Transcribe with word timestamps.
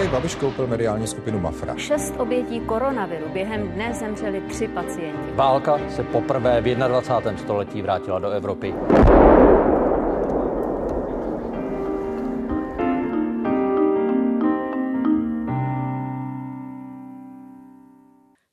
Andrej 0.00 0.12
Babiš 0.12 0.34
koupil 0.34 0.66
mediální 0.66 1.06
skupinu 1.06 1.40
Mafra. 1.40 1.76
Šest 1.76 2.14
obětí 2.18 2.60
koronaviru. 2.60 3.28
Během 3.28 3.68
dne 3.68 3.94
zemřeli 3.94 4.40
tři 4.40 4.68
pacienti. 4.68 5.32
Válka 5.34 5.80
se 5.90 6.02
poprvé 6.02 6.60
v 6.60 6.74
21. 6.74 7.42
století 7.42 7.82
vrátila 7.82 8.18
do 8.18 8.30
Evropy. 8.30 8.74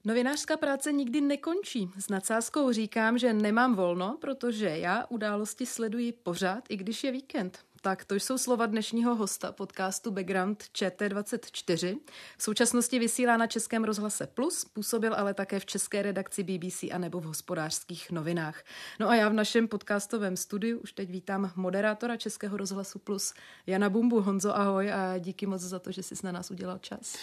Novinářská 0.05 0.57
práce 0.57 0.91
nikdy 0.91 1.21
nekončí. 1.21 1.89
S 1.97 2.09
nadsázkou 2.09 2.71
říkám, 2.71 3.17
že 3.17 3.33
nemám 3.33 3.75
volno, 3.75 4.17
protože 4.21 4.65
já 4.65 5.05
události 5.09 5.65
sleduji 5.65 6.11
pořád, 6.11 6.63
i 6.69 6.77
když 6.77 7.03
je 7.03 7.11
víkend. 7.11 7.66
Tak 7.81 8.05
to 8.05 8.15
jsou 8.15 8.37
slova 8.37 8.65
dnešního 8.65 9.15
hosta 9.15 9.51
podcastu 9.51 10.11
Background 10.11 10.63
ČT24. 10.63 11.97
V 12.37 12.43
současnosti 12.43 12.99
vysílá 12.99 13.37
na 13.37 13.47
Českém 13.47 13.83
rozhlase 13.83 14.27
Plus, 14.27 14.65
působil 14.65 15.13
ale 15.13 15.33
také 15.33 15.59
v 15.59 15.65
české 15.65 16.01
redakci 16.01 16.43
BBC 16.43 16.83
a 16.83 16.97
nebo 16.97 17.19
v 17.19 17.23
hospodářských 17.23 18.11
novinách. 18.11 18.63
No 18.99 19.09
a 19.09 19.15
já 19.15 19.29
v 19.29 19.33
našem 19.33 19.67
podcastovém 19.67 20.37
studiu 20.37 20.79
už 20.79 20.93
teď 20.93 21.09
vítám 21.09 21.51
moderátora 21.55 22.17
Českého 22.17 22.57
rozhlasu 22.57 22.99
Plus 22.99 23.33
Jana 23.67 23.89
Bumbu. 23.89 24.21
Honzo, 24.21 24.57
ahoj 24.57 24.91
a 24.91 25.17
díky 25.17 25.45
moc 25.45 25.61
za 25.61 25.79
to, 25.79 25.91
že 25.91 26.03
jsi 26.03 26.15
na 26.23 26.31
nás 26.31 26.51
udělal 26.51 26.77
čas. 26.77 27.15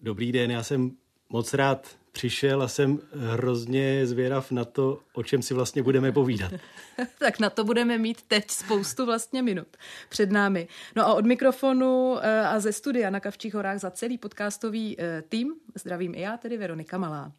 Dobrý 0.00 0.32
den, 0.32 0.50
já 0.50 0.62
jsem 0.62 0.96
moc 1.28 1.54
rád 1.54 1.99
přišel 2.12 2.62
a 2.62 2.68
jsem 2.68 3.00
hrozně 3.12 4.06
zvědav 4.06 4.50
na 4.50 4.64
to, 4.64 5.00
o 5.12 5.22
čem 5.22 5.42
si 5.42 5.54
vlastně 5.54 5.82
budeme 5.82 6.12
povídat. 6.12 6.52
tak 7.18 7.38
na 7.38 7.50
to 7.50 7.64
budeme 7.64 7.98
mít 7.98 8.22
teď 8.22 8.50
spoustu 8.50 9.06
vlastně 9.06 9.42
minut 9.42 9.76
před 10.08 10.30
námi. 10.30 10.68
No 10.96 11.06
a 11.06 11.14
od 11.14 11.26
mikrofonu 11.26 12.18
eh, 12.22 12.40
a 12.40 12.60
ze 12.60 12.72
studia 12.72 13.10
na 13.10 13.20
Kavčích 13.20 13.54
horách 13.54 13.78
za 13.78 13.90
celý 13.90 14.18
podcastový 14.18 14.96
eh, 14.98 15.22
tým 15.28 15.54
zdravím 15.74 16.14
i 16.14 16.20
já, 16.20 16.36
tedy 16.36 16.56
Veronika 16.56 16.98
Malá. 16.98 17.32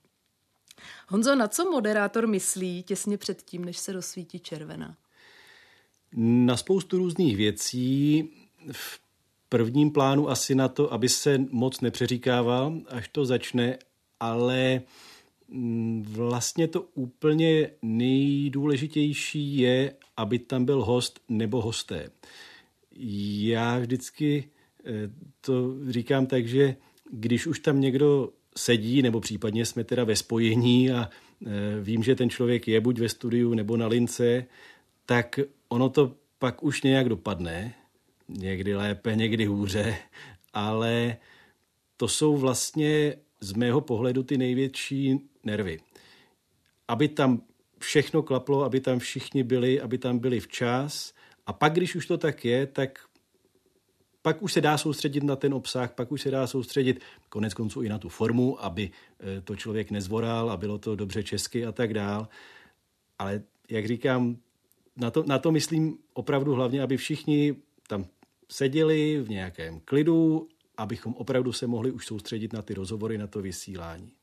Honzo, 1.08 1.36
na 1.36 1.48
co 1.48 1.72
moderátor 1.72 2.28
myslí 2.28 2.84
těsně 2.84 3.18
před 3.18 3.42
tím, 3.42 3.66
než 3.66 3.78
se 3.78 3.94
rozsvítí 3.94 4.40
červená? 4.40 4.98
Na 6.16 6.58
spoustu 6.58 6.98
různých 6.98 7.38
věcí. 7.38 8.30
V 8.72 9.00
prvním 9.50 9.92
plánu 9.92 10.30
asi 10.30 10.56
na 10.56 10.68
to, 10.68 10.94
aby 10.94 11.10
se 11.10 11.38
moc 11.50 11.82
nepřeříkával, 11.82 12.74
až 12.88 13.08
to 13.08 13.26
začne, 13.26 13.78
ale 14.22 14.82
mm, 15.50 16.04
vlastně 16.10 16.68
to 16.68 16.82
úplně 16.82 17.70
nejdůležitější 17.82 19.58
je, 19.58 19.94
aby 20.18 20.40
tam 20.40 20.66
byl 20.66 20.84
host 20.84 21.20
nebo 21.30 21.62
hosté. 21.62 22.10
Já 23.40 23.80
vždycky 23.80 24.50
eh, 24.86 24.92
to 25.42 25.76
říkám 25.90 26.26
tak, 26.26 26.48
že 26.48 26.76
když 27.12 27.48
už 27.48 27.60
tam 27.60 27.82
někdo 27.82 28.30
sedí, 28.58 29.02
nebo 29.02 29.20
případně 29.20 29.66
jsme 29.66 29.84
teda 29.84 30.04
ve 30.04 30.16
spojení 30.16 30.92
a 30.92 31.10
eh, 31.10 31.50
vím, 31.82 32.04
že 32.04 32.16
ten 32.16 32.30
člověk 32.30 32.68
je 32.68 32.82
buď 32.82 33.00
ve 33.00 33.10
studiu 33.10 33.54
nebo 33.54 33.78
na 33.78 33.88
lince, 33.88 34.46
tak 35.06 35.40
ono 35.68 35.90
to 35.90 36.16
pak 36.40 36.64
už 36.64 36.82
nějak 36.82 37.10
dopadne 37.10 37.74
někdy 38.30 38.76
lépe, 38.76 39.16
někdy 39.16 39.46
hůře, 39.46 39.96
ale 40.54 41.18
to 41.98 42.08
jsou 42.08 42.38
vlastně 42.38 43.16
z 43.42 43.54
mého 43.54 43.82
pohledu 43.82 44.24
ty 44.24 44.38
největší 44.38 45.20
nervy. 45.44 45.80
Aby 46.88 47.08
tam 47.08 47.42
všechno 47.80 48.24
klaplo, 48.24 48.64
aby 48.64 48.80
tam 48.80 49.00
všichni 49.00 49.44
byli, 49.44 49.82
aby 49.82 49.98
tam 49.98 50.20
byli 50.20 50.40
včas 50.40 51.14
a 51.46 51.54
pak, 51.54 51.74
když 51.74 51.96
už 51.96 52.06
to 52.06 52.18
tak 52.18 52.46
je, 52.46 52.68
tak 52.68 53.00
pak 54.22 54.42
už 54.42 54.54
se 54.54 54.62
dá 54.62 54.78
soustředit 54.78 55.24
na 55.24 55.36
ten 55.36 55.54
obsah, 55.54 55.94
pak 55.94 56.12
už 56.12 56.22
se 56.22 56.32
dá 56.32 56.48
soustředit 56.48 57.04
konec 57.30 57.54
konců 57.54 57.82
i 57.82 57.90
na 57.90 57.98
tu 57.98 58.10
formu, 58.10 58.66
aby 58.66 58.90
eh, 59.20 59.42
to 59.42 59.56
člověk 59.56 59.92
nezvoral 59.92 60.52
a 60.52 60.58
bylo 60.58 60.78
to 60.78 60.96
dobře 60.96 61.24
česky 61.24 61.66
a 61.66 61.72
tak 61.72 61.94
dál. 61.94 62.28
Ale 63.20 63.44
jak 63.70 63.88
říkám, 63.88 64.38
na 64.98 65.12
to, 65.12 65.24
na 65.28 65.40
to 65.40 65.52
myslím 65.52 65.98
opravdu 66.14 66.54
hlavně, 66.54 66.82
aby 66.82 66.98
všichni 66.98 67.56
tam 67.88 68.06
seděli 68.50 69.22
v 69.22 69.30
nějakém 69.30 69.80
klidu, 69.80 70.48
abychom 70.82 71.14
opravdu 71.14 71.54
se 71.54 71.68
mohli 71.68 71.92
už 71.92 72.06
soustředit 72.06 72.54
na 72.54 72.62
ty 72.62 72.74
rozhovory, 72.74 73.18
na 73.18 73.28
to 73.28 73.42
vysílání. 73.42 74.14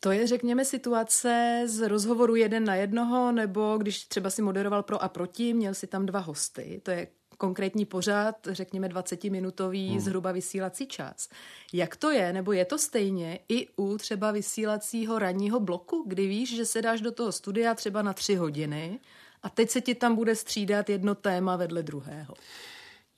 To 0.00 0.10
je, 0.10 0.26
řekněme, 0.26 0.64
situace 0.64 1.62
z 1.66 1.88
rozhovoru 1.88 2.36
jeden 2.36 2.64
na 2.64 2.74
jednoho, 2.74 3.32
nebo 3.32 3.78
když 3.78 4.04
třeba 4.04 4.30
si 4.30 4.42
moderoval 4.42 4.82
pro 4.82 5.02
a 5.02 5.08
proti, 5.08 5.54
měl 5.54 5.74
si 5.74 5.86
tam 5.86 6.06
dva 6.06 6.20
hosty. 6.20 6.80
To 6.82 6.90
je 6.90 7.06
konkrétní 7.38 7.84
pořád, 7.84 8.36
řekněme 8.50 8.88
20-minutový 8.88 9.90
hmm. 9.90 10.00
zhruba 10.00 10.32
vysílací 10.32 10.86
čas. 10.86 11.28
Jak 11.72 11.96
to 11.96 12.10
je, 12.10 12.32
nebo 12.32 12.52
je 12.52 12.64
to 12.64 12.78
stejně 12.78 13.38
i 13.48 13.68
u 13.76 13.98
třeba 13.98 14.30
vysílacího 14.30 15.18
ranního 15.18 15.60
bloku, 15.60 16.04
kdy 16.06 16.26
víš, 16.26 16.56
že 16.56 16.64
se 16.64 16.82
dáš 16.82 17.00
do 17.00 17.12
toho 17.12 17.32
studia 17.32 17.74
třeba 17.74 18.02
na 18.02 18.12
tři 18.12 18.34
hodiny 18.34 19.00
a 19.42 19.48
teď 19.48 19.70
se 19.70 19.80
ti 19.80 19.94
tam 19.94 20.14
bude 20.14 20.34
střídat 20.34 20.90
jedno 20.90 21.14
téma 21.14 21.56
vedle 21.56 21.82
druhého? 21.82 22.34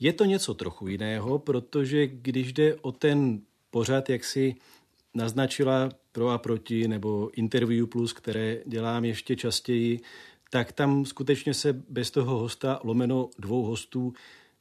Je 0.01 0.13
to 0.13 0.25
něco 0.25 0.55
trochu 0.55 0.89
jiného, 0.89 1.39
protože 1.39 2.07
když 2.07 2.53
jde 2.53 2.75
o 2.75 2.93
ten 2.93 3.41
pořad, 3.71 4.11
jak 4.11 4.25
si 4.25 4.55
naznačila 5.15 5.89
pro 6.13 6.29
a 6.29 6.39
proti, 6.39 6.89
nebo 6.89 7.31
Interview 7.35 7.87
Plus, 7.87 8.13
které 8.13 8.59
dělám 8.67 9.05
ještě 9.05 9.37
častěji, 9.37 10.01
tak 10.51 10.73
tam 10.73 11.05
skutečně 11.05 11.55
se 11.55 11.73
bez 11.73 12.11
toho 12.11 12.39
hosta, 12.39 12.81
lomeno 12.85 13.31
dvou 13.39 13.63
hostů, 13.63 14.13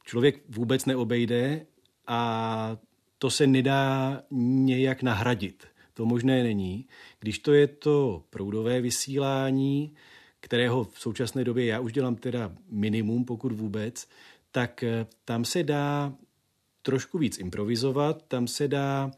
člověk 0.04 0.42
vůbec 0.48 0.86
neobejde 0.86 1.66
a 2.06 2.76
to 3.18 3.30
se 3.30 3.46
nedá 3.46 4.22
nějak 4.30 5.02
nahradit. 5.02 5.66
To 5.94 6.06
možné 6.06 6.42
není. 6.42 6.86
Když 7.20 7.38
to 7.38 7.52
je 7.52 7.66
to 7.66 8.24
proudové 8.30 8.80
vysílání, 8.80 9.94
kterého 10.40 10.84
v 10.84 11.00
současné 11.00 11.44
době 11.44 11.64
já 11.66 11.80
už 11.80 11.92
dělám 11.92 12.16
teda 12.16 12.52
minimum, 12.70 13.24
pokud 13.24 13.52
vůbec, 13.52 14.08
tak 14.52 14.82
eh, 14.82 15.06
tam 15.24 15.44
se 15.44 15.62
dá 15.62 16.12
trošku 16.82 17.18
víc 17.18 17.38
improvizovat, 17.38 18.22
tam 18.28 18.46
se 18.46 18.68
dá 18.68 19.10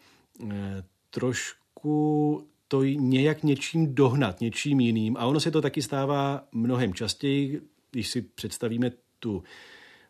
eh, 0.50 0.84
trošku 1.10 2.46
to 2.68 2.84
nějak 2.84 3.42
něčím 3.42 3.94
dohnat, 3.94 4.40
něčím 4.40 4.80
jiným. 4.80 5.16
A 5.16 5.26
ono 5.26 5.40
se 5.40 5.50
to 5.50 5.62
taky 5.62 5.82
stává 5.82 6.44
mnohem 6.52 6.94
častěji, 6.94 7.60
když 7.90 8.08
si 8.08 8.22
představíme 8.22 8.90
tu 9.18 9.42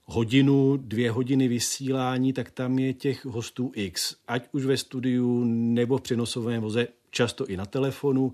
hodinu, 0.05 0.77
dvě 0.77 1.11
hodiny 1.11 1.49
vysílání, 1.49 2.33
tak 2.33 2.51
tam 2.51 2.79
je 2.79 2.95
těch 2.95 3.25
hostů 3.25 3.73
X, 3.75 4.17
ať 4.29 4.49
už 4.53 4.65
ve 4.65 4.77
studiu 4.77 5.45
nebo 5.45 5.99
v 5.99 6.03
přenosovém 6.03 6.63
voze, 6.63 6.89
často 7.11 7.47
i 7.47 7.57
na 7.57 7.67
telefonu. 7.67 8.33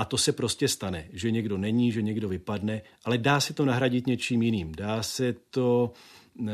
A 0.00 0.04
to 0.04 0.18
se 0.18 0.32
prostě 0.32 0.68
stane, 0.68 1.08
že 1.12 1.30
někdo 1.30 1.58
není, 1.58 1.92
že 1.92 2.02
někdo 2.02 2.28
vypadne, 2.28 2.82
ale 3.04 3.18
dá 3.18 3.40
se 3.40 3.54
to 3.54 3.64
nahradit 3.64 4.06
něčím 4.06 4.42
jiným. 4.42 4.72
Dá 4.72 5.02
se 5.02 5.34
to 5.50 5.92
eh, 6.48 6.52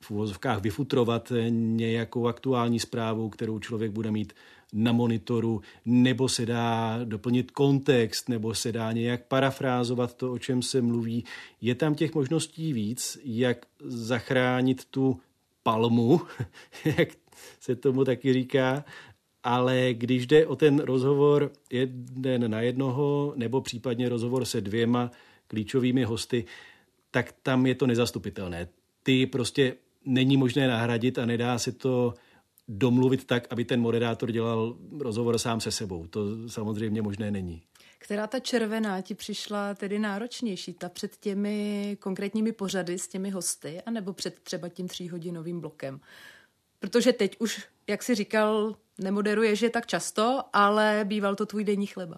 v 0.00 0.10
uvozovkách 0.10 0.60
vyfutrovat 0.60 1.32
nějakou 1.50 2.26
aktuální 2.26 2.80
zprávu, 2.80 3.28
kterou 3.28 3.58
člověk 3.58 3.92
bude 3.92 4.10
mít 4.10 4.32
na 4.72 4.92
monitoru, 4.92 5.60
nebo 5.84 6.28
se 6.28 6.46
dá 6.46 7.00
doplnit 7.04 7.50
kontext, 7.50 8.28
nebo 8.28 8.54
se 8.54 8.72
dá 8.72 8.92
nějak 8.92 9.26
parafrázovat 9.26 10.14
to, 10.14 10.32
o 10.32 10.38
čem 10.38 10.62
se 10.62 10.82
mluví. 10.82 11.24
Je 11.60 11.74
tam 11.74 11.94
těch 11.94 12.14
možností 12.14 12.72
víc, 12.72 13.18
jak 13.24 13.66
zachránit 13.84 14.84
tu 14.84 15.20
palmu, 15.62 16.20
jak 16.98 17.08
se 17.60 17.76
tomu 17.76 18.04
taky 18.04 18.32
říká, 18.32 18.84
ale 19.44 19.94
když 19.94 20.26
jde 20.26 20.46
o 20.46 20.56
ten 20.56 20.78
rozhovor 20.78 21.52
jeden 21.70 22.50
na 22.50 22.60
jednoho, 22.60 23.32
nebo 23.36 23.60
případně 23.60 24.08
rozhovor 24.08 24.44
se 24.44 24.60
dvěma 24.60 25.10
klíčovými 25.46 26.04
hosty, 26.04 26.44
tak 27.10 27.34
tam 27.42 27.66
je 27.66 27.74
to 27.74 27.86
nezastupitelné. 27.86 28.68
Ty 29.02 29.26
prostě 29.26 29.76
není 30.04 30.36
možné 30.36 30.68
nahradit 30.68 31.18
a 31.18 31.26
nedá 31.26 31.58
se 31.58 31.72
to 31.72 32.14
domluvit 32.68 33.24
tak, 33.24 33.46
aby 33.50 33.64
ten 33.64 33.80
moderátor 33.80 34.32
dělal 34.32 34.76
rozhovor 34.98 35.38
sám 35.38 35.60
se 35.60 35.70
sebou. 35.70 36.06
To 36.06 36.48
samozřejmě 36.48 37.02
možné 37.02 37.30
není. 37.30 37.62
Která 37.98 38.26
ta 38.26 38.40
červená 38.40 39.00
ti 39.00 39.14
přišla 39.14 39.74
tedy 39.74 39.98
náročnější? 39.98 40.72
Ta 40.72 40.88
před 40.88 41.16
těmi 41.16 41.96
konkrétními 42.00 42.52
pořady 42.52 42.98
s 42.98 43.08
těmi 43.08 43.30
hosty, 43.30 43.82
anebo 43.86 44.12
před 44.12 44.38
třeba 44.38 44.68
tím 44.68 44.88
tříhodinovým 44.88 45.60
blokem? 45.60 46.00
Protože 46.78 47.12
teď 47.12 47.36
už 47.38 47.66
jak 47.88 48.02
si 48.02 48.14
říkal, 48.14 48.76
nemoderuješ 48.98 49.62
je 49.62 49.70
tak 49.70 49.86
často, 49.86 50.42
ale 50.52 51.04
býval 51.04 51.34
to 51.34 51.46
tvůj 51.46 51.64
denní 51.64 51.86
chleba. 51.86 52.16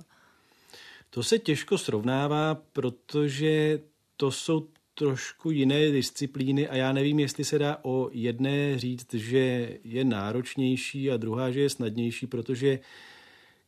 To 1.11 1.23
se 1.23 1.39
těžko 1.39 1.79
srovnává, 1.79 2.55
protože 2.73 3.81
to 4.17 4.31
jsou 4.31 4.69
trošku 4.95 5.51
jiné 5.51 5.91
disciplíny 5.91 6.69
a 6.69 6.77
já 6.77 6.93
nevím, 6.93 7.19
jestli 7.19 7.45
se 7.45 7.59
dá 7.59 7.79
o 7.83 8.09
jedné 8.13 8.79
říct, 8.79 9.15
že 9.15 9.79
je 9.85 10.05
náročnější 10.05 11.11
a 11.11 11.17
druhá, 11.17 11.51
že 11.51 11.61
je 11.61 11.71
snadnější, 11.71 12.27
protože 12.27 12.79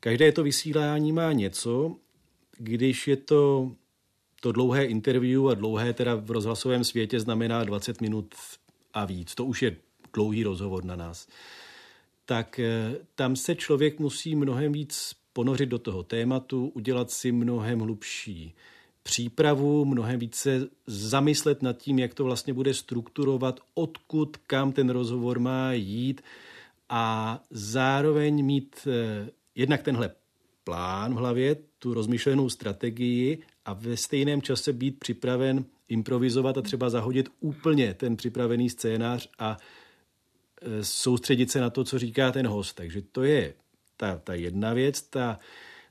každé 0.01 0.33
to 0.33 0.43
vysílání 0.43 1.13
má 1.13 1.33
něco. 1.33 1.97
Když 2.59 3.09
je 3.09 3.17
to 3.17 3.73
to 4.41 4.53
dlouhé 4.53 4.85
interview 4.85 5.49
a 5.49 5.55
dlouhé 5.55 5.93
teda 5.93 6.15
v 6.15 6.31
rozhlasovém 6.31 6.85
světě 6.85 7.21
znamená 7.21 7.65
20 7.65 8.01
minut 8.01 8.35
a 8.95 9.05
víc. 9.05 9.35
To 9.35 9.45
už 9.45 9.63
je 9.63 9.77
dlouhý 10.15 10.45
rozhovor 10.45 10.85
na 10.85 10.97
nás. 10.97 11.29
Tak 12.27 12.59
eh, 12.59 12.97
tam 13.15 13.37
se 13.37 13.55
člověk 13.55 13.99
musí 13.99 14.37
mnohem 14.37 14.73
víc 14.73 15.17
ponořit 15.33 15.67
do 15.67 15.79
toho 15.79 16.03
tématu, 16.03 16.69
udělat 16.75 17.11
si 17.11 17.33
mnohem 17.33 17.81
hlubší 17.81 18.55
přípravu, 19.03 19.85
mnohem 19.85 20.21
více 20.21 20.69
zamyslet 20.87 21.63
nad 21.63 21.77
tím, 21.77 21.99
jak 21.99 22.15
to 22.15 22.25
vlastně 22.25 22.55
bude 22.55 22.75
strukturovat, 22.75 23.61
odkud, 23.75 24.37
kam 24.37 24.73
ten 24.73 24.91
rozhovor 24.91 25.39
má 25.39 25.73
jít 25.73 26.23
a 26.89 27.41
zároveň 27.51 28.45
mít 28.45 28.89
eh, 28.91 29.31
jednak 29.55 29.83
tenhle 29.83 30.11
plán 30.65 31.15
v 31.15 31.17
hlavě, 31.17 31.57
tu 31.79 31.95
rozmyšlenou 31.95 32.49
strategii 32.49 33.43
a 33.65 33.73
ve 33.73 33.97
stejném 33.97 34.43
čase 34.43 34.73
být 34.73 34.99
připraven 34.99 35.65
improvizovat 35.89 36.59
a 36.59 36.63
třeba 36.63 36.91
zahodit 36.91 37.29
úplně 37.41 37.95
ten 37.95 38.17
připravený 38.17 38.71
scénář 38.71 39.29
a 39.39 39.57
soustředit 40.83 41.51
se 41.51 41.61
na 41.61 41.71
to, 41.71 41.85
co 41.85 41.99
říká 41.99 42.33
ten 42.33 42.47
host. 42.47 42.77
Takže 42.77 43.03
to 43.03 43.23
je 43.23 43.55
ta, 43.97 44.21
ta 44.25 44.35
jedna 44.35 44.73
věc. 44.73 45.03
Ta 45.03 45.39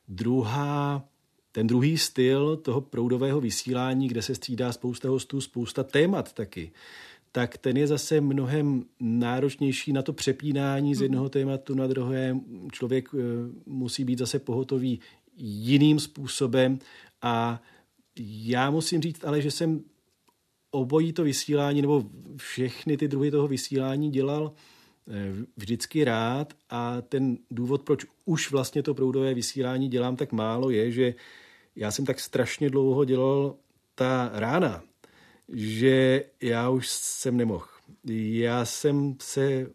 druhá, 0.08 1.06
ten 1.52 1.68
druhý 1.68 1.98
styl 1.98 2.58
toho 2.58 2.82
proudového 2.82 3.42
vysílání, 3.42 4.08
kde 4.08 4.22
se 4.22 4.36
střídá 4.36 4.72
spousta 4.72 5.10
hostů, 5.10 5.42
spousta 5.42 5.84
témat 5.84 6.34
taky, 6.34 6.72
tak 7.32 7.58
ten 7.58 7.78
je 7.78 7.88
zase 7.88 8.22
mnohem 8.22 8.84
náročnější 9.00 9.94
na 9.94 10.02
to 10.02 10.14
přepínání 10.14 10.96
z 10.96 10.98
hmm. 10.98 11.04
jednoho 11.04 11.30
tématu 11.30 11.76
na 11.76 11.88
druhé. 11.88 12.38
Člověk 12.72 13.10
e, 13.14 13.18
musí 13.66 14.04
být 14.04 14.20
zase 14.20 14.40
pohotový 14.40 15.00
jiným 15.38 16.00
způsobem 16.00 16.80
a 17.22 17.62
já 18.20 18.72
musím 18.72 19.02
říct 19.02 19.26
ale, 19.26 19.42
že 19.42 19.52
jsem 19.52 19.84
obojí 20.72 21.14
to 21.14 21.24
vysílání 21.24 21.82
nebo 21.82 22.04
všechny 22.38 22.98
ty 22.98 23.08
druhy 23.08 23.32
toho 23.32 23.48
vysílání 23.48 24.12
dělal 24.12 24.52
eh, 25.08 25.46
vždycky 25.58 26.04
rád 26.04 26.54
a 26.70 27.02
ten 27.02 27.38
důvod, 27.52 27.84
proč 27.84 28.06
už 28.26 28.52
vlastně 28.52 28.84
to 28.84 28.94
proudové 28.94 29.34
vysílání 29.34 29.90
dělám 29.90 30.16
tak 30.16 30.32
málo, 30.32 30.70
je, 30.70 30.92
že 30.92 31.14
já 31.76 31.92
jsem 31.92 32.06
tak 32.06 32.20
strašně 32.20 32.70
dlouho 32.70 33.06
dělal 33.06 33.56
ta 33.96 34.32
rána, 34.34 34.84
že 35.54 36.24
já 36.42 36.70
už 36.70 36.88
jsem 36.88 37.38
nemohl. 37.38 37.66
Já 38.04 38.66
jsem 38.66 39.16
se 39.22 39.68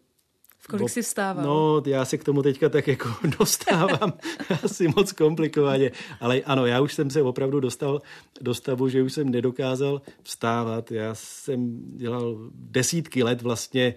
kolik 0.69 0.89
jsi 0.89 1.01
vstával? 1.01 1.45
No, 1.45 1.83
já 1.85 2.05
se 2.05 2.17
k 2.17 2.23
tomu 2.23 2.43
teďka 2.43 2.69
tak 2.69 2.87
jako 2.87 3.09
dostávám 3.39 4.13
asi 4.63 4.87
moc 4.87 5.11
komplikovaně. 5.11 5.91
Ale 6.19 6.41
ano, 6.41 6.65
já 6.65 6.81
už 6.81 6.93
jsem 6.93 7.09
se 7.09 7.21
opravdu 7.21 7.59
dostal 7.59 8.01
do 8.41 8.53
stavu, 8.53 8.89
že 8.89 9.03
už 9.03 9.13
jsem 9.13 9.29
nedokázal 9.29 10.01
vstávat. 10.23 10.91
Já 10.91 11.15
jsem 11.15 11.81
dělal 11.97 12.37
desítky 12.53 13.23
let 13.23 13.41
vlastně 13.41 13.95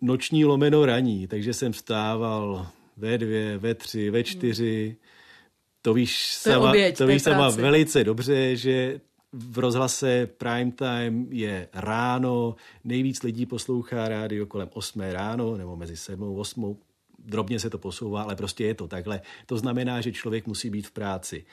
noční 0.00 0.44
lomeno 0.44 0.86
raní, 0.86 1.26
takže 1.26 1.54
jsem 1.54 1.72
vstával 1.72 2.66
ve 2.96 3.18
dvě, 3.18 3.58
ve 3.58 3.74
tři, 3.74 4.10
ve 4.10 4.24
čtyři. 4.24 4.96
To 5.82 5.94
víš, 5.94 6.40
to 6.44 6.50
sama, 6.50 6.68
oběť, 6.68 6.98
to 6.98 7.06
víš 7.06 7.22
sama 7.22 7.50
velice 7.50 8.04
dobře, 8.04 8.56
že 8.56 9.00
v 9.32 9.58
rozhlase 9.58 10.26
prime 10.26 10.72
time 10.72 11.26
je 11.30 11.68
ráno, 11.72 12.56
nejvíc 12.84 13.22
lidí 13.22 13.46
poslouchá 13.46 14.08
rádio 14.08 14.46
kolem 14.46 14.68
8 14.72 15.00
ráno 15.00 15.56
nebo 15.56 15.76
mezi 15.76 15.96
7 15.96 16.24
a 16.24 16.40
8. 16.40 16.78
Drobně 17.18 17.60
se 17.60 17.70
to 17.70 17.78
posouvá, 17.78 18.22
ale 18.22 18.36
prostě 18.36 18.64
je 18.64 18.74
to 18.74 18.88
takhle. 18.88 19.20
To 19.46 19.58
znamená, 19.58 20.00
že 20.00 20.12
člověk 20.12 20.46
musí 20.46 20.70
být 20.70 20.86
v 20.86 20.90
práci 20.90 21.44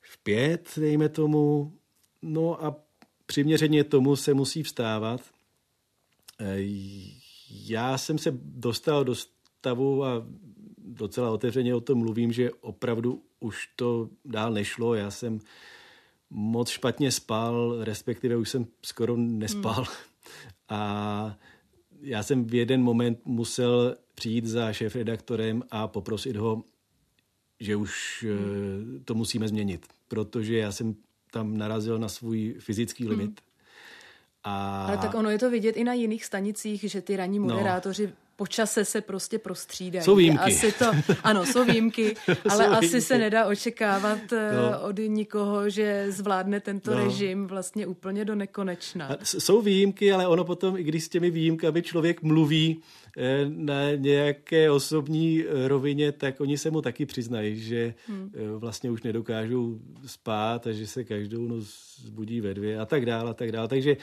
v 0.00 0.18
pět, 0.18 0.70
dejme 0.76 1.08
tomu, 1.08 1.72
no 2.22 2.64
a 2.64 2.76
přiměřeně 3.26 3.84
tomu 3.84 4.16
se 4.16 4.34
musí 4.34 4.62
vstávat. 4.62 5.20
E, 6.40 6.56
já 7.50 7.98
jsem 7.98 8.18
se 8.18 8.30
dostal 8.42 9.04
do 9.04 9.14
stavu 9.14 10.04
a 10.04 10.26
docela 10.78 11.30
otevřeně 11.30 11.74
o 11.74 11.80
tom 11.80 11.98
mluvím, 11.98 12.32
že 12.32 12.50
opravdu 12.50 13.22
už 13.40 13.68
to 13.76 14.08
dál 14.24 14.52
nešlo. 14.52 14.94
Já 14.94 15.10
jsem 15.10 15.40
moc 16.30 16.68
špatně 16.68 17.12
spal, 17.12 17.76
respektive 17.84 18.36
už 18.36 18.50
jsem 18.50 18.66
skoro 18.82 19.16
nespal. 19.16 19.74
Hmm. 19.74 19.86
A 20.68 21.36
já 22.00 22.22
jsem 22.22 22.44
v 22.44 22.54
jeden 22.54 22.82
moment 22.82 23.18
musel 23.24 23.96
přijít 24.14 24.46
za 24.46 24.72
šéf-redaktorem 24.72 25.62
a 25.70 25.88
poprosit 25.88 26.36
ho, 26.36 26.64
že 27.60 27.76
už 27.76 28.24
hmm. 28.28 29.02
to 29.04 29.14
musíme 29.14 29.48
změnit, 29.48 29.86
protože 30.08 30.58
já 30.58 30.72
jsem 30.72 30.94
tam 31.30 31.56
narazil 31.56 31.98
na 31.98 32.08
svůj 32.08 32.54
fyzický 32.58 33.04
hmm. 33.04 33.10
limit. 33.10 33.26
Hmm. 33.26 33.36
A... 34.44 34.84
Ale 34.86 34.98
tak 34.98 35.14
ono 35.14 35.30
je 35.30 35.38
to 35.38 35.50
vidět 35.50 35.76
i 35.76 35.84
na 35.84 35.92
jiných 35.92 36.24
stanicích, 36.24 36.80
že 36.80 37.00
ty 37.00 37.16
ranní 37.16 37.38
no. 37.38 37.44
moderátoři 37.44 38.06
no 38.06 38.12
po 38.36 38.46
čase 38.46 38.84
se 38.84 39.00
prostě 39.00 39.38
prostřídají. 39.38 40.04
Jsou 40.04 40.16
výjimky. 40.16 40.42
Asi 40.42 40.72
to, 40.72 40.84
ano, 41.22 41.46
jsou 41.46 41.64
výjimky, 41.64 42.16
ale 42.48 42.64
jsou 42.64 42.72
asi 42.72 42.80
výjimky. 42.80 43.00
se 43.00 43.18
nedá 43.18 43.46
očekávat 43.46 44.32
eh, 44.32 44.50
no. 44.54 44.80
od 44.80 44.98
nikoho, 45.06 45.70
že 45.70 46.06
zvládne 46.08 46.60
tento 46.60 46.90
no. 46.94 47.04
režim 47.04 47.46
vlastně 47.46 47.86
úplně 47.86 48.24
do 48.24 48.34
nekonečna. 48.34 49.06
A 49.06 49.24
jsou 49.24 49.62
výjimky, 49.62 50.12
ale 50.12 50.26
ono 50.26 50.44
potom, 50.44 50.76
i 50.76 50.82
když 50.82 51.04
s 51.04 51.08
těmi 51.08 51.30
výjimkami 51.30 51.82
člověk 51.82 52.22
mluví 52.22 52.80
eh, 53.16 53.44
na 53.48 53.94
nějaké 53.94 54.70
osobní 54.70 55.44
eh, 55.44 55.68
rovině, 55.68 56.12
tak 56.12 56.40
oni 56.40 56.58
se 56.58 56.70
mu 56.70 56.82
taky 56.82 57.06
přiznají, 57.06 57.60
že 57.60 57.94
hmm. 58.08 58.30
vlastně 58.56 58.90
už 58.90 59.02
nedokážou 59.02 59.78
spát 60.06 60.66
a 60.66 60.72
že 60.72 60.86
se 60.86 61.04
každou 61.04 61.48
noc 61.48 61.64
zbudí 62.04 62.40
ve 62.40 62.54
dvě 62.54 62.78
a 62.78 62.86
tak 62.86 63.06
dále 63.06 63.30
a 63.30 63.34
tak 63.34 63.52
dále. 63.52 63.68
Takže 63.68 63.96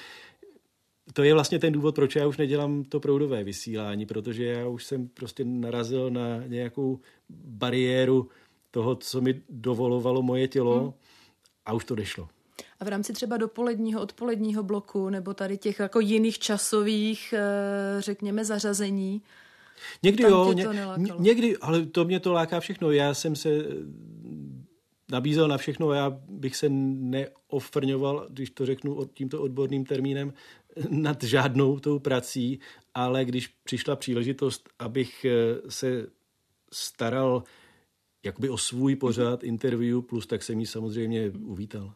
to 1.14 1.24
je 1.24 1.34
vlastně 1.34 1.60
ten 1.60 1.74
důvod, 1.74 1.96
proč 1.96 2.16
já 2.16 2.28
už 2.28 2.38
nedělám 2.38 2.84
to 2.84 3.00
proudové 3.00 3.44
vysílání, 3.44 4.06
protože 4.06 4.46
já 4.46 4.68
už 4.68 4.86
jsem 4.86 5.08
prostě 5.08 5.44
narazil 5.46 6.10
na 6.10 6.44
nějakou 6.48 7.00
bariéru 7.30 8.30
toho, 8.72 8.96
co 8.96 9.22
mi 9.22 9.42
dovolovalo 9.50 10.22
moje 10.22 10.48
tělo 10.48 10.80
hmm. 10.80 10.94
a 11.66 11.74
už 11.74 11.86
to 11.86 11.96
nešlo. 11.96 12.30
A 12.80 12.86
v 12.86 12.88
rámci 12.88 13.14
třeba 13.14 13.38
dopoledního, 13.38 14.02
odpoledního 14.02 14.64
bloku 14.64 15.10
nebo 15.10 15.34
tady 15.34 15.58
těch 15.58 15.80
jako 15.80 16.00
jiných 16.00 16.40
časových, 16.40 17.34
eh, 17.38 18.02
řekněme, 18.02 18.46
zařazení, 18.46 19.22
Někdy 20.04 20.24
jo, 20.24 20.54
ně, 20.54 20.68
někdy, 21.20 21.58
ale 21.58 21.86
to 21.86 22.06
mě 22.06 22.20
to 22.20 22.34
láká 22.34 22.60
všechno. 22.60 22.92
Já 22.92 23.14
jsem 23.14 23.36
se 23.36 23.50
nabízel 25.12 25.48
na 25.48 25.58
všechno, 25.58 25.92
já 25.92 26.20
bych 26.30 26.56
se 26.56 26.70
neofrňoval, 26.70 28.28
když 28.30 28.50
to 28.50 28.66
řeknu 28.66 29.06
tímto 29.14 29.42
odborným 29.42 29.86
termínem, 29.86 30.34
nad 30.90 31.24
žádnou 31.24 31.80
tou 31.80 32.00
prací, 32.00 32.60
ale 32.94 33.26
když 33.26 33.48
přišla 33.48 33.96
příležitost, 33.96 34.70
abych 34.80 35.26
eh, 35.26 35.32
se 35.70 36.08
staral 36.74 37.44
jakoby 38.24 38.50
o 38.50 38.58
svůj 38.58 38.96
pořád 38.96 39.44
interview 39.44 40.02
plus, 40.02 40.28
tak 40.28 40.44
jsem 40.44 40.60
ji 40.60 40.66
samozřejmě 40.66 41.30
uvítal. 41.30 41.94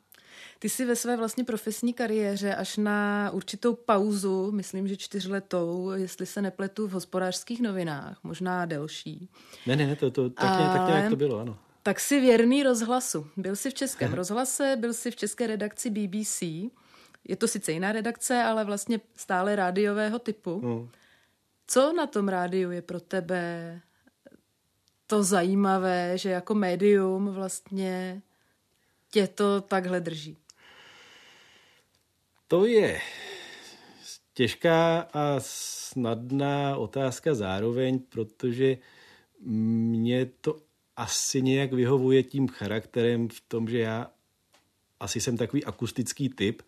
Ty 0.59 0.69
jsi 0.69 0.85
ve 0.85 0.95
své 0.95 1.17
vlastně 1.17 1.43
profesní 1.43 1.93
kariéře 1.93 2.55
až 2.55 2.77
na 2.77 3.31
určitou 3.33 3.73
pauzu, 3.73 4.51
myslím, 4.51 4.87
že 4.87 4.97
čtyřletou, 4.97 5.91
jestli 5.91 6.25
se 6.25 6.41
nepletu 6.41 6.87
v 6.87 6.91
hospodářských 6.91 7.61
novinách, 7.61 8.19
možná 8.23 8.65
delší. 8.65 9.29
Ne, 9.65 9.75
ne, 9.75 9.95
to, 9.95 10.11
to 10.11 10.29
tak, 10.29 10.59
nějak, 10.59 10.77
tak 10.77 10.87
nějak 10.87 11.09
to 11.09 11.15
bylo, 11.15 11.39
ano. 11.39 11.57
Tak 11.83 11.99
si 11.99 12.19
věrný 12.19 12.63
rozhlasu. 12.63 13.27
Byl 13.37 13.55
jsi 13.55 13.69
v 13.69 13.73
Českém 13.73 14.13
rozhlase, 14.13 14.75
byl 14.79 14.93
jsi 14.93 15.11
v 15.11 15.15
české 15.15 15.47
redakci 15.47 15.89
BBC. 15.89 16.43
Je 17.27 17.35
to 17.35 17.47
sice 17.47 17.71
jiná 17.71 17.91
redakce, 17.91 18.43
ale 18.43 18.65
vlastně 18.65 18.99
stále 19.15 19.55
rádiového 19.55 20.19
typu. 20.19 20.59
Hmm. 20.59 20.89
Co 21.67 21.93
na 21.93 22.07
tom 22.07 22.27
rádiu 22.27 22.71
je 22.71 22.81
pro 22.81 22.99
tebe 22.99 23.81
to 25.07 25.23
zajímavé, 25.23 26.17
že 26.17 26.29
jako 26.29 26.55
médium 26.55 27.27
vlastně 27.27 28.21
tě 29.11 29.27
to 29.27 29.61
takhle 29.61 29.99
drží? 29.99 30.37
To 32.47 32.65
je 32.65 33.01
těžká 34.33 34.99
a 35.13 35.35
snadná 35.39 36.77
otázka 36.77 37.35
zároveň, 37.35 37.99
protože 37.99 38.77
mě 39.39 40.25
to 40.25 40.57
asi 40.95 41.41
nějak 41.41 41.73
vyhovuje 41.73 42.23
tím 42.23 42.47
charakterem 42.47 43.29
v 43.29 43.41
tom, 43.47 43.69
že 43.69 43.79
já 43.79 44.11
asi 44.99 45.21
jsem 45.21 45.37
takový 45.37 45.65
akustický 45.65 46.29
typ. 46.29 46.61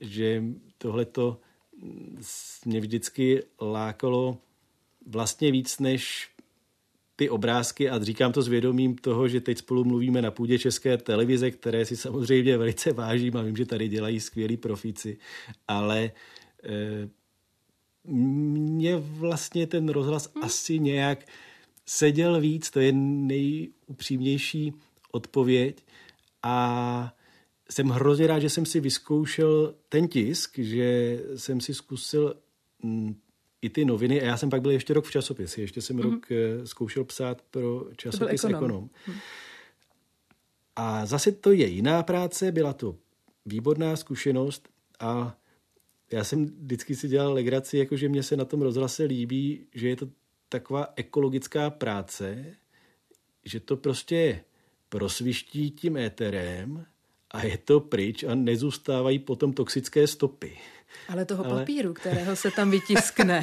Že 0.00 0.42
tohle 0.78 1.04
to 1.04 1.40
mě 2.64 2.80
vždycky 2.80 3.42
lákalo 3.60 4.38
vlastně 5.06 5.52
víc 5.52 5.78
než 5.78 6.30
ty 7.16 7.30
obrázky 7.30 7.90
a 7.90 8.04
říkám 8.04 8.32
to 8.32 8.42
s 8.42 8.48
vědomím 8.48 8.96
toho, 8.96 9.28
že 9.28 9.40
teď 9.40 9.58
spolu 9.58 9.84
mluvíme 9.84 10.22
na 10.22 10.30
půdě 10.30 10.58
České 10.58 10.96
televize, 10.96 11.50
které 11.50 11.84
si 11.86 11.96
samozřejmě 11.96 12.58
velice 12.58 12.92
vážím 12.92 13.36
a 13.36 13.42
vím, 13.42 13.56
že 13.56 13.66
tady 13.66 13.88
dělají 13.88 14.20
skvělí 14.20 14.56
profíci, 14.56 15.18
ale 15.68 16.02
e, 16.04 16.10
mě 18.04 18.96
vlastně 18.96 19.66
ten 19.66 19.88
rozhlas 19.88 20.32
hmm. 20.34 20.44
asi 20.44 20.78
nějak 20.78 21.26
seděl 21.86 22.40
víc, 22.40 22.70
to 22.70 22.80
je 22.80 22.92
nejupřímnější 22.92 24.72
odpověď 25.10 25.84
a 26.42 27.14
jsem 27.72 27.88
hrozně 27.88 28.26
rád, 28.26 28.38
že 28.38 28.50
jsem 28.50 28.66
si 28.66 28.80
vyzkoušel 28.80 29.74
ten 29.88 30.08
tisk, 30.08 30.58
že 30.58 31.20
jsem 31.36 31.60
si 31.60 31.74
zkusil 31.74 32.36
mm, 32.82 33.14
i 33.62 33.70
ty 33.70 33.84
noviny. 33.84 34.22
A 34.22 34.24
já 34.24 34.36
jsem 34.36 34.50
pak 34.50 34.62
byl 34.62 34.70
ještě 34.70 34.94
rok 34.94 35.04
v 35.04 35.10
časopisi. 35.10 35.60
Ještě 35.60 35.82
jsem 35.82 35.96
mm-hmm. 35.96 36.12
rok 36.12 36.32
eh, 36.32 36.66
zkoušel 36.66 37.04
psát 37.04 37.42
pro 37.42 37.86
časopis 37.96 38.44
Ekonom. 38.44 38.64
Ekonom. 38.64 38.90
Mm. 39.08 39.14
A 40.76 41.06
zase 41.06 41.32
to 41.32 41.52
je 41.52 41.66
jiná 41.66 42.02
práce, 42.02 42.52
byla 42.52 42.72
to 42.72 42.96
výborná 43.46 43.96
zkušenost 43.96 44.68
a 45.00 45.38
já 46.12 46.24
jsem 46.24 46.46
vždycky 46.46 46.96
si 46.96 47.08
dělal 47.08 47.32
legraci, 47.32 47.78
jakože 47.78 48.08
mě 48.08 48.22
se 48.22 48.36
na 48.36 48.44
tom 48.44 48.62
rozhlase 48.62 49.04
líbí, 49.04 49.66
že 49.74 49.88
je 49.88 49.96
to 49.96 50.08
taková 50.48 50.92
ekologická 50.96 51.70
práce, 51.70 52.56
že 53.44 53.60
to 53.60 53.76
prostě 53.76 54.44
prosviští 54.88 55.70
tím 55.70 55.96
éterem 55.96 56.86
a 57.32 57.44
je 57.44 57.58
to 57.58 57.80
pryč 57.80 58.24
a 58.24 58.34
nezůstávají 58.34 59.18
potom 59.18 59.52
toxické 59.52 60.06
stopy. 60.06 60.58
Ale 61.08 61.24
toho 61.24 61.46
Ale... 61.46 61.60
papíru, 61.60 61.94
kterého 61.94 62.36
se 62.36 62.50
tam 62.50 62.70
vytiskne. 62.70 63.42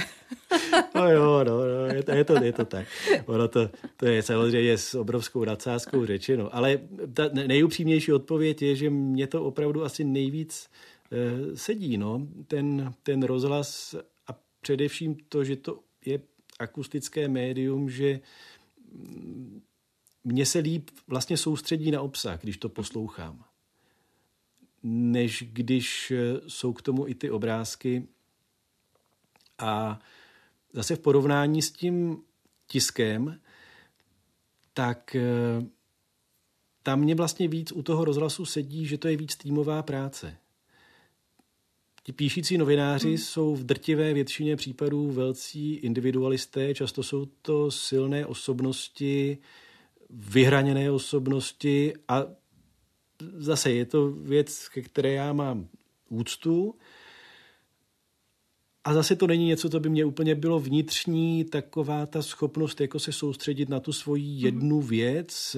no 0.95 1.11
jo, 1.11 1.43
no, 1.43 1.57
no 1.57 1.85
je, 1.95 2.03
to, 2.03 2.11
je, 2.11 2.23
to, 2.23 2.43
je 2.43 2.53
to 2.53 2.65
tak. 2.65 2.87
Ono 3.25 3.47
to, 3.47 3.69
to 3.97 4.05
je 4.05 4.23
samozřejmě 4.23 4.77
s 4.77 4.95
obrovskou 4.95 5.45
nadsázkou 5.45 6.05
řečeno. 6.05 6.55
Ale 6.55 6.79
ta 7.13 7.29
nejupřímnější 7.47 8.13
odpověď 8.13 8.61
je, 8.61 8.75
že 8.75 8.89
mě 8.89 9.27
to 9.27 9.43
opravdu 9.43 9.83
asi 9.83 10.03
nejvíc 10.03 10.69
eh, 11.11 11.57
sedí. 11.57 11.97
No. 11.97 12.27
Ten, 12.47 12.93
ten 13.03 13.23
rozhlas 13.23 13.95
a 14.27 14.39
především 14.61 15.17
to, 15.29 15.43
že 15.43 15.55
to 15.55 15.79
je 16.05 16.19
akustické 16.59 17.27
médium, 17.27 17.89
že 17.89 18.19
mně 20.23 20.45
se 20.45 20.59
líp 20.59 20.89
vlastně 21.07 21.37
soustředí 21.37 21.91
na 21.91 22.01
obsah, 22.01 22.41
když 22.41 22.57
to 22.57 22.69
poslouchám 22.69 23.48
než 24.83 25.43
když 25.47 26.11
eh, 26.11 26.41
jsou 26.47 26.73
k 26.73 26.81
tomu 26.81 27.07
i 27.07 27.15
ty 27.15 27.31
obrázky. 27.31 28.07
A 29.59 29.99
zase 30.73 30.95
v 30.95 30.99
porovnání 30.99 31.61
s 31.61 31.71
tím 31.71 32.17
tiskem, 32.67 33.39
tak 34.73 35.15
eh, 35.15 35.21
tam 36.83 36.99
mě 36.99 37.15
vlastně 37.15 37.47
víc 37.47 37.71
u 37.71 37.83
toho 37.83 38.05
rozhlasu 38.05 38.45
sedí, 38.45 38.85
že 38.85 38.97
to 38.97 39.07
je 39.07 39.17
víc 39.17 39.35
týmová 39.35 39.83
práce. 39.83 40.37
Ti 42.03 42.13
píšící 42.13 42.57
novináři 42.57 43.07
hmm. 43.07 43.17
jsou 43.17 43.55
v 43.55 43.63
drtivé 43.63 44.13
většině 44.13 44.55
případů 44.55 45.11
velcí 45.11 45.73
individualisté, 45.73 46.73
často 46.73 47.03
jsou 47.03 47.25
to 47.25 47.71
silné 47.71 48.25
osobnosti, 48.25 49.37
vyhraněné 50.09 50.91
osobnosti 50.91 51.93
a 52.07 52.25
zase 53.37 53.71
je 53.71 53.85
to 53.85 54.11
věc, 54.11 54.69
ke 54.69 54.81
které 54.81 55.11
já 55.11 55.33
mám 55.33 55.67
úctu. 56.09 56.75
A 58.83 58.93
zase 58.93 59.15
to 59.15 59.27
není 59.27 59.45
něco, 59.45 59.69
co 59.69 59.79
by 59.79 59.89
mě 59.89 60.05
úplně 60.05 60.35
bylo 60.35 60.59
vnitřní, 60.59 61.43
taková 61.43 62.05
ta 62.05 62.21
schopnost 62.21 62.81
jako 62.81 62.99
se 62.99 63.11
soustředit 63.11 63.69
na 63.69 63.79
tu 63.79 63.93
svoji 63.93 64.35
mhm. 64.35 64.45
jednu 64.45 64.81
věc, 64.81 65.55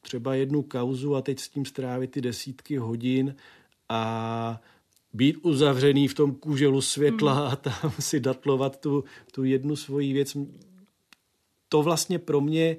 třeba 0.00 0.34
jednu 0.34 0.62
kauzu 0.62 1.16
a 1.16 1.22
teď 1.22 1.40
s 1.40 1.48
tím 1.48 1.64
strávit 1.64 2.10
ty 2.10 2.20
desítky 2.20 2.76
hodin 2.76 3.36
a 3.88 4.60
být 5.12 5.36
uzavřený 5.42 6.08
v 6.08 6.14
tom 6.14 6.34
kůželu 6.34 6.80
světla 6.80 7.34
mm. 7.34 7.52
a 7.52 7.56
tam 7.56 7.92
si 8.00 8.20
datlovat 8.20 8.80
tu, 8.80 9.04
tu 9.32 9.44
jednu 9.44 9.76
svoji 9.76 10.12
věc. 10.12 10.36
To 11.68 11.82
vlastně 11.82 12.18
pro 12.18 12.40
mě 12.40 12.76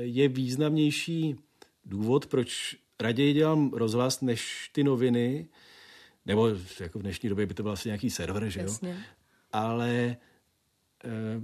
je 0.00 0.28
významnější 0.28 1.36
důvod, 1.84 2.26
proč 2.26 2.76
raději 3.00 3.32
dělám 3.32 3.70
rozhlas 3.70 4.20
než 4.20 4.70
ty 4.72 4.84
noviny, 4.84 5.48
nebo 6.26 6.48
jako 6.80 6.98
v 6.98 7.02
dnešní 7.02 7.28
době 7.28 7.46
by 7.46 7.54
to 7.54 7.62
byl 7.62 7.72
asi 7.72 7.88
nějaký 7.88 8.10
server, 8.10 8.48
že 8.48 8.60
jo? 8.60 8.66
Jasně. 8.66 9.04
Ale 9.52 10.16
eh, 11.04 11.40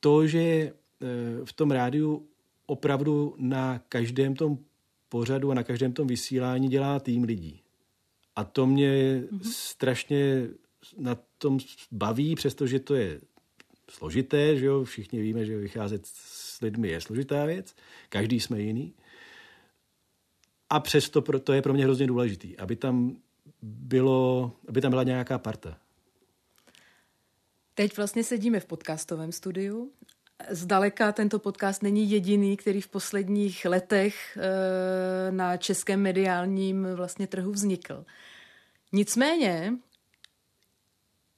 to, 0.00 0.26
že 0.26 0.40
eh, 0.40 0.72
v 1.44 1.52
tom 1.52 1.70
rádiu 1.70 2.28
opravdu 2.66 3.34
na 3.38 3.78
každém 3.88 4.34
tom 4.34 4.58
pořadu 5.08 5.50
a 5.50 5.54
na 5.54 5.62
každém 5.62 5.92
tom 5.92 6.06
vysílání 6.06 6.68
dělá 6.68 7.00
tým 7.00 7.24
lidí. 7.24 7.62
A 8.36 8.44
to 8.44 8.66
mě 8.66 8.88
mm-hmm. 8.88 9.50
strašně 9.52 10.48
na 10.98 11.18
tom 11.38 11.58
baví, 11.92 12.34
přestože 12.34 12.80
to 12.80 12.94
je 12.94 13.20
složité, 13.90 14.56
že 14.56 14.66
jo? 14.66 14.84
všichni 14.84 15.20
víme, 15.20 15.44
že 15.44 15.56
vycházet 15.56 16.06
s 16.06 16.60
lidmi 16.60 16.88
je 16.88 17.00
složitá 17.00 17.44
věc, 17.44 17.74
každý 18.08 18.40
jsme 18.40 18.60
jiný. 18.60 18.94
A 20.70 20.80
přesto 20.80 21.20
to 21.20 21.52
je 21.52 21.62
pro 21.62 21.72
mě 21.72 21.84
hrozně 21.84 22.06
důležitý, 22.06 22.58
aby 22.58 22.76
tam, 22.76 23.16
bylo, 23.62 24.52
aby 24.68 24.80
tam 24.80 24.90
byla 24.90 25.02
nějaká 25.02 25.38
parta. 25.38 25.78
Teď 27.74 27.96
vlastně 27.96 28.24
sedíme 28.24 28.60
v 28.60 28.66
podcastovém 28.66 29.32
studiu. 29.32 29.92
Zdaleka 30.50 31.12
tento 31.12 31.38
podcast 31.38 31.82
není 31.82 32.10
jediný, 32.10 32.56
který 32.56 32.80
v 32.80 32.88
posledních 32.88 33.64
letech 33.64 34.38
eh, 34.40 35.32
na 35.32 35.56
českém 35.56 36.02
mediálním 36.02 36.88
vlastně 36.94 37.26
trhu 37.26 37.52
vznikl. 37.52 38.04
Nicméně 38.92 39.72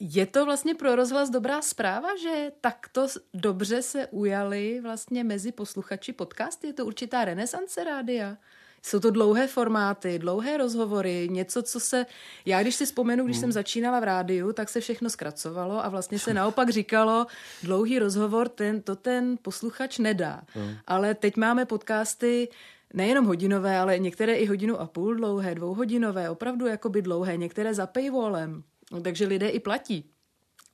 je 0.00 0.26
to 0.26 0.44
vlastně 0.44 0.74
pro 0.74 0.96
rozhlas 0.96 1.30
dobrá 1.30 1.62
zpráva, 1.62 2.16
že 2.16 2.52
takto 2.60 3.06
dobře 3.34 3.82
se 3.82 4.06
ujali 4.06 4.80
vlastně 4.80 5.24
mezi 5.24 5.52
posluchači 5.52 6.12
podcasty? 6.12 6.66
Je 6.66 6.72
to 6.72 6.86
určitá 6.86 7.24
renesance 7.24 7.84
rádia? 7.84 8.36
Jsou 8.82 9.00
to 9.00 9.10
dlouhé 9.10 9.46
formáty, 9.46 10.18
dlouhé 10.18 10.56
rozhovory, 10.56 11.28
něco, 11.30 11.62
co 11.62 11.80
se... 11.80 12.06
Já 12.46 12.62
když 12.62 12.74
si 12.74 12.86
vzpomenu, 12.86 13.24
když 13.24 13.36
hmm. 13.36 13.40
jsem 13.40 13.52
začínala 13.52 14.00
v 14.00 14.04
rádiu, 14.04 14.52
tak 14.52 14.68
se 14.68 14.80
všechno 14.80 15.10
zkracovalo 15.10 15.84
a 15.84 15.88
vlastně 15.88 16.18
se 16.18 16.34
naopak 16.34 16.70
říkalo, 16.70 17.26
dlouhý 17.62 17.98
rozhovor, 17.98 18.48
ten, 18.48 18.82
to 18.82 18.96
ten 18.96 19.38
posluchač 19.42 19.98
nedá. 19.98 20.42
Hmm. 20.54 20.74
Ale 20.86 21.14
teď 21.14 21.36
máme 21.36 21.64
podcasty, 21.64 22.48
nejenom 22.94 23.26
hodinové, 23.26 23.78
ale 23.78 23.98
některé 23.98 24.34
i 24.34 24.46
hodinu 24.46 24.80
a 24.80 24.86
půl 24.86 25.14
dlouhé, 25.14 25.54
dvouhodinové, 25.54 26.30
opravdu 26.30 26.66
jakoby 26.66 27.02
dlouhé, 27.02 27.36
některé 27.36 27.74
za 27.74 27.86
paywallem. 27.86 28.62
Takže 29.02 29.26
lidé 29.26 29.48
i 29.48 29.60
platí 29.60 30.10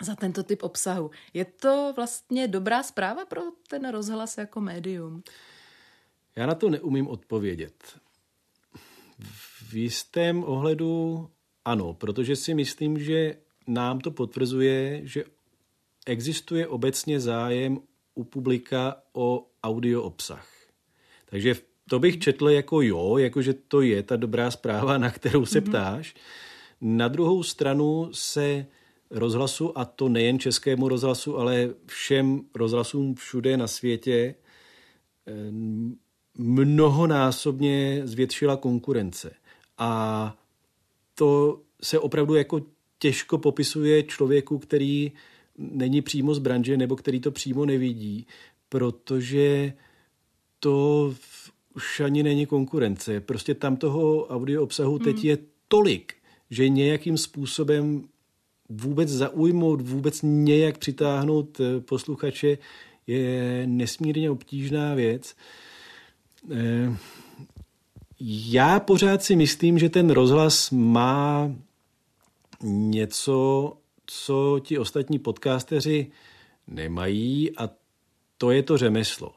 za 0.02 0.14
tento 0.14 0.42
typ 0.42 0.62
obsahu. 0.62 1.10
Je 1.34 1.44
to 1.44 1.92
vlastně 1.96 2.48
dobrá 2.48 2.82
zpráva 2.82 3.24
pro 3.24 3.42
ten 3.68 3.88
rozhlas 3.88 4.38
jako 4.38 4.60
médium? 4.60 5.22
Já 6.36 6.46
na 6.46 6.54
to 6.54 6.70
neumím 6.70 7.08
odpovědět. 7.08 7.98
V 9.68 9.74
jistém 9.74 10.44
ohledu 10.44 11.30
ano, 11.64 11.94
protože 11.94 12.36
si 12.36 12.54
myslím, 12.54 12.98
že 12.98 13.36
nám 13.66 14.00
to 14.00 14.10
potvrzuje, 14.10 15.00
že 15.04 15.24
existuje 16.06 16.66
obecně 16.66 17.20
zájem 17.20 17.78
u 18.14 18.24
publika 18.24 18.96
o 19.12 19.46
audio 19.62 20.02
obsah. 20.02 20.48
Takže 21.24 21.54
to 21.88 21.98
bych 21.98 22.18
četl 22.18 22.48
jako 22.48 22.82
jo, 22.82 23.18
jakože 23.18 23.54
to 23.54 23.80
je 23.80 24.02
ta 24.02 24.16
dobrá 24.16 24.50
zpráva, 24.50 24.98
na 24.98 25.10
kterou 25.10 25.46
se 25.46 25.60
mm-hmm. 25.60 25.68
ptáš. 25.68 26.14
Na 26.80 27.08
druhou 27.08 27.42
stranu 27.42 28.08
se 28.12 28.66
rozhlasu, 29.10 29.78
a 29.78 29.84
to 29.84 30.08
nejen 30.08 30.38
českému 30.38 30.88
rozhlasu, 30.88 31.38
ale 31.38 31.74
všem 31.86 32.40
rozhlasům 32.54 33.14
všude 33.14 33.56
na 33.56 33.66
světě, 33.66 34.34
mnohonásobně 36.38 38.02
zvětšila 38.04 38.56
konkurence. 38.56 39.32
A 39.78 40.36
to 41.14 41.60
se 41.82 41.98
opravdu 41.98 42.34
jako 42.34 42.60
těžko 42.98 43.38
popisuje 43.38 44.02
člověku, 44.02 44.58
který 44.58 45.12
není 45.58 46.02
přímo 46.02 46.34
z 46.34 46.38
branže 46.38 46.76
nebo 46.76 46.96
který 46.96 47.20
to 47.20 47.30
přímo 47.30 47.66
nevidí, 47.66 48.26
protože 48.68 49.72
to 50.60 51.14
už 51.76 52.00
ani 52.00 52.22
není 52.22 52.46
konkurence. 52.46 53.20
Prostě 53.20 53.54
tam 53.54 53.76
toho 53.76 54.26
audio 54.26 54.62
obsahu 54.62 54.98
teď 54.98 55.16
hmm. 55.16 55.24
je 55.24 55.38
tolik, 55.68 56.14
že 56.50 56.68
nějakým 56.68 57.18
způsobem 57.18 58.04
vůbec 58.68 59.08
zaujmout, 59.08 59.80
vůbec 59.80 60.20
nějak 60.22 60.78
přitáhnout 60.78 61.60
eh, 61.60 61.80
posluchače 61.80 62.58
je 63.06 63.62
nesmírně 63.66 64.30
obtížná 64.30 64.94
věc. 64.94 65.34
Já 68.20 68.80
pořád 68.80 69.22
si 69.22 69.36
myslím, 69.36 69.78
že 69.78 69.88
ten 69.88 70.10
rozhlas 70.10 70.70
má 70.70 71.52
něco, 72.62 73.72
co 74.06 74.60
ti 74.62 74.78
ostatní 74.78 75.18
podcasteři 75.18 76.10
nemají 76.66 77.56
a 77.56 77.70
to 78.38 78.50
je 78.50 78.62
to 78.62 78.78
řemeslo. 78.78 79.34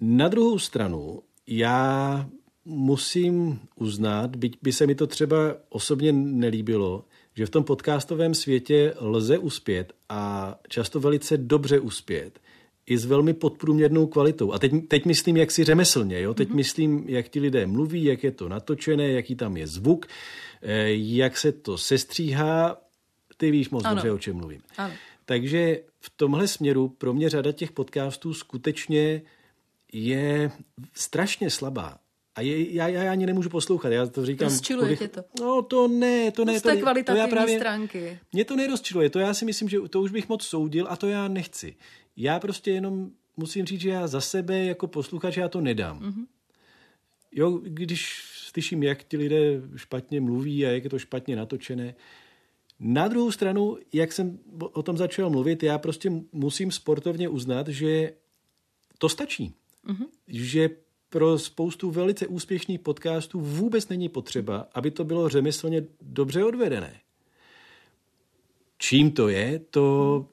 Na 0.00 0.28
druhou 0.28 0.58
stranu, 0.58 1.22
já 1.46 2.26
musím 2.64 3.60
uznat, 3.76 4.36
byť 4.36 4.58
by 4.62 4.72
se 4.72 4.86
mi 4.86 4.94
to 4.94 5.06
třeba 5.06 5.36
osobně 5.68 6.12
nelíbilo, 6.12 7.04
že 7.34 7.46
v 7.46 7.50
tom 7.50 7.64
podcastovém 7.64 8.34
světě 8.34 8.94
lze 9.00 9.38
uspět 9.38 9.92
a 10.08 10.54
často 10.68 11.00
velice 11.00 11.36
dobře 11.36 11.80
uspět 11.80 12.40
i 12.90 12.98
s 12.98 13.04
velmi 13.04 13.34
podprůměrnou 13.34 14.06
kvalitou. 14.06 14.52
A 14.52 14.58
teď, 14.58 14.72
teď 14.88 15.04
myslím, 15.04 15.36
jak 15.36 15.50
si 15.50 15.64
řemeslně, 15.64 16.20
jo? 16.20 16.34
teď 16.34 16.48
mm-hmm. 16.48 16.54
myslím, 16.54 17.04
jak 17.08 17.28
ti 17.28 17.40
lidé 17.40 17.66
mluví, 17.66 18.04
jak 18.04 18.24
je 18.24 18.30
to 18.30 18.48
natočené, 18.48 19.08
jaký 19.08 19.34
tam 19.34 19.56
je 19.56 19.66
zvuk, 19.66 20.06
eh, 20.62 20.86
jak 20.90 21.38
se 21.38 21.52
to 21.52 21.78
sestříhá. 21.78 22.76
Ty 23.36 23.50
víš 23.50 23.70
moc 23.70 23.84
ano. 23.84 23.94
dobře, 23.94 24.12
o 24.12 24.18
čem 24.18 24.36
mluvím. 24.36 24.60
Ano. 24.76 24.94
Takže 25.24 25.82
v 26.00 26.10
tomhle 26.16 26.48
směru 26.48 26.88
pro 26.88 27.14
mě 27.14 27.30
řada 27.30 27.52
těch 27.52 27.72
podcastů 27.72 28.34
skutečně 28.34 29.22
je 29.92 30.50
strašně 30.94 31.50
slabá. 31.50 31.98
A 32.34 32.40
je, 32.40 32.74
já, 32.74 32.88
já 32.88 33.12
ani 33.12 33.26
nemůžu 33.26 33.48
poslouchat, 33.48 33.88
já 33.88 34.06
to 34.06 34.26
říkám. 34.26 34.48
Rozčiluje 34.48 34.96
tě 34.96 35.08
to? 35.08 35.24
No 35.40 35.62
to 35.62 35.88
ne, 35.88 36.30
to 36.30 36.44
ne. 36.44 36.60
To, 36.60 36.76
to, 36.76 37.02
to 37.06 37.12
já 37.12 37.26
právě, 37.28 37.58
stránky. 37.58 38.18
Mě 38.32 38.44
to 38.44 38.56
nerozčiluje, 38.56 39.10
to 39.10 39.18
já 39.18 39.34
si 39.34 39.44
myslím, 39.44 39.68
že 39.68 39.78
to 39.90 40.00
už 40.00 40.10
bych 40.10 40.28
moc 40.28 40.44
soudil 40.44 40.86
a 40.90 40.96
to 40.96 41.06
já 41.06 41.28
nechci. 41.28 41.76
Já 42.16 42.40
prostě 42.40 42.70
jenom 42.70 43.10
musím 43.36 43.66
říct, 43.66 43.80
že 43.80 43.90
já 43.90 44.06
za 44.06 44.20
sebe 44.20 44.64
jako 44.64 44.86
posluchač 44.86 45.36
já 45.36 45.48
to 45.48 45.60
nedám. 45.60 46.00
Mm-hmm. 46.00 46.26
Jo, 47.32 47.60
když 47.62 48.24
slyším, 48.34 48.82
jak 48.82 49.04
ti 49.04 49.16
lidé 49.16 49.62
špatně 49.76 50.20
mluví 50.20 50.66
a 50.66 50.70
jak 50.70 50.84
je 50.84 50.90
to 50.90 50.98
špatně 50.98 51.36
natočené. 51.36 51.94
Na 52.80 53.08
druhou 53.08 53.32
stranu, 53.32 53.78
jak 53.92 54.12
jsem 54.12 54.38
o 54.58 54.82
tom 54.82 54.96
začal 54.96 55.30
mluvit, 55.30 55.62
já 55.62 55.78
prostě 55.78 56.12
musím 56.32 56.72
sportovně 56.72 57.28
uznat, 57.28 57.68
že 57.68 58.12
to 58.98 59.08
stačí. 59.08 59.54
Mm-hmm. 59.86 60.06
Že 60.28 60.68
pro 61.08 61.38
spoustu 61.38 61.90
velice 61.90 62.26
úspěšných 62.26 62.80
podcastů 62.80 63.40
vůbec 63.40 63.88
není 63.88 64.08
potřeba, 64.08 64.68
aby 64.74 64.90
to 64.90 65.04
bylo 65.04 65.28
řemeslně 65.28 65.86
dobře 66.02 66.44
odvedené. 66.44 67.00
Čím 68.78 69.10
to 69.10 69.28
je, 69.28 69.58
to, 69.58 70.26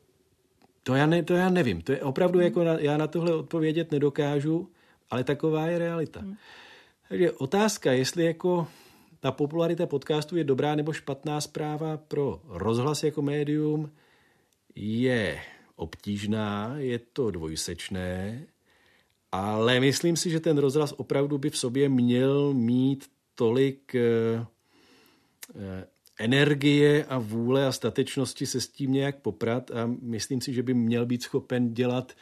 to, 0.88 0.96
já, 0.96 1.06
ne, 1.06 1.24
to 1.24 1.34
já 1.34 1.50
nevím. 1.50 1.82
To 1.82 1.92
je 1.92 2.02
opravdu, 2.02 2.40
jako 2.40 2.64
na, 2.64 2.80
já 2.80 2.98
na 2.98 3.08
tohle 3.08 3.36
odpovědět 3.36 3.92
nedokážu, 3.92 4.70
ale 5.10 5.24
taková 5.24 5.68
je 5.68 5.78
realita. 5.78 6.20
Hmm. 6.20 6.36
Takže 7.10 7.32
otázka, 7.32 7.92
jestli 7.92 8.26
jako 8.26 8.68
ta 9.20 9.32
popularita 9.32 9.86
podcastu 9.86 10.38
je 10.38 10.44
dobrá 10.44 10.76
nebo 10.76 10.94
špatná 10.94 11.42
zpráva 11.42 11.98
pro 11.98 12.42
rozhlas 12.48 13.04
jako 13.04 13.22
médium, 13.22 13.92
je 14.76 15.40
obtížná, 15.76 16.74
je 16.78 17.00
to 17.00 17.32
dvojsečné, 17.32 18.44
ale 19.32 19.80
myslím 19.80 20.18
si, 20.18 20.30
že 20.30 20.40
ten 20.40 20.58
rozhlas 20.58 20.94
opravdu 20.98 21.38
by 21.38 21.50
v 21.50 21.58
sobě 21.58 21.90
měl 21.90 22.54
mít 22.54 23.06
tolik 23.36 23.96
eh, 23.96 24.46
eh, 25.56 25.88
energie 26.18 27.06
a 27.06 27.18
vůle 27.20 27.68
a 27.68 27.72
statečnosti 27.72 28.46
se 28.46 28.62
s 28.62 28.68
tím 28.68 28.92
nějak 28.92 29.20
poprat 29.20 29.72
a 29.72 29.90
myslím 30.02 30.42
si, 30.42 30.54
že 30.54 30.64
by 30.64 30.74
měl 30.74 31.06
být 31.06 31.24
schopen 31.24 31.74
dělat 31.74 32.14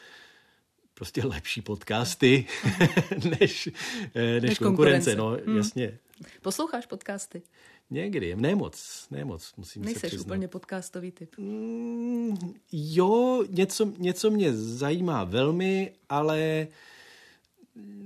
prostě 0.93 1.25
lepší 1.25 1.61
podcasty 1.61 2.45
než, 3.39 3.69
eh, 4.13 4.41
než, 4.41 4.49
než 4.49 4.59
konkurence. 4.59 5.15
konkurence. 5.15 5.15
No, 5.15 5.37
hmm. 5.45 5.57
jasně. 5.57 5.97
Posloucháš 6.41 6.85
podcasty? 6.85 7.41
Někdy, 7.89 8.35
ne 8.35 8.55
moc, 8.55 9.07
ne 9.11 9.25
moc, 9.25 9.53
musím 9.57 9.85
Nejseš 9.85 10.01
se 10.01 10.07
přiznat. 10.07 10.25
úplně 10.25 10.47
podcastový 10.47 11.11
typ. 11.11 11.37
Mm, 11.37 12.37
jo, 12.71 13.43
něco, 13.49 13.93
něco 13.97 14.31
mě 14.31 14.53
zajímá 14.53 15.23
velmi, 15.23 15.93
ale 16.09 16.67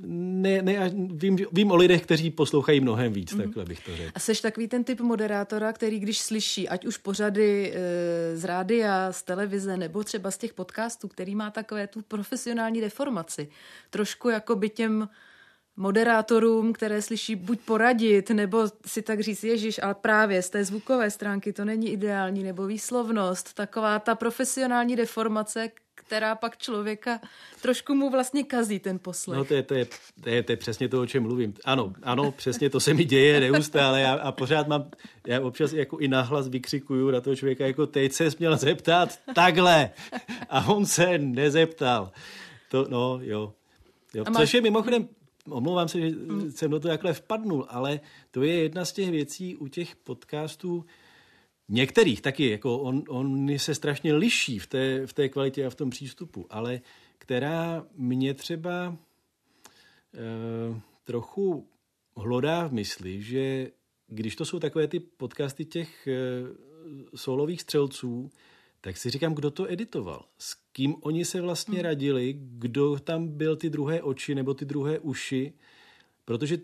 ne, 0.05 0.61
ne, 0.61 0.91
vím, 0.93 1.37
vím 1.51 1.71
o 1.71 1.75
lidech, 1.75 2.01
kteří 2.01 2.31
poslouchají 2.31 2.79
mnohem 2.79 3.13
víc, 3.13 3.33
mm-hmm. 3.33 3.37
takhle 3.37 3.65
bych 3.65 3.79
to 3.85 3.95
řekl. 3.95 4.11
A 4.15 4.19
seš 4.19 4.41
takový 4.41 4.67
ten 4.67 4.83
typ 4.83 5.01
moderátora, 5.01 5.73
který 5.73 5.99
když 5.99 6.19
slyší, 6.19 6.69
ať 6.69 6.85
už 6.85 6.97
pořady 6.97 7.73
e, 7.73 8.37
z 8.37 8.43
rádia, 8.43 9.11
z 9.11 9.23
televize, 9.23 9.77
nebo 9.77 10.03
třeba 10.03 10.31
z 10.31 10.37
těch 10.37 10.53
podcastů, 10.53 11.07
který 11.07 11.35
má 11.35 11.51
takové 11.51 11.87
tu 11.87 12.01
profesionální 12.01 12.81
deformaci, 12.81 13.49
trošku 13.89 14.29
jako 14.29 14.55
by 14.55 14.69
těm 14.69 15.09
moderátorům, 15.77 16.73
které 16.73 17.01
slyší 17.01 17.35
buď 17.35 17.59
poradit, 17.59 18.29
nebo 18.29 18.63
si 18.85 19.01
tak 19.01 19.19
říct, 19.19 19.43
ježiš, 19.43 19.79
ale 19.83 19.95
právě 19.95 20.41
z 20.41 20.49
té 20.49 20.65
zvukové 20.65 21.11
stránky 21.11 21.53
to 21.53 21.65
není 21.65 21.91
ideální, 21.91 22.43
nebo 22.43 22.65
výslovnost, 22.65 23.53
taková 23.53 23.99
ta 23.99 24.15
profesionální 24.15 24.95
deformace, 24.95 25.71
která 25.99 26.35
pak 26.35 26.57
člověka 26.57 27.19
trošku 27.61 27.95
mu 27.95 28.09
vlastně 28.09 28.43
kazí 28.43 28.79
ten 28.79 28.99
poslech. 28.99 29.37
No 29.37 29.45
to 29.45 29.53
je, 29.53 29.63
to 29.63 29.73
je, 29.73 29.85
to 30.21 30.29
je, 30.29 30.43
to 30.43 30.51
je 30.51 30.57
přesně 30.57 30.89
to, 30.89 31.01
o 31.01 31.05
čem 31.05 31.23
mluvím. 31.23 31.53
Ano, 31.65 31.93
ano, 32.03 32.31
přesně 32.31 32.69
to 32.69 32.79
se 32.79 32.93
mi 32.93 33.05
děje 33.05 33.39
neustále 33.39 34.01
já, 34.01 34.13
a 34.13 34.31
pořád 34.31 34.67
mám, 34.67 34.91
já 35.27 35.41
občas 35.41 35.73
jako 35.73 35.97
i 35.97 36.07
nahlas 36.07 36.47
vykřikuju 36.47 37.11
na 37.11 37.21
toho 37.21 37.35
člověka, 37.35 37.67
jako 37.67 37.87
teď 37.87 38.11
se 38.11 38.29
měl 38.39 38.57
zeptat 38.57 39.19
takhle 39.35 39.89
a 40.49 40.67
on 40.67 40.85
se 40.85 41.17
nezeptal. 41.17 42.11
To, 42.71 42.85
no, 42.89 43.19
jo. 43.21 43.53
jo. 44.13 44.23
Máš... 44.29 44.37
Což 44.37 44.53
je 44.53 44.61
mimochodem, 44.61 45.07
omlouvám 45.49 45.87
se, 45.87 46.01
že 46.01 46.11
jsem 46.49 46.71
do 46.71 46.79
toho 46.79 46.91
takhle 46.91 47.13
vpadnul, 47.13 47.65
ale 47.69 47.99
to 48.31 48.43
je 48.43 48.55
jedna 48.55 48.85
z 48.85 48.93
těch 48.93 49.11
věcí 49.11 49.55
u 49.55 49.67
těch 49.67 49.95
podcastů, 49.95 50.85
Některých 51.69 52.21
taky, 52.21 52.49
jako 52.49 52.79
on, 52.79 53.03
on 53.07 53.59
se 53.59 53.75
strašně 53.75 54.13
liší 54.13 54.59
v 54.59 54.67
té, 54.67 55.07
v 55.07 55.13
té 55.13 55.29
kvalitě 55.29 55.65
a 55.65 55.69
v 55.69 55.75
tom 55.75 55.89
přístupu, 55.89 56.45
ale 56.49 56.81
která 57.17 57.85
mě 57.95 58.33
třeba 58.33 58.97
e, 60.13 60.81
trochu 61.03 61.67
hlodá 62.15 62.67
v 62.67 62.73
mysli, 62.73 63.21
že 63.21 63.71
když 64.07 64.35
to 64.35 64.45
jsou 64.45 64.59
takové 64.59 64.87
ty 64.87 64.99
podcasty 64.99 65.65
těch 65.65 66.07
e, 66.07 66.17
solových 67.15 67.61
střelců, 67.61 68.31
tak 68.81 68.97
si 68.97 69.09
říkám, 69.09 69.35
kdo 69.35 69.51
to 69.51 69.71
editoval, 69.71 70.25
s 70.37 70.53
kým 70.71 70.95
oni 71.01 71.25
se 71.25 71.41
vlastně 71.41 71.75
hmm. 71.75 71.83
radili, 71.83 72.35
kdo 72.39 72.99
tam 72.99 73.27
byl 73.27 73.55
ty 73.55 73.69
druhé 73.69 74.01
oči 74.01 74.35
nebo 74.35 74.53
ty 74.53 74.65
druhé 74.65 74.99
uši, 74.99 75.53
protože 76.25 76.57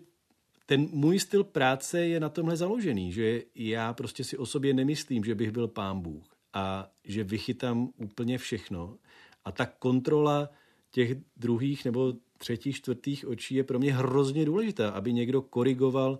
ten 0.66 0.88
můj 0.92 1.18
styl 1.18 1.44
práce 1.44 2.06
je 2.06 2.20
na 2.20 2.28
tomhle 2.28 2.56
založený, 2.56 3.12
že 3.12 3.42
já 3.54 3.92
prostě 3.92 4.24
si 4.24 4.38
o 4.38 4.46
sobě 4.46 4.74
nemyslím, 4.74 5.24
že 5.24 5.34
bych 5.34 5.50
byl 5.50 5.68
pán 5.68 6.00
Bůh 6.00 6.36
a 6.52 6.90
že 7.04 7.24
vychytám 7.24 7.88
úplně 7.96 8.38
všechno. 8.38 8.96
A 9.44 9.52
ta 9.52 9.66
kontrola 9.66 10.48
těch 10.90 11.16
druhých 11.36 11.84
nebo 11.84 12.14
třetích, 12.38 12.76
čtvrtých 12.76 13.28
očí 13.28 13.54
je 13.54 13.64
pro 13.64 13.78
mě 13.78 13.94
hrozně 13.94 14.44
důležitá, 14.44 14.90
aby 14.90 15.12
někdo 15.12 15.42
korigoval 15.42 16.18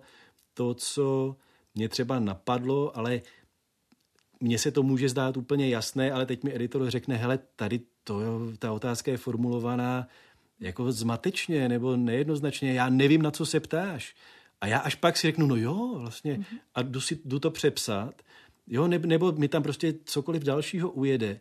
to, 0.53 0.73
co 0.73 1.35
mě 1.75 1.89
třeba 1.89 2.19
napadlo, 2.19 2.97
ale 2.97 3.21
mně 4.39 4.59
se 4.59 4.71
to 4.71 4.83
může 4.83 5.09
zdát 5.09 5.37
úplně 5.37 5.69
jasné, 5.69 6.11
ale 6.11 6.25
teď 6.25 6.43
mi 6.43 6.55
editor 6.55 6.89
řekne, 6.89 7.15
hele, 7.15 7.39
tady 7.55 7.79
to, 8.03 8.21
ta 8.59 8.71
otázka 8.71 9.11
je 9.11 9.17
formulovaná 9.17 10.07
jako 10.59 10.91
zmatečně 10.91 11.69
nebo 11.69 11.97
nejednoznačně, 11.97 12.73
já 12.73 12.89
nevím, 12.89 13.21
na 13.21 13.31
co 13.31 13.45
se 13.45 13.59
ptáš. 13.59 14.15
A 14.61 14.67
já 14.67 14.79
až 14.79 14.95
pak 14.95 15.17
si 15.17 15.27
řeknu, 15.27 15.47
no 15.47 15.55
jo, 15.55 15.95
vlastně, 15.99 16.33
mm-hmm. 16.33 16.59
a 16.75 16.81
jdu, 16.81 17.01
si, 17.01 17.19
jdu 17.25 17.39
to 17.39 17.51
přepsat, 17.51 18.21
jo, 18.67 18.87
ne, 18.87 18.99
nebo 18.99 19.31
mi 19.31 19.47
tam 19.47 19.63
prostě 19.63 19.93
cokoliv 20.05 20.43
dalšího 20.43 20.91
ujede. 20.91 21.39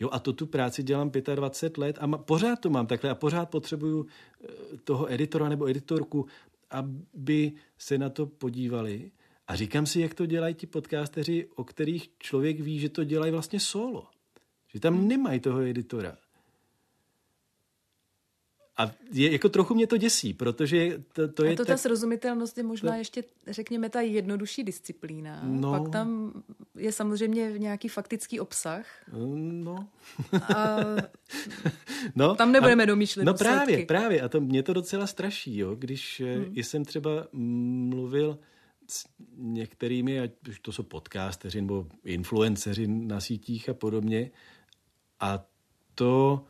Jo, 0.00 0.08
a 0.12 0.18
to 0.18 0.32
tu 0.32 0.46
práci 0.46 0.82
dělám 0.82 1.10
25 1.34 1.78
let 1.78 1.96
a 2.00 2.06
ma, 2.06 2.18
pořád 2.18 2.60
to 2.60 2.70
mám 2.70 2.86
takhle 2.86 3.10
a 3.10 3.14
pořád 3.14 3.50
potřebuju 3.50 4.06
eh, 4.44 4.48
toho 4.84 5.12
editora 5.12 5.48
nebo 5.48 5.70
editorku, 5.70 6.26
aby 6.70 7.52
se 7.78 7.98
na 7.98 8.10
to 8.10 8.26
podívali. 8.26 9.10
A 9.46 9.56
říkám 9.56 9.86
si, 9.86 10.00
jak 10.00 10.14
to 10.14 10.26
dělají 10.26 10.54
ti 10.54 10.66
podcasteři, 10.66 11.48
o 11.54 11.64
kterých 11.64 12.10
člověk 12.18 12.60
ví, 12.60 12.78
že 12.78 12.88
to 12.88 13.04
dělají 13.04 13.32
vlastně 13.32 13.60
solo. 13.60 14.06
Že 14.72 14.80
tam 14.80 15.08
nemají 15.08 15.40
toho 15.40 15.60
editora. 15.60 16.16
A 18.80 18.90
je, 19.12 19.32
jako 19.32 19.48
trochu 19.48 19.74
mě 19.74 19.86
to 19.86 19.96
děsí, 19.96 20.34
protože 20.34 21.02
to, 21.12 21.28
to 21.28 21.44
je... 21.44 21.52
A 21.52 21.56
to 21.56 21.64
tak... 21.64 21.66
ta 21.66 21.76
srozumitelnost 21.76 22.58
je 22.58 22.64
možná 22.64 22.92
to... 22.92 22.98
ještě, 22.98 23.24
řekněme, 23.46 23.88
ta 23.88 24.00
jednodušší 24.00 24.64
disciplína. 24.64 25.40
No. 25.44 25.70
Pak 25.70 25.88
tam 25.88 26.32
je 26.76 26.92
samozřejmě 26.92 27.52
nějaký 27.58 27.88
faktický 27.88 28.40
obsah. 28.40 28.86
No. 29.12 29.88
A 30.54 30.76
no. 32.14 32.34
tam 32.34 32.52
nebudeme 32.52 32.82
a... 32.82 32.86
domýšlet 32.86 33.24
No 33.24 33.32
důsledky. 33.32 33.54
právě, 33.54 33.86
právě. 33.86 34.20
A 34.20 34.28
to 34.28 34.40
mě 34.40 34.62
to 34.62 34.72
docela 34.72 35.06
straší, 35.06 35.58
jo, 35.58 35.74
když 35.74 36.20
eh, 36.20 36.34
hmm. 36.34 36.56
jsem 36.56 36.84
třeba 36.84 37.10
mluvil 37.32 38.38
s 38.88 39.04
některými, 39.36 40.20
ať 40.20 40.30
už 40.48 40.60
to 40.60 40.72
jsou 40.72 40.82
podcasteři 40.82 41.60
nebo 41.60 41.86
influenceři 42.04 42.86
na 42.88 43.20
sítích 43.20 43.68
a 43.68 43.74
podobně, 43.74 44.30
a 45.20 45.44
to 45.94 46.44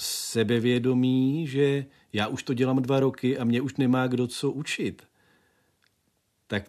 sebevědomí, 0.00 1.46
že 1.46 1.86
já 2.12 2.26
už 2.26 2.42
to 2.42 2.54
dělám 2.54 2.82
dva 2.82 3.00
roky 3.00 3.38
a 3.38 3.44
mě 3.44 3.60
už 3.60 3.76
nemá 3.76 4.06
kdo 4.06 4.26
co 4.26 4.50
učit. 4.50 5.02
Tak 6.46 6.64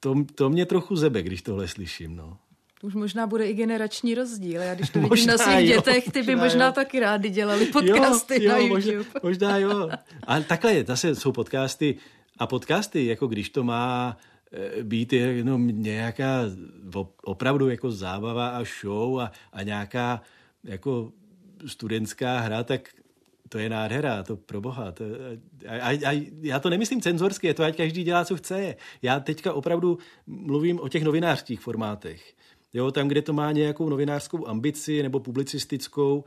to, 0.00 0.14
to 0.34 0.50
mě 0.50 0.66
trochu 0.66 0.96
zebe, 0.96 1.22
když 1.22 1.42
tohle 1.42 1.68
slyším. 1.68 2.16
No. 2.16 2.38
Už 2.82 2.94
možná 2.94 3.26
bude 3.26 3.46
i 3.46 3.54
generační 3.54 4.14
rozdíl. 4.14 4.62
Já 4.62 4.74
když 4.74 4.90
to 4.90 4.98
vidím 4.98 5.08
možná 5.08 5.32
na 5.32 5.38
svých 5.38 5.70
jo, 5.70 5.76
dětech, 5.76 6.04
ty 6.04 6.22
by 6.22 6.34
možná, 6.34 6.44
možná 6.44 6.72
taky 6.72 7.00
rádi 7.00 7.30
dělali 7.30 7.66
podcasty 7.66 8.34
jo, 8.34 8.42
jo, 8.42 8.48
na 8.50 8.58
YouTube. 8.58 8.96
Možná, 8.96 9.20
možná 9.22 9.58
jo. 9.58 9.90
Ale 10.26 10.44
takhle, 10.44 10.84
zase 10.84 11.14
jsou 11.14 11.32
podcasty 11.32 11.96
a 12.38 12.46
podcasty, 12.46 13.06
jako 13.06 13.26
když 13.26 13.50
to 13.50 13.64
má 13.64 14.16
eh, 14.52 14.82
být 14.82 15.12
jenom 15.12 15.82
nějaká 15.82 16.42
opravdu 17.24 17.68
jako 17.68 17.90
zábava 17.90 18.48
a 18.48 18.64
show 18.64 19.20
a, 19.20 19.32
a 19.52 19.62
nějaká 19.62 20.22
jako 20.64 21.12
studentská 21.66 22.40
hra, 22.40 22.64
tak 22.64 22.94
to 23.48 23.58
je 23.58 23.68
nádhera, 23.68 24.22
to 24.22 24.36
pro 24.36 24.60
boha. 24.60 24.92
To, 24.92 25.04
a, 25.68 25.74
a, 25.74 26.08
a 26.08 26.30
já 26.42 26.60
to 26.60 26.70
nemyslím 26.70 27.00
cenzorsky, 27.00 27.46
je 27.46 27.54
to 27.54 27.62
ať 27.64 27.76
každý 27.76 28.04
dělá, 28.04 28.24
co 28.24 28.36
chce. 28.36 28.76
Já 29.02 29.20
teďka 29.20 29.52
opravdu 29.52 29.98
mluvím 30.26 30.80
o 30.80 30.88
těch 30.88 31.02
novinářských 31.02 31.60
formátech. 31.60 32.34
Jo, 32.72 32.90
tam, 32.90 33.08
kde 33.08 33.22
to 33.22 33.32
má 33.32 33.52
nějakou 33.52 33.88
novinářskou 33.88 34.48
ambici 34.48 35.02
nebo 35.02 35.20
publicistickou 35.20 36.24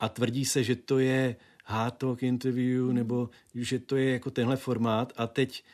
a 0.00 0.08
tvrdí 0.08 0.44
se, 0.44 0.64
že 0.64 0.76
to 0.76 0.98
je 0.98 1.36
hard 1.64 1.94
talk 1.94 2.22
interview 2.22 2.92
nebo 2.92 3.30
že 3.54 3.78
to 3.78 3.96
je 3.96 4.12
jako 4.12 4.30
tenhle 4.30 4.56
formát 4.56 5.12
a 5.16 5.26
teď 5.26 5.64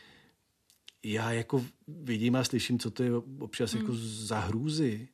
já 1.03 1.33
jako 1.33 1.65
vidím 1.89 2.37
a 2.37 2.45
slyším, 2.45 2.79
co 2.79 2.91
to 2.91 3.03
je 3.03 3.11
občas 3.39 3.75
jako 3.75 3.93
hmm. 3.93 3.97
jako 3.97 4.07
za 4.07 4.39
hrůzy. 4.39 5.09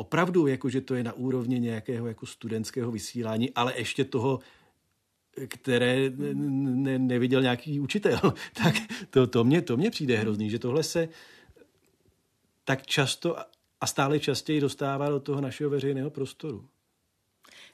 Opravdu, 0.00 0.46
jako 0.46 0.68
že 0.68 0.80
to 0.80 0.94
je 0.94 1.04
na 1.04 1.12
úrovni 1.12 1.60
nějakého 1.60 2.06
jako 2.06 2.26
studentského 2.26 2.90
vysílání, 2.90 3.50
ale 3.54 3.78
ještě 3.78 4.04
toho 4.04 4.40
které 5.48 6.10
ne, 6.34 6.98
neviděl 6.98 7.42
nějaký 7.42 7.80
učitel. 7.80 8.20
tak 8.62 8.74
to, 9.10 9.26
to, 9.26 9.44
mě, 9.44 9.62
to 9.62 9.76
mě 9.76 9.90
přijde 9.90 10.16
hrozný, 10.16 10.50
že 10.50 10.58
tohle 10.58 10.82
se 10.82 11.08
tak 12.64 12.86
často 12.86 13.36
a 13.80 13.86
stále 13.86 14.20
častěji 14.20 14.60
dostává 14.60 15.08
do 15.08 15.20
toho 15.20 15.40
našeho 15.40 15.70
veřejného 15.70 16.10
prostoru. 16.10 16.68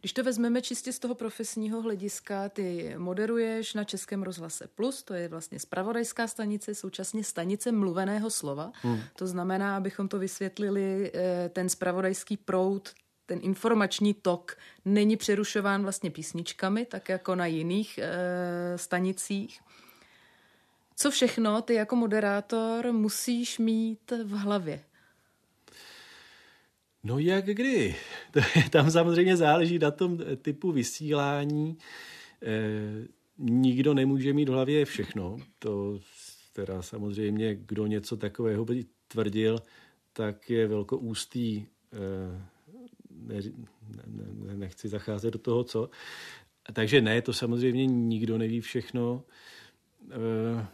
Když 0.00 0.12
to 0.12 0.22
vezmeme 0.22 0.62
čistě 0.62 0.92
z 0.92 0.98
toho 0.98 1.14
profesního 1.14 1.82
hlediska, 1.82 2.48
ty 2.48 2.94
moderuješ 2.96 3.74
na 3.74 3.84
Českém 3.84 4.22
rozhlase 4.22 4.68
Plus, 4.74 5.02
to 5.02 5.14
je 5.14 5.28
vlastně 5.28 5.58
spravodajská 5.58 6.26
stanice, 6.26 6.74
současně 6.74 7.24
stanice 7.24 7.72
mluveného 7.72 8.30
slova. 8.30 8.72
Hmm. 8.82 9.00
To 9.16 9.26
znamená, 9.26 9.76
abychom 9.76 10.08
to 10.08 10.18
vysvětlili, 10.18 11.10
eh, 11.14 11.48
ten 11.48 11.68
spravodajský 11.68 12.36
proud 12.36 12.92
ten 13.26 13.38
informační 13.42 14.14
tok 14.14 14.56
není 14.84 15.16
přerušován 15.16 15.82
vlastně 15.82 16.10
písničkami, 16.10 16.86
tak 16.86 17.08
jako 17.08 17.34
na 17.34 17.46
jiných 17.46 17.98
e, 17.98 18.08
stanicích. 18.78 19.60
Co 20.96 21.10
všechno 21.10 21.62
ty 21.62 21.74
jako 21.74 21.96
moderátor 21.96 22.92
musíš 22.92 23.58
mít 23.58 24.12
v 24.24 24.30
hlavě? 24.30 24.84
No 27.06 27.18
jak 27.18 27.44
kdy? 27.44 27.96
Tam 28.70 28.90
samozřejmě 28.90 29.36
záleží 29.36 29.78
na 29.78 29.90
tom 29.90 30.18
typu 30.42 30.72
vysílání. 30.72 31.78
E, 32.42 32.58
nikdo 33.38 33.94
nemůže 33.94 34.32
mít 34.32 34.48
v 34.48 34.52
hlavě 34.52 34.84
všechno. 34.84 35.38
To 35.58 35.98
teda 36.52 36.82
samozřejmě, 36.82 37.54
kdo 37.54 37.86
něco 37.86 38.16
takového 38.16 38.64
by 38.64 38.84
tvrdil, 39.08 39.58
tak 40.12 40.50
je 40.50 40.66
velkoústý 40.66 41.56
e, 41.56 41.66
ne, 43.10 43.40
ne, 44.06 44.56
nechci 44.56 44.88
zacházet 44.88 45.32
do 45.32 45.38
toho, 45.38 45.64
co. 45.64 45.90
Takže 46.72 47.00
ne, 47.00 47.22
to 47.22 47.32
samozřejmě 47.32 47.86
nikdo 47.86 48.38
neví 48.38 48.60
všechno. 48.60 49.22
E, 50.10 50.66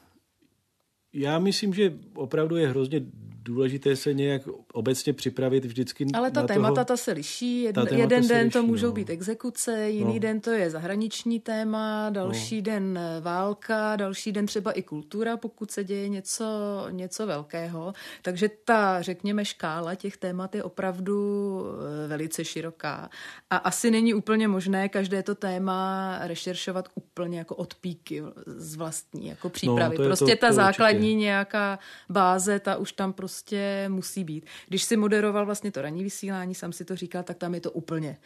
já 1.12 1.38
myslím, 1.38 1.74
že 1.74 1.98
opravdu 2.14 2.56
je 2.56 2.68
hrozně 2.68 3.00
důležité 3.44 3.96
se 3.96 4.14
nějak 4.14 4.42
obecně 4.72 5.12
připravit 5.12 5.64
vždycky 5.64 6.06
Ale 6.14 6.30
ta 6.30 6.40
na 6.40 6.46
témata 6.46 6.74
toho, 6.74 6.84
ta 6.84 6.96
se 6.96 7.12
liší. 7.12 7.62
Jeden, 7.62 7.86
ta 7.86 7.94
jeden 7.96 8.28
den 8.28 8.44
liší, 8.44 8.52
to 8.52 8.62
můžou 8.62 8.86
no. 8.86 8.92
být 8.92 9.10
exekuce, 9.10 9.90
jiný 9.90 10.14
no. 10.14 10.18
den 10.18 10.40
to 10.40 10.50
je 10.50 10.70
zahraniční 10.70 11.40
téma, 11.40 12.10
další 12.10 12.56
no. 12.56 12.62
den 12.62 12.98
eh, 12.98 13.20
válka, 13.20 13.96
další 13.96 14.32
den 14.32 14.46
třeba 14.46 14.72
i 14.72 14.82
kultura, 14.82 15.36
pokud 15.36 15.70
se 15.70 15.84
děje 15.84 16.08
něco, 16.08 16.44
něco 16.90 17.26
velkého. 17.26 17.92
Takže 18.22 18.50
ta, 18.64 19.02
řekněme, 19.02 19.44
škála 19.44 19.94
těch 19.94 20.16
témat 20.16 20.54
je 20.54 20.62
opravdu 20.62 21.64
eh, 22.04 22.08
velice 22.08 22.44
široká. 22.44 23.10
A 23.50 23.56
asi 23.56 23.90
není 23.90 24.14
úplně 24.14 24.48
možné 24.48 24.88
každé 24.88 25.22
to 25.22 25.34
téma 25.34 26.18
rešeršovat 26.22 26.88
úplně 26.94 27.38
jako 27.38 27.54
od 27.54 27.74
píky 27.74 28.22
z 28.46 28.76
vlastní 28.76 29.28
jako 29.28 29.48
přípravy. 29.48 29.96
No, 29.98 30.04
prostě 30.04 30.36
to, 30.36 30.40
ta 30.40 30.48
to 30.48 30.54
základní 30.54 31.08
určitě. 31.08 31.16
nějaká 31.16 31.78
báze, 32.08 32.58
ta 32.60 32.76
už 32.76 32.92
tam 32.92 33.12
prostě 33.12 33.31
prostě 33.32 33.88
musí 33.88 34.24
být. 34.24 34.46
Když 34.68 34.82
si 34.82 34.96
moderoval 34.96 35.46
vlastně 35.46 35.72
to 35.72 35.82
ranní 35.82 36.02
vysílání, 36.02 36.54
sam 36.54 36.72
si 36.72 36.84
to 36.84 36.96
říkal, 36.96 37.22
tak 37.22 37.36
tam 37.36 37.54
je 37.54 37.60
to 37.60 37.70
úplně 37.70 38.18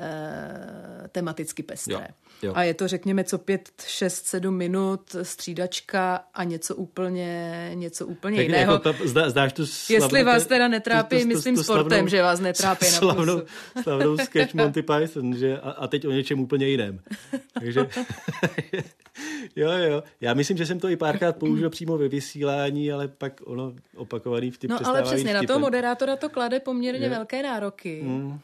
uh, 0.00 1.06
tematicky 1.08 1.62
pestré. 1.62 1.94
Jo, 1.94 2.48
jo. 2.48 2.52
A 2.56 2.62
je 2.62 2.74
to, 2.74 2.88
řekněme, 2.88 3.24
co 3.24 3.38
pět, 3.38 3.70
šest, 3.86 4.26
sedm 4.26 4.56
minut 4.56 5.16
střídačka 5.22 6.24
a 6.34 6.44
něco 6.44 6.76
úplně, 6.76 7.70
něco 7.74 8.06
úplně 8.06 8.36
tak 8.36 8.46
jiného. 8.46 8.72
Jako 8.72 8.92
ta, 8.92 8.98
zdá, 9.04 9.30
zdáš 9.30 9.52
tu 9.52 9.66
slavnou, 9.66 10.04
Jestli 10.04 10.24
vás 10.24 10.46
teda 10.46 10.68
netrápí, 10.68 11.16
tu, 11.16 11.22
tu, 11.22 11.28
tu, 11.28 11.34
myslím 11.34 11.54
tu 11.54 11.62
sportem, 11.62 11.90
slavnou, 11.90 12.08
že 12.08 12.22
vás 12.22 12.40
netrápí 12.40 12.84
na 12.84 12.90
slavnou, 12.90 13.42
slavnou 13.82 14.16
sketch 14.24 14.54
Monty 14.54 14.82
Python, 14.82 15.36
že 15.36 15.58
a, 15.60 15.70
a 15.70 15.86
teď 15.86 16.06
o 16.06 16.10
něčem 16.10 16.40
úplně 16.40 16.68
jiném. 16.68 17.00
Takže 17.60 17.86
Jo, 19.56 19.70
jo. 19.70 20.02
Já 20.20 20.34
myslím, 20.34 20.56
že 20.56 20.66
jsem 20.66 20.80
to 20.80 20.88
i 20.88 20.96
párkrát 20.96 21.36
použil 21.36 21.70
přímo 21.70 21.98
ve 21.98 22.08
vysílání, 22.08 22.92
ale 22.92 23.08
pak 23.08 23.40
ono 23.44 23.72
opakovaný 23.96 24.50
v 24.50 24.58
ty 24.58 24.68
No 24.68 24.78
ale 24.84 25.02
přesně, 25.02 25.18
vtipem. 25.24 25.34
na 25.34 25.46
toho 25.46 25.58
moderátora 25.58 26.16
to 26.16 26.28
klade 26.28 26.60
poměrně 26.60 27.06
je. 27.06 27.10
velké 27.10 27.42
nároky. 27.42 28.02
Mm. 28.04 28.38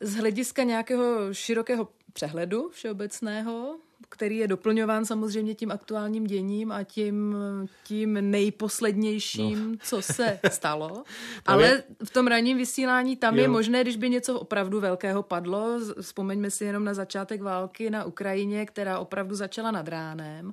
Z 0.00 0.14
hlediska 0.14 0.62
nějakého 0.62 1.34
širokého 1.34 1.88
přehledu 2.12 2.68
všeobecného, 2.68 3.78
který 4.08 4.36
je 4.36 4.48
doplňován 4.48 5.04
samozřejmě 5.04 5.54
tím 5.54 5.70
aktuálním 5.70 6.24
děním 6.24 6.72
a 6.72 6.84
tím, 6.84 7.36
tím 7.84 8.30
nejposlednějším, 8.30 9.70
no. 9.70 9.76
co 9.82 10.02
se 10.02 10.40
stalo. 10.50 11.04
Ale 11.46 11.82
v 12.04 12.10
tom 12.10 12.26
ranním 12.26 12.56
vysílání 12.56 13.16
tam 13.16 13.36
jo. 13.36 13.42
je 13.42 13.48
možné, 13.48 13.82
když 13.82 13.96
by 13.96 14.10
něco 14.10 14.40
opravdu 14.40 14.80
velkého 14.80 15.22
padlo, 15.22 15.80
vzpomeňme 16.00 16.50
si 16.50 16.64
jenom 16.64 16.84
na 16.84 16.94
začátek 16.94 17.42
války 17.42 17.90
na 17.90 18.04
Ukrajině, 18.04 18.66
která 18.66 18.98
opravdu 18.98 19.34
začala 19.34 19.70
nad 19.70 19.88
ránem, 19.88 20.52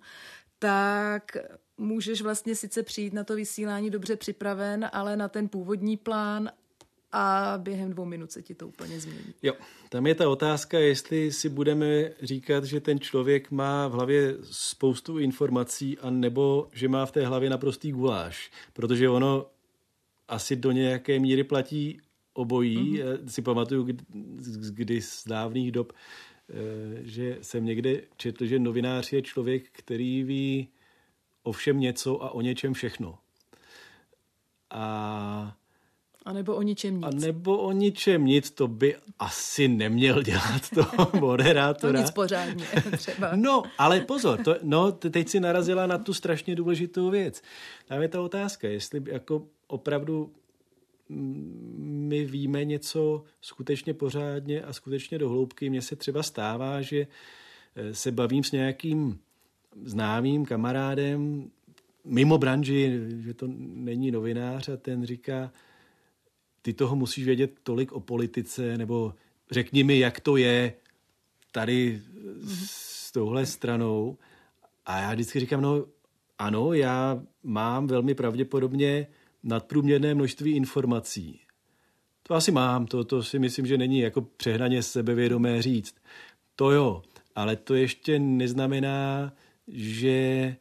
tak 0.59 1.37
můžeš 1.77 2.21
vlastně 2.21 2.55
sice 2.55 2.83
přijít 2.83 3.13
na 3.13 3.23
to 3.23 3.35
vysílání 3.35 3.89
dobře 3.89 4.15
připraven, 4.15 4.89
ale 4.93 5.17
na 5.17 5.27
ten 5.27 5.49
původní 5.49 5.97
plán 5.97 6.49
a 7.13 7.53
během 7.57 7.91
dvou 7.91 8.05
minut 8.05 8.31
se 8.31 8.41
ti 8.41 8.55
to 8.55 8.67
úplně 8.67 8.99
změní. 8.99 9.33
Jo, 9.43 9.53
tam 9.89 10.07
je 10.07 10.15
ta 10.15 10.29
otázka, 10.29 10.79
jestli 10.79 11.31
si 11.31 11.49
budeme 11.49 12.11
říkat, 12.21 12.63
že 12.63 12.79
ten 12.79 12.99
člověk 12.99 13.51
má 13.51 13.87
v 13.87 13.91
hlavě 13.91 14.35
spoustu 14.41 15.19
informací, 15.19 15.99
a 15.99 16.09
nebo 16.09 16.69
že 16.71 16.87
má 16.87 17.05
v 17.05 17.11
té 17.11 17.25
hlavě 17.25 17.49
naprostý 17.49 17.91
guláš. 17.91 18.51
Protože 18.73 19.09
ono 19.09 19.45
asi 20.27 20.55
do 20.55 20.71
nějaké 20.71 21.19
míry 21.19 21.43
platí 21.43 22.01
obojí. 22.33 22.77
Mm-hmm. 22.77 23.27
Si 23.27 23.41
pamatuju, 23.41 23.83
kdy, 23.83 24.03
kdy 24.69 25.01
z 25.01 25.23
dávných 25.27 25.71
dob, 25.71 25.93
eh, 25.93 26.53
že 27.01 27.37
jsem 27.41 27.65
někde 27.65 28.01
četl, 28.17 28.45
že 28.45 28.59
novinář 28.59 29.13
je 29.13 29.21
člověk, 29.21 29.69
který 29.71 30.23
ví 30.23 30.67
o 31.43 31.51
všem 31.51 31.79
něco 31.79 32.23
a 32.23 32.31
o 32.31 32.41
něčem 32.41 32.73
všechno. 32.73 33.17
A 34.69 35.57
a 36.25 36.33
nebo 36.33 36.55
o 36.55 36.61
ničem 36.61 36.95
nic. 36.95 37.05
A 37.05 37.09
nebo 37.09 37.57
o 37.57 37.71
ničem 37.71 38.25
nic, 38.25 38.51
to 38.51 38.67
by 38.67 38.95
asi 39.19 39.67
neměl 39.67 40.23
dělat 40.23 40.69
toho 40.73 41.11
moderátora. 41.19 41.93
to 41.99 41.99
nic 41.99 42.11
pořádně 42.15 42.65
třeba. 42.97 43.31
No, 43.35 43.63
ale 43.77 44.01
pozor, 44.01 44.43
to, 44.43 44.55
no, 44.63 44.91
teď 44.91 45.29
si 45.29 45.39
narazila 45.39 45.87
na 45.87 45.97
tu 45.97 46.13
strašně 46.13 46.55
důležitou 46.55 47.09
věc. 47.09 47.41
Tam 47.87 48.01
je 48.01 48.07
ta 48.07 48.21
otázka, 48.21 48.67
jestli 48.67 49.01
jako 49.05 49.47
opravdu 49.67 50.31
mm, 51.09 52.05
my 52.09 52.25
víme 52.25 52.65
něco 52.65 53.23
skutečně 53.41 53.93
pořádně 53.93 54.61
a 54.61 54.73
skutečně 54.73 55.17
dohloubky. 55.17 55.69
Mně 55.69 55.81
se 55.81 55.95
třeba 55.95 56.23
stává, 56.23 56.81
že 56.81 57.07
eh, 57.75 57.93
se 57.93 58.11
bavím 58.11 58.43
s 58.43 58.51
nějakým 58.51 59.19
známým 59.83 60.45
kamarádem 60.45 61.51
mimo 62.05 62.37
branži, 62.37 63.01
že 63.19 63.33
to 63.33 63.47
není 63.57 64.11
novinář 64.11 64.69
a 64.69 64.77
ten 64.77 65.05
říká, 65.05 65.51
ty 66.63 66.73
toho 66.73 66.95
musíš 66.95 67.25
vědět 67.25 67.51
tolik 67.63 67.91
o 67.91 67.99
politice, 67.99 68.77
nebo 68.77 69.13
řekni 69.51 69.83
mi, 69.83 69.99
jak 69.99 70.19
to 70.19 70.37
je 70.37 70.73
tady 71.51 72.01
s 72.45 73.11
touhle 73.11 73.45
stranou. 73.45 74.17
A 74.85 74.99
já 74.99 75.13
vždycky 75.13 75.39
říkám, 75.39 75.61
no 75.61 75.85
ano, 76.39 76.73
já 76.73 77.23
mám 77.43 77.87
velmi 77.87 78.15
pravděpodobně 78.15 79.07
nadprůměrné 79.43 80.15
množství 80.15 80.51
informací. 80.51 81.39
To 82.23 82.33
asi 82.33 82.51
mám, 82.51 82.85
to, 82.85 83.03
to 83.03 83.23
si 83.23 83.39
myslím, 83.39 83.65
že 83.65 83.77
není 83.77 83.99
jako 83.99 84.21
přehnaně 84.21 84.83
sebevědomé 84.83 85.61
říct. 85.61 85.95
To 86.55 86.71
jo, 86.71 87.01
ale 87.35 87.55
to 87.55 87.75
ještě 87.75 88.19
neznamená, 88.19 89.33
že 89.67 90.55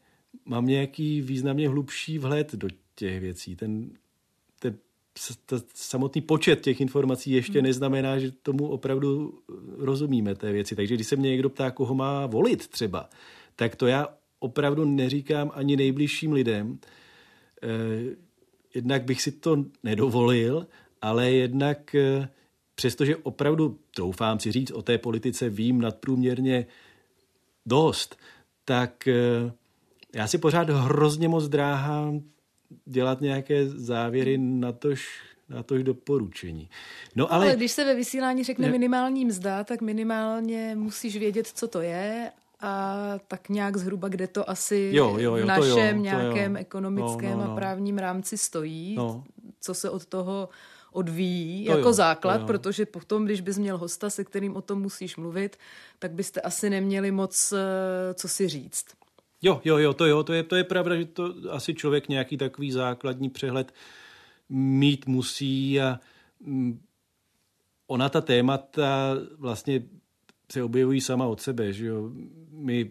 mám 0.44 0.66
nějaký 0.66 1.20
významně 1.20 1.68
hlubší 1.68 2.18
vhled 2.18 2.54
do 2.54 2.68
těch 2.94 3.20
věcí. 3.20 3.56
Ten 3.56 3.90
samotný 5.74 6.22
počet 6.22 6.60
těch 6.60 6.80
informací 6.80 7.30
ještě 7.30 7.58
hmm. 7.58 7.66
neznamená, 7.66 8.18
že 8.18 8.30
tomu 8.30 8.68
opravdu 8.68 9.38
rozumíme 9.78 10.34
té 10.34 10.52
věci. 10.52 10.76
Takže 10.76 10.94
když 10.94 11.06
se 11.06 11.16
mě 11.16 11.30
někdo 11.30 11.50
ptá, 11.50 11.70
koho 11.70 11.94
má 11.94 12.26
volit 12.26 12.68
třeba, 12.68 13.08
tak 13.56 13.76
to 13.76 13.86
já 13.86 14.08
opravdu 14.38 14.84
neříkám 14.84 15.50
ani 15.54 15.76
nejbližším 15.76 16.32
lidem. 16.32 16.78
Eh, 17.62 18.16
jednak 18.74 19.04
bych 19.04 19.22
si 19.22 19.32
to 19.32 19.64
nedovolil, 19.82 20.66
ale 21.02 21.30
jednak 21.30 21.94
eh, 21.94 22.28
přestože 22.74 23.16
opravdu, 23.16 23.78
troufám 23.94 24.40
si 24.40 24.52
říct, 24.52 24.70
o 24.70 24.82
té 24.82 24.98
politice 24.98 25.48
vím 25.48 25.80
nadprůměrně 25.80 26.66
dost, 27.66 28.16
tak 28.64 29.08
eh, 29.08 29.52
já 30.14 30.26
si 30.26 30.38
pořád 30.38 30.70
hrozně 30.70 31.28
moc 31.28 31.48
dráhám 31.48 32.22
dělat 32.84 33.20
nějaké 33.20 33.68
závěry 33.68 34.38
na 34.38 34.72
tož, 34.72 35.20
na 35.48 35.62
tož 35.62 35.82
doporučení. 35.82 36.68
No, 37.16 37.32
ale... 37.32 37.46
ale 37.46 37.56
když 37.56 37.72
se 37.72 37.84
ve 37.84 37.94
vysílání 37.94 38.44
řekne 38.44 38.66
ne... 38.66 38.72
minimální 38.72 39.24
mzda, 39.24 39.64
tak 39.64 39.80
minimálně 39.80 40.72
musíš 40.74 41.16
vědět, 41.16 41.46
co 41.46 41.68
to 41.68 41.80
je 41.80 42.32
a 42.60 42.94
tak 43.28 43.48
nějak 43.48 43.76
zhruba, 43.76 44.08
kde 44.08 44.26
to 44.26 44.50
asi 44.50 44.90
jo, 44.92 45.16
jo, 45.18 45.36
jo, 45.36 45.44
v 45.44 45.46
našem 45.46 45.96
jo, 45.96 46.02
nějakém 46.02 46.56
jo. 46.56 46.60
ekonomickém 46.60 47.30
no, 47.30 47.36
no, 47.36 47.44
no. 47.44 47.52
a 47.52 47.56
právním 47.56 47.98
rámci 47.98 48.38
stojí, 48.38 48.94
no. 48.96 49.24
co 49.60 49.74
se 49.74 49.90
od 49.90 50.06
toho 50.06 50.48
odvíjí 50.92 51.66
to 51.66 51.72
jako 51.72 51.88
jo, 51.88 51.92
základ, 51.92 52.40
jo. 52.40 52.46
protože 52.46 52.86
potom, 52.86 53.24
když 53.24 53.40
bys 53.40 53.58
měl 53.58 53.78
hosta, 53.78 54.10
se 54.10 54.24
kterým 54.24 54.56
o 54.56 54.62
tom 54.62 54.82
musíš 54.82 55.16
mluvit, 55.16 55.56
tak 55.98 56.12
byste 56.12 56.40
asi 56.40 56.70
neměli 56.70 57.10
moc 57.10 57.52
eh, 57.52 58.14
co 58.14 58.28
si 58.28 58.48
říct. 58.48 58.86
Jo, 59.42 59.60
jo, 59.64 59.78
jo, 59.78 59.92
to 59.92 60.06
jo, 60.06 60.22
to 60.22 60.32
je, 60.32 60.42
to 60.42 60.56
je 60.56 60.64
pravda, 60.64 60.96
že 60.96 61.04
to 61.04 61.34
asi 61.50 61.74
člověk 61.74 62.08
nějaký 62.08 62.36
takový 62.36 62.72
základní 62.72 63.30
přehled 63.30 63.74
mít 64.48 65.06
musí 65.06 65.80
a 65.80 66.00
mm, 66.40 66.80
ona 67.86 68.08
ta 68.08 68.20
témata 68.20 69.16
vlastně 69.38 69.82
se 70.52 70.62
objevují 70.62 71.00
sama 71.00 71.26
od 71.26 71.40
sebe, 71.40 71.72
že 71.72 71.86
jo. 71.86 72.10
My 72.50 72.90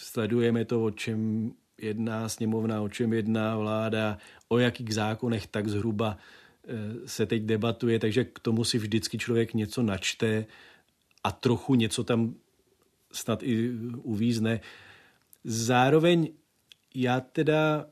sledujeme 0.00 0.64
to, 0.64 0.84
o 0.84 0.90
čem 0.90 1.52
jedná 1.78 2.28
sněmovna, 2.28 2.82
o 2.82 2.88
čem 2.88 3.12
jedná 3.12 3.56
vláda, 3.56 4.18
o 4.48 4.58
jakých 4.58 4.94
zákonech 4.94 5.46
tak 5.46 5.68
zhruba 5.68 6.16
eh, 6.16 7.08
se 7.08 7.26
teď 7.26 7.42
debatuje, 7.42 7.98
takže 7.98 8.24
k 8.24 8.38
tomu 8.38 8.64
si 8.64 8.78
vždycky 8.78 9.18
člověk 9.18 9.54
něco 9.54 9.82
načte 9.82 10.46
a 11.24 11.32
trochu 11.32 11.74
něco 11.74 12.04
tam 12.04 12.34
snad 13.12 13.42
i 13.42 13.72
uvízne. 14.02 14.60
Zároveň 15.44 16.28
já 16.94 17.20
teda, 17.20 17.86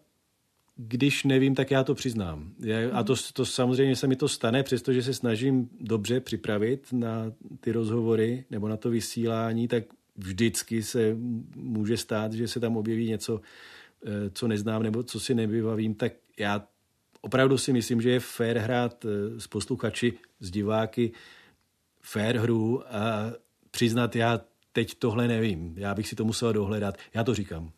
když 0.76 1.24
nevím, 1.24 1.54
tak 1.54 1.70
já 1.70 1.84
to 1.84 1.94
přiznám. 1.94 2.52
Já, 2.60 2.90
a 2.92 3.02
to, 3.02 3.14
to 3.32 3.46
samozřejmě 3.46 3.96
se 3.96 4.06
mi 4.06 4.16
to 4.16 4.28
stane, 4.28 4.62
přestože 4.62 5.02
se 5.02 5.14
snažím 5.14 5.68
dobře 5.80 6.20
připravit 6.20 6.92
na 6.92 7.32
ty 7.60 7.72
rozhovory 7.72 8.44
nebo 8.50 8.68
na 8.68 8.76
to 8.76 8.90
vysílání, 8.90 9.68
tak 9.68 9.84
vždycky 10.16 10.82
se 10.82 11.16
může 11.54 11.96
stát, 11.96 12.32
že 12.32 12.48
se 12.48 12.60
tam 12.60 12.76
objeví 12.76 13.08
něco, 13.08 13.40
eh, 14.06 14.10
co 14.30 14.48
neznám 14.48 14.82
nebo 14.82 15.02
co 15.02 15.20
si 15.20 15.34
nevybavím, 15.34 15.94
tak 15.94 16.12
já 16.38 16.68
opravdu 17.20 17.58
si 17.58 17.72
myslím, 17.72 18.00
že 18.00 18.10
je 18.10 18.20
fér 18.20 18.58
hrát 18.58 19.04
eh, 19.04 19.40
s 19.40 19.46
posluchači, 19.46 20.12
s 20.40 20.50
diváky, 20.50 21.12
fér 22.00 22.36
hru 22.36 22.82
a 22.94 23.32
přiznat, 23.70 24.16
já 24.16 24.40
teď 24.78 24.94
tohle 24.94 25.28
nevím, 25.28 25.74
já 25.76 25.94
bych 25.94 26.08
si 26.08 26.16
to 26.16 26.24
musel 26.24 26.52
dohledat. 26.52 26.94
Já 27.14 27.24
to 27.24 27.34
říkám. 27.34 27.70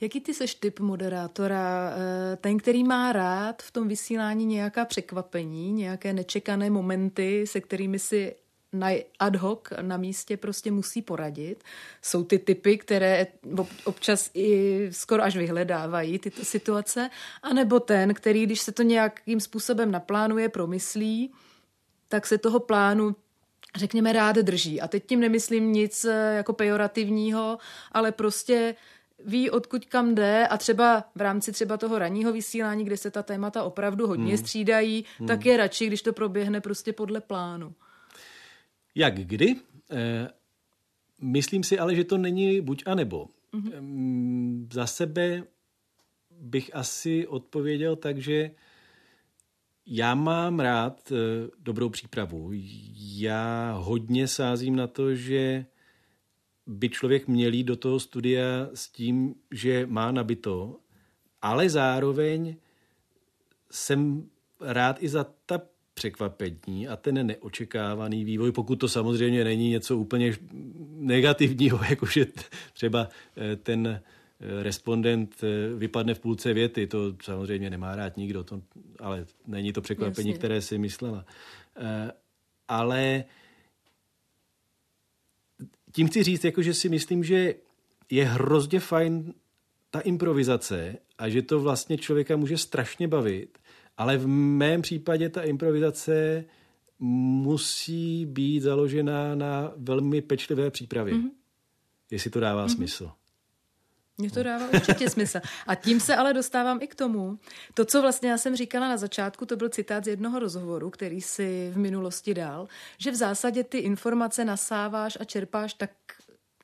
Jaký 0.00 0.20
ty 0.20 0.34
seš 0.34 0.54
typ 0.54 0.80
moderátora? 0.80 1.92
Eh, 1.96 2.36
ten, 2.36 2.58
který 2.58 2.84
má 2.84 3.12
rád 3.12 3.62
v 3.62 3.70
tom 3.70 3.88
vysílání 3.88 4.46
nějaká 4.46 4.84
překvapení, 4.84 5.72
nějaké 5.72 6.12
nečekané 6.12 6.70
momenty, 6.70 7.46
se 7.46 7.60
kterými 7.60 7.98
si 7.98 8.34
na 8.72 8.88
ad 9.18 9.36
hoc 9.36 9.60
na 9.80 9.96
místě 9.96 10.36
prostě 10.36 10.70
musí 10.70 11.02
poradit. 11.02 11.64
Jsou 12.02 12.24
ty 12.24 12.38
typy, 12.38 12.78
které 12.78 13.26
občas 13.84 14.30
i 14.34 14.88
skoro 14.92 15.22
až 15.22 15.36
vyhledávají 15.36 16.18
tyto 16.18 16.44
situace, 16.44 17.10
anebo 17.42 17.80
ten, 17.80 18.14
který, 18.14 18.46
když 18.46 18.60
se 18.60 18.72
to 18.72 18.82
nějakým 18.82 19.40
způsobem 19.40 19.90
naplánuje, 19.90 20.48
promyslí, 20.48 21.32
tak 22.08 22.26
se 22.26 22.38
toho 22.38 22.60
plánu 22.60 23.16
řekněme, 23.76 24.12
rád 24.12 24.36
drží. 24.36 24.80
A 24.80 24.88
teď 24.88 25.06
tím 25.06 25.20
nemyslím 25.20 25.72
nic 25.72 26.04
eh, 26.04 26.34
jako 26.36 26.52
pejorativního, 26.52 27.58
ale 27.92 28.12
prostě 28.12 28.74
ví, 29.24 29.50
odkud 29.50 29.84
kam 29.84 30.14
jde 30.14 30.46
a 30.46 30.56
třeba 30.56 31.04
v 31.14 31.20
rámci 31.20 31.52
třeba 31.52 31.76
toho 31.76 31.98
ranního 31.98 32.32
vysílání, 32.32 32.84
kde 32.84 32.96
se 32.96 33.10
ta 33.10 33.22
témata 33.22 33.62
opravdu 33.62 34.06
hodně 34.06 34.34
hmm. 34.34 34.36
střídají, 34.36 35.04
hmm. 35.18 35.28
tak 35.28 35.46
je 35.46 35.56
radši, 35.56 35.86
když 35.86 36.02
to 36.02 36.12
proběhne 36.12 36.60
prostě 36.60 36.92
podle 36.92 37.20
plánu. 37.20 37.74
Jak 38.94 39.14
kdy? 39.14 39.56
E, 39.90 40.28
myslím 41.20 41.64
si 41.64 41.78
ale, 41.78 41.94
že 41.94 42.04
to 42.04 42.18
není 42.18 42.60
buď 42.60 42.82
a 42.86 42.94
nebo. 42.94 43.28
Mm-hmm. 43.54 43.72
E, 44.70 44.74
za 44.74 44.86
sebe 44.86 45.42
bych 46.40 46.70
asi 46.74 47.26
odpověděl 47.26 47.96
tak, 47.96 48.18
že 48.18 48.50
já 49.86 50.14
mám 50.14 50.60
rád 50.60 51.12
e, 51.12 51.16
dobrou 51.58 51.88
přípravu. 51.88 52.50
Já 53.16 53.72
hodně 53.72 54.28
sázím 54.28 54.76
na 54.76 54.86
to, 54.86 55.14
že 55.14 55.66
by 56.66 56.88
člověk 56.88 57.28
měl 57.28 57.52
jít 57.52 57.64
do 57.64 57.76
toho 57.76 58.00
studia 58.00 58.68
s 58.74 58.88
tím, 58.88 59.34
že 59.50 59.86
má 59.86 60.12
nabito, 60.12 60.78
ale 61.42 61.68
zároveň 61.68 62.56
jsem 63.70 64.28
rád 64.60 65.02
i 65.02 65.08
za 65.08 65.26
ta 65.46 65.60
překvapení 65.94 66.88
a 66.88 66.96
ten 66.96 67.26
neočekávaný 67.26 68.24
vývoj, 68.24 68.52
pokud 68.52 68.76
to 68.76 68.88
samozřejmě 68.88 69.44
není 69.44 69.70
něco 69.70 69.98
úplně 69.98 70.36
negativního, 70.88 71.80
jakože 71.90 72.26
třeba 72.72 73.08
eh, 73.36 73.56
ten 73.56 73.86
eh, 73.86 74.02
respondent 74.62 75.36
eh, 75.42 75.74
vypadne 75.74 76.14
v 76.14 76.20
půlce 76.20 76.52
věty, 76.52 76.86
to 76.86 77.16
samozřejmě 77.22 77.70
nemá 77.70 77.96
rád 77.96 78.16
nikdo, 78.16 78.44
to, 78.44 78.62
ale 79.00 79.26
není 79.46 79.72
to 79.72 79.80
překvapení, 79.80 80.28
Jasně. 80.28 80.38
které 80.38 80.62
si 80.62 80.78
myslela. 80.78 81.24
Ale 82.68 83.24
tím 85.92 86.06
chci 86.06 86.22
říct, 86.22 86.44
jako, 86.44 86.62
že 86.62 86.74
si 86.74 86.88
myslím, 86.88 87.24
že 87.24 87.54
je 88.10 88.24
hrozně 88.24 88.80
fajn 88.80 89.34
ta 89.90 90.00
improvizace 90.00 90.96
a 91.18 91.28
že 91.28 91.42
to 91.42 91.60
vlastně 91.60 91.98
člověka 91.98 92.36
může 92.36 92.58
strašně 92.58 93.08
bavit, 93.08 93.58
ale 93.96 94.18
v 94.18 94.26
mém 94.26 94.82
případě 94.82 95.28
ta 95.28 95.42
improvizace 95.42 96.44
musí 96.98 98.26
být 98.26 98.60
založena 98.60 99.34
na 99.34 99.72
velmi 99.76 100.22
pečlivé 100.22 100.70
přípravě. 100.70 101.14
Mm-hmm. 101.14 101.30
Jestli 102.10 102.30
to 102.30 102.40
dává 102.40 102.66
mm-hmm. 102.66 102.74
smysl. 102.74 103.10
Mně 104.22 104.30
to 104.30 104.42
dává 104.42 104.68
určitě 104.74 105.10
smysl. 105.10 105.40
A 105.66 105.74
tím 105.74 106.00
se 106.00 106.16
ale 106.16 106.32
dostávám 106.32 106.78
i 106.82 106.86
k 106.86 106.94
tomu. 106.94 107.38
To, 107.74 107.84
co 107.84 108.02
vlastně 108.02 108.30
já 108.30 108.38
jsem 108.38 108.56
říkala 108.56 108.88
na 108.88 108.96
začátku, 108.96 109.46
to 109.46 109.56
byl 109.56 109.68
citát 109.68 110.04
z 110.04 110.08
jednoho 110.08 110.38
rozhovoru, 110.38 110.90
který 110.90 111.20
si 111.20 111.70
v 111.74 111.78
minulosti 111.78 112.34
dal, 112.34 112.68
že 112.98 113.10
v 113.10 113.14
zásadě 113.14 113.64
ty 113.64 113.78
informace 113.78 114.44
nasáváš 114.44 115.18
a 115.20 115.24
čerpáš 115.24 115.74
tak 115.74 115.90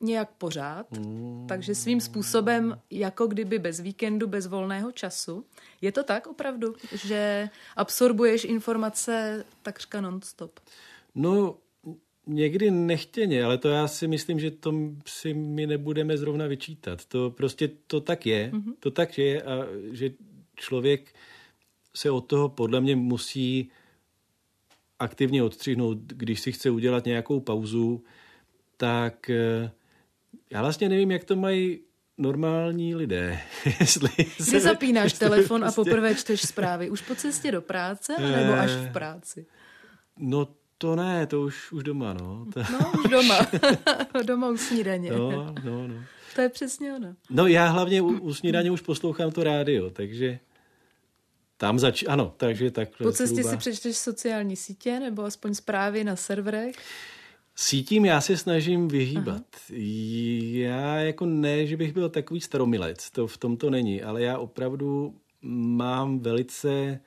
nějak 0.01 0.29
pořád, 0.37 0.91
mm. 0.91 1.45
takže 1.49 1.75
svým 1.75 2.01
způsobem, 2.01 2.81
jako 2.91 3.27
kdyby 3.27 3.59
bez 3.59 3.79
víkendu, 3.79 4.27
bez 4.27 4.47
volného 4.47 4.91
času. 4.91 5.45
Je 5.81 5.91
to 5.91 6.03
tak 6.03 6.27
opravdu, 6.27 6.75
že 6.93 7.49
absorbuješ 7.75 8.43
informace 8.43 9.45
takřka 9.61 10.01
non-stop? 10.01 10.59
No, 11.15 11.57
někdy 12.29 12.71
nechtěně, 12.71 13.43
ale 13.43 13.57
to 13.57 13.69
já 13.69 13.87
si 13.87 14.07
myslím, 14.07 14.39
že 14.39 14.51
to 14.51 14.73
si 15.05 15.33
my 15.33 15.67
nebudeme 15.67 16.17
zrovna 16.17 16.47
vyčítat. 16.47 17.05
To 17.05 17.31
prostě 17.31 17.69
to 17.87 18.01
tak 18.01 18.25
je, 18.25 18.51
mm-hmm. 18.53 18.73
to 18.79 18.91
tak 18.91 19.17
je 19.17 19.41
a 19.41 19.65
že 19.91 20.11
člověk 20.55 21.15
se 21.95 22.11
od 22.11 22.21
toho 22.21 22.49
podle 22.49 22.81
mě 22.81 22.95
musí 22.95 23.71
aktivně 24.99 25.43
odstřihnout, 25.43 25.97
když 25.97 26.39
si 26.39 26.51
chce 26.51 26.69
udělat 26.69 27.05
nějakou 27.05 27.39
pauzu, 27.39 28.03
tak 28.77 29.29
eh, 29.29 29.71
já 30.49 30.61
vlastně 30.61 30.89
nevím, 30.89 31.11
jak 31.11 31.23
to 31.23 31.35
mají 31.35 31.79
normální 32.17 32.95
lidé. 32.95 33.39
Jestli 33.79 34.09
Kdy 34.49 34.59
zapínáš 34.59 35.13
telefon 35.13 35.61
prostě... 35.61 35.81
a 35.81 35.83
poprvé 35.83 36.15
čteš 36.15 36.41
zprávy? 36.41 36.89
Už 36.89 37.01
po 37.01 37.15
cestě 37.15 37.51
do 37.51 37.61
práce, 37.61 38.15
nebo 38.19 38.53
až 38.53 38.71
v 38.71 38.91
práci? 38.91 39.45
No 40.17 40.47
to 40.81 40.95
ne, 40.95 41.27
to 41.27 41.41
už, 41.41 41.71
už 41.71 41.83
doma, 41.83 42.13
no. 42.13 42.45
To... 42.53 42.59
No, 42.71 42.91
už 42.99 43.11
doma. 43.11 43.39
doma 44.25 44.49
u 44.49 44.57
snídaně. 44.57 45.11
No, 45.11 45.53
no, 45.63 45.87
no. 45.87 46.03
To 46.35 46.41
je 46.41 46.49
přesně 46.49 46.93
ono. 46.93 47.15
No 47.29 47.47
já 47.47 47.67
hlavně 47.67 48.01
u, 48.01 48.07
u 48.07 48.33
snídaně 48.33 48.71
už 48.71 48.81
poslouchám 48.81 49.31
to 49.31 49.43
rádio, 49.43 49.89
takže 49.89 50.39
tam 51.57 51.79
zač... 51.79 52.03
Ano, 52.07 52.33
takže 52.37 52.71
takhle. 52.71 53.07
Po 53.07 53.11
cestě 53.11 53.35
zhruba... 53.35 53.51
si 53.51 53.57
přečteš 53.57 53.97
sociální 53.97 54.55
sítě 54.55 54.99
nebo 54.99 55.23
aspoň 55.23 55.53
zprávy 55.53 56.03
na 56.03 56.15
serverech? 56.15 56.75
Sítím 57.55 58.05
já 58.05 58.21
se 58.21 58.37
snažím 58.37 58.87
vyhýbat. 58.87 59.43
Aha. 59.69 59.79
Já 60.51 60.95
jako 60.99 61.25
ne, 61.25 61.65
že 61.65 61.77
bych 61.77 61.93
byl 61.93 62.09
takový 62.09 62.41
staromilec, 62.41 63.11
to 63.11 63.27
v 63.27 63.37
tom 63.37 63.57
to 63.57 63.69
není, 63.69 64.01
ale 64.01 64.21
já 64.21 64.37
opravdu 64.37 65.15
mám 65.41 66.19
velice 66.19 66.99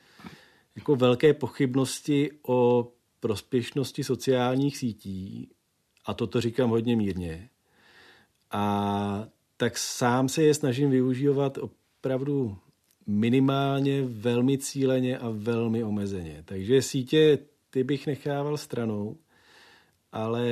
jako 0.77 0.97
velké 0.97 1.35
pochybnosti 1.35 2.31
o 2.47 2.89
prospěšnosti 3.23 4.05
sociálních 4.05 4.77
sítí, 4.77 5.49
a 6.05 6.15
toto 6.15 6.41
říkám 6.41 6.71
hodně 6.71 6.97
mírně, 6.97 7.49
a 8.51 9.27
tak 9.57 9.79
sám 9.79 10.29
se 10.29 10.43
je 10.43 10.55
snažím 10.55 10.91
využívat 10.91 11.59
opravdu 11.59 12.57
minimálně, 13.07 14.03
velmi 14.03 14.59
cíleně 14.59 15.19
a 15.19 15.31
velmi 15.31 15.85
omezeně. 15.85 16.43
Takže 16.45 16.83
sítě 16.83 17.39
ty 17.71 17.85
bych 17.85 18.07
nechával 18.07 18.57
stranou, 18.57 19.17
ale 20.13 20.45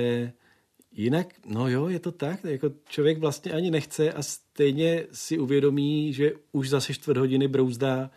jinak, 0.92 1.34
no 1.46 1.68
jo, 1.68 1.88
je 1.88 1.98
to 1.98 2.12
tak, 2.12 2.44
jako 2.44 2.70
člověk 2.88 3.18
vlastně 3.18 3.52
ani 3.52 3.70
nechce 3.70 4.12
a 4.12 4.22
stejně 4.22 5.06
si 5.12 5.38
uvědomí, 5.38 6.12
že 6.12 6.32
už 6.52 6.68
zase 6.68 6.94
čtvrt 6.94 7.16
hodiny 7.16 7.48
brouzdá 7.48 8.10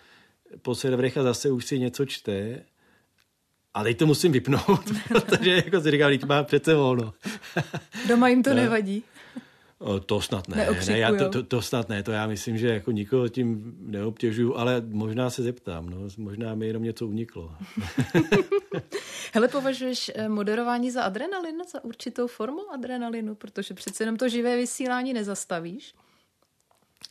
po 0.61 0.75
serverech 0.75 1.17
a 1.17 1.23
zase 1.23 1.51
už 1.51 1.65
si 1.65 1.79
něco 1.79 2.05
čte 2.05 2.65
a 3.73 3.83
teď 3.83 3.97
to 3.97 4.05
musím 4.05 4.31
vypnout, 4.31 4.91
protože 5.07 5.51
jako 5.51 5.81
si 5.81 5.91
říkám, 5.91 6.11
teď 6.11 6.25
má 6.25 6.43
přece 6.43 6.75
volno. 6.75 7.13
Doma 8.07 8.27
jim 8.27 8.43
to 8.43 8.49
no. 8.49 8.55
nevadí? 8.55 9.03
To 10.05 10.21
snad 10.21 10.47
ne, 10.47 10.67
ne 10.87 10.99
já 10.99 11.15
to, 11.15 11.29
to, 11.29 11.43
to 11.43 11.61
snad 11.61 11.89
ne, 11.89 12.03
to 12.03 12.11
já 12.11 12.27
myslím, 12.27 12.57
že 12.57 12.67
jako 12.67 12.91
nikoho 12.91 13.29
tím 13.29 13.75
neobtěžuju, 13.79 14.55
ale 14.55 14.81
možná 14.87 15.29
se 15.29 15.43
zeptám, 15.43 15.89
no, 15.89 15.97
možná 16.17 16.55
mi 16.55 16.67
jenom 16.67 16.83
něco 16.83 17.07
uniklo. 17.07 17.55
Hele, 19.33 19.47
považuješ 19.47 20.11
eh, 20.15 20.29
moderování 20.29 20.91
za 20.91 21.03
adrenalin, 21.03 21.55
za 21.71 21.83
určitou 21.83 22.27
formu 22.27 22.61
adrenalinu, 22.73 23.35
protože 23.35 23.73
přece 23.73 24.03
jenom 24.03 24.17
to 24.17 24.29
živé 24.29 24.57
vysílání 24.57 25.13
nezastavíš? 25.13 25.95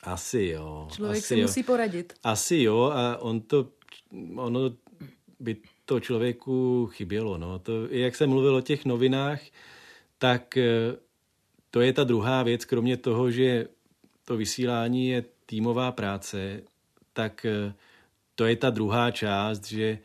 Asi 0.03 0.43
jo. 0.43 0.89
Člověk 0.93 1.19
asi 1.19 1.27
si 1.27 1.39
jo. 1.39 1.43
musí 1.43 1.63
poradit. 1.63 2.15
Asi 2.25 2.57
jo 2.57 2.93
a 2.95 3.17
on 3.17 3.41
to, 3.41 3.69
ono 4.37 4.71
by 5.43 5.57
to 5.85 6.01
člověku 6.01 6.87
chybělo. 6.93 7.39
No. 7.39 7.59
To, 7.59 7.87
jak 7.91 8.15
jsem 8.15 8.31
mluvil 8.31 8.57
o 8.57 8.61
těch 8.61 8.85
novinách, 8.85 9.41
tak 10.19 10.57
eh, 10.57 10.97
to 11.71 11.81
je 11.81 11.93
ta 11.93 12.05
druhá 12.05 12.43
věc, 12.43 12.65
kromě 12.65 12.97
toho, 12.97 13.31
že 13.31 13.67
to 14.25 14.37
vysílání 14.37 15.09
je 15.09 15.25
týmová 15.47 15.93
práce, 15.93 16.63
tak 17.13 17.45
eh, 17.45 17.75
to 18.35 18.47
je 18.47 18.57
ta 18.57 18.71
druhá 18.71 19.11
část, 19.11 19.67
že 19.67 19.99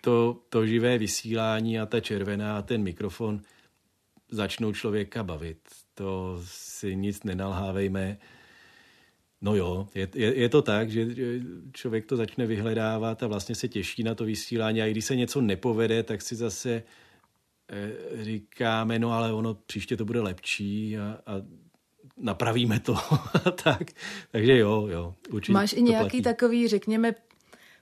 to, 0.00 0.38
to 0.48 0.66
živé 0.66 0.98
vysílání 0.98 1.80
a 1.80 1.86
ta 1.86 2.00
červená 2.00 2.58
a 2.58 2.62
ten 2.62 2.82
mikrofon 2.82 3.40
začnou 4.30 4.72
člověka 4.72 5.22
bavit. 5.22 5.58
To 5.94 6.40
si 6.44 6.96
nic 6.96 7.22
nenalhávejme. 7.22 8.18
No 9.42 9.54
jo, 9.54 9.88
je, 9.94 10.08
je, 10.14 10.38
je 10.38 10.48
to 10.48 10.62
tak, 10.62 10.90
že 10.90 11.06
člověk 11.72 12.06
to 12.06 12.16
začne 12.16 12.46
vyhledávat 12.46 13.22
a 13.22 13.26
vlastně 13.26 13.54
se 13.54 13.68
těší 13.68 14.02
na 14.02 14.14
to 14.14 14.24
vysílání 14.24 14.82
a 14.82 14.86
i 14.86 14.90
když 14.90 15.04
se 15.04 15.16
něco 15.16 15.40
nepovede, 15.40 16.02
tak 16.02 16.22
si 16.22 16.36
zase 16.36 16.82
Eh, 17.72 18.24
říkáme, 18.24 18.98
no 18.98 19.12
ale 19.12 19.32
ono 19.32 19.54
příště 19.54 19.96
to 19.96 20.04
bude 20.04 20.20
lepší 20.20 20.98
a, 20.98 21.18
a 21.26 21.32
napravíme 22.16 22.80
to. 22.80 22.96
tak, 23.64 23.82
takže 24.30 24.58
jo, 24.58 24.86
jo. 24.86 25.14
Určitě 25.32 25.52
Máš 25.52 25.72
i 25.72 25.82
nějaký 25.82 26.08
platí. 26.08 26.22
takový, 26.22 26.68
řekněme, 26.68 27.14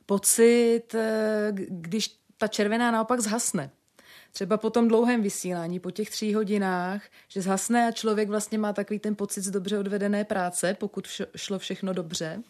pocit, 0.07 0.95
eh, 0.95 1.53
když 1.69 2.19
ta 2.39 2.47
červená 2.47 2.91
naopak 2.91 3.21
zhasne? 3.21 3.71
Třeba 4.33 4.57
po 4.57 4.71
tom 4.71 4.89
dlouhém 4.89 5.23
vysílání, 5.23 5.81
po 5.81 5.91
těch 5.91 6.11
tří 6.11 6.35
hodinách, 6.35 7.03
že 7.29 7.43
zhasne 7.43 7.89
a 7.89 7.93
člověk 7.93 8.29
vlastně 8.29 8.59
má 8.59 8.73
takový 8.73 8.99
ten 8.99 9.17
pocit 9.17 9.41
z 9.41 9.51
dobře 9.51 9.79
odvedené 9.79 10.25
práce, 10.25 10.77
pokud 10.81 11.07
šlo 11.37 11.59
všechno 11.59 11.93
dobře. 11.93 12.43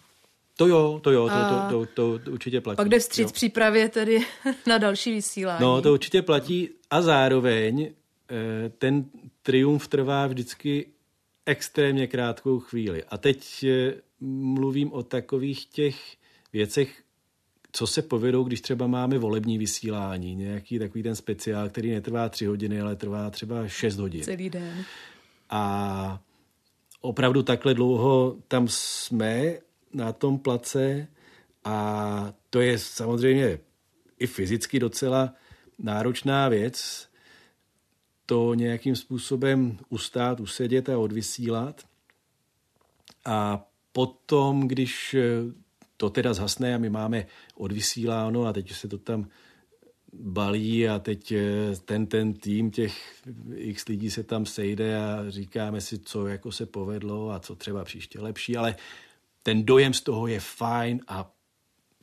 To 0.56 0.66
jo, 0.66 1.00
to 1.02 1.10
jo, 1.10 1.28
to, 1.28 1.70
to, 1.70 1.86
to, 1.94 2.18
to 2.18 2.30
určitě 2.30 2.60
platí. 2.60 2.76
Pak 2.76 2.88
jde 2.88 2.98
vstříc 2.98 3.32
přípravě 3.32 3.88
tedy 3.88 4.20
na 4.66 4.78
další 4.78 5.12
vysílání. 5.12 5.62
No, 5.62 5.82
to 5.82 5.92
určitě 5.92 6.22
platí 6.22 6.68
a 6.90 7.02
zároveň 7.02 7.90
eh, 8.30 8.68
ten 8.68 9.04
triumf 9.42 9.88
trvá 9.88 10.26
vždycky 10.26 10.86
extrémně 11.46 12.06
krátkou 12.06 12.58
chvíli. 12.58 13.04
A 13.04 13.18
teď 13.18 13.64
eh, 13.64 13.94
mluvím 14.20 14.92
o 14.92 15.02
takových 15.02 15.66
těch 15.66 15.96
věcech, 16.52 17.02
co 17.72 17.86
se 17.86 18.02
povedou, 18.02 18.44
když 18.44 18.60
třeba 18.60 18.86
máme 18.86 19.18
volební 19.18 19.58
vysílání, 19.58 20.34
nějaký 20.34 20.78
takový 20.78 21.02
ten 21.02 21.16
speciál, 21.16 21.68
který 21.68 21.90
netrvá 21.90 22.28
tři 22.28 22.46
hodiny, 22.46 22.80
ale 22.80 22.96
trvá 22.96 23.30
třeba 23.30 23.68
šest 23.68 23.96
hodin. 23.96 24.22
Celý 24.22 24.50
den. 24.50 24.84
A 25.50 26.20
opravdu 27.00 27.42
takhle 27.42 27.74
dlouho 27.74 28.36
tam 28.48 28.68
jsme 28.68 29.58
na 29.92 30.12
tom 30.12 30.38
place 30.38 31.08
a 31.64 32.32
to 32.50 32.60
je 32.60 32.78
samozřejmě 32.78 33.58
i 34.18 34.26
fyzicky 34.26 34.80
docela 34.80 35.34
náročná 35.78 36.48
věc, 36.48 37.08
to 38.26 38.54
nějakým 38.54 38.96
způsobem 38.96 39.78
ustát, 39.88 40.40
usedět 40.40 40.88
a 40.88 40.98
odvysílat. 40.98 41.82
A 43.24 43.66
potom, 43.92 44.68
když 44.68 45.16
to 45.98 46.10
teda 46.10 46.34
zhasne 46.34 46.74
a 46.74 46.78
my 46.78 46.90
máme 46.90 47.26
odvysíláno 47.54 48.46
a 48.46 48.52
teď 48.52 48.72
se 48.72 48.88
to 48.88 48.98
tam 48.98 49.28
balí 50.12 50.88
a 50.88 50.98
teď 50.98 51.34
ten, 51.84 52.06
ten 52.06 52.34
tým 52.34 52.70
těch 52.70 53.22
x 53.54 53.88
lidí 53.88 54.10
se 54.10 54.22
tam 54.22 54.46
sejde 54.46 54.96
a 54.98 55.24
říkáme 55.28 55.80
si, 55.80 55.98
co 55.98 56.26
jako 56.26 56.52
se 56.52 56.66
povedlo 56.66 57.30
a 57.30 57.40
co 57.40 57.54
třeba 57.54 57.84
příště 57.84 58.20
lepší, 58.20 58.56
ale 58.56 58.76
ten 59.42 59.64
dojem 59.64 59.94
z 59.94 60.00
toho 60.00 60.26
je 60.26 60.40
fajn 60.40 61.00
a 61.08 61.32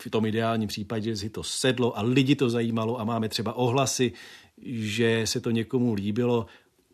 v 0.01 0.09
tom 0.09 0.25
ideálním 0.25 0.67
případě 0.67 1.15
si 1.15 1.29
to 1.29 1.43
sedlo 1.43 1.97
a 1.97 2.01
lidi 2.01 2.35
to 2.35 2.49
zajímalo 2.49 2.99
a 2.99 3.03
máme 3.03 3.29
třeba 3.29 3.53
ohlasy, 3.53 4.11
že 4.67 5.27
se 5.27 5.39
to 5.39 5.51
někomu 5.51 5.93
líbilo, 5.93 6.45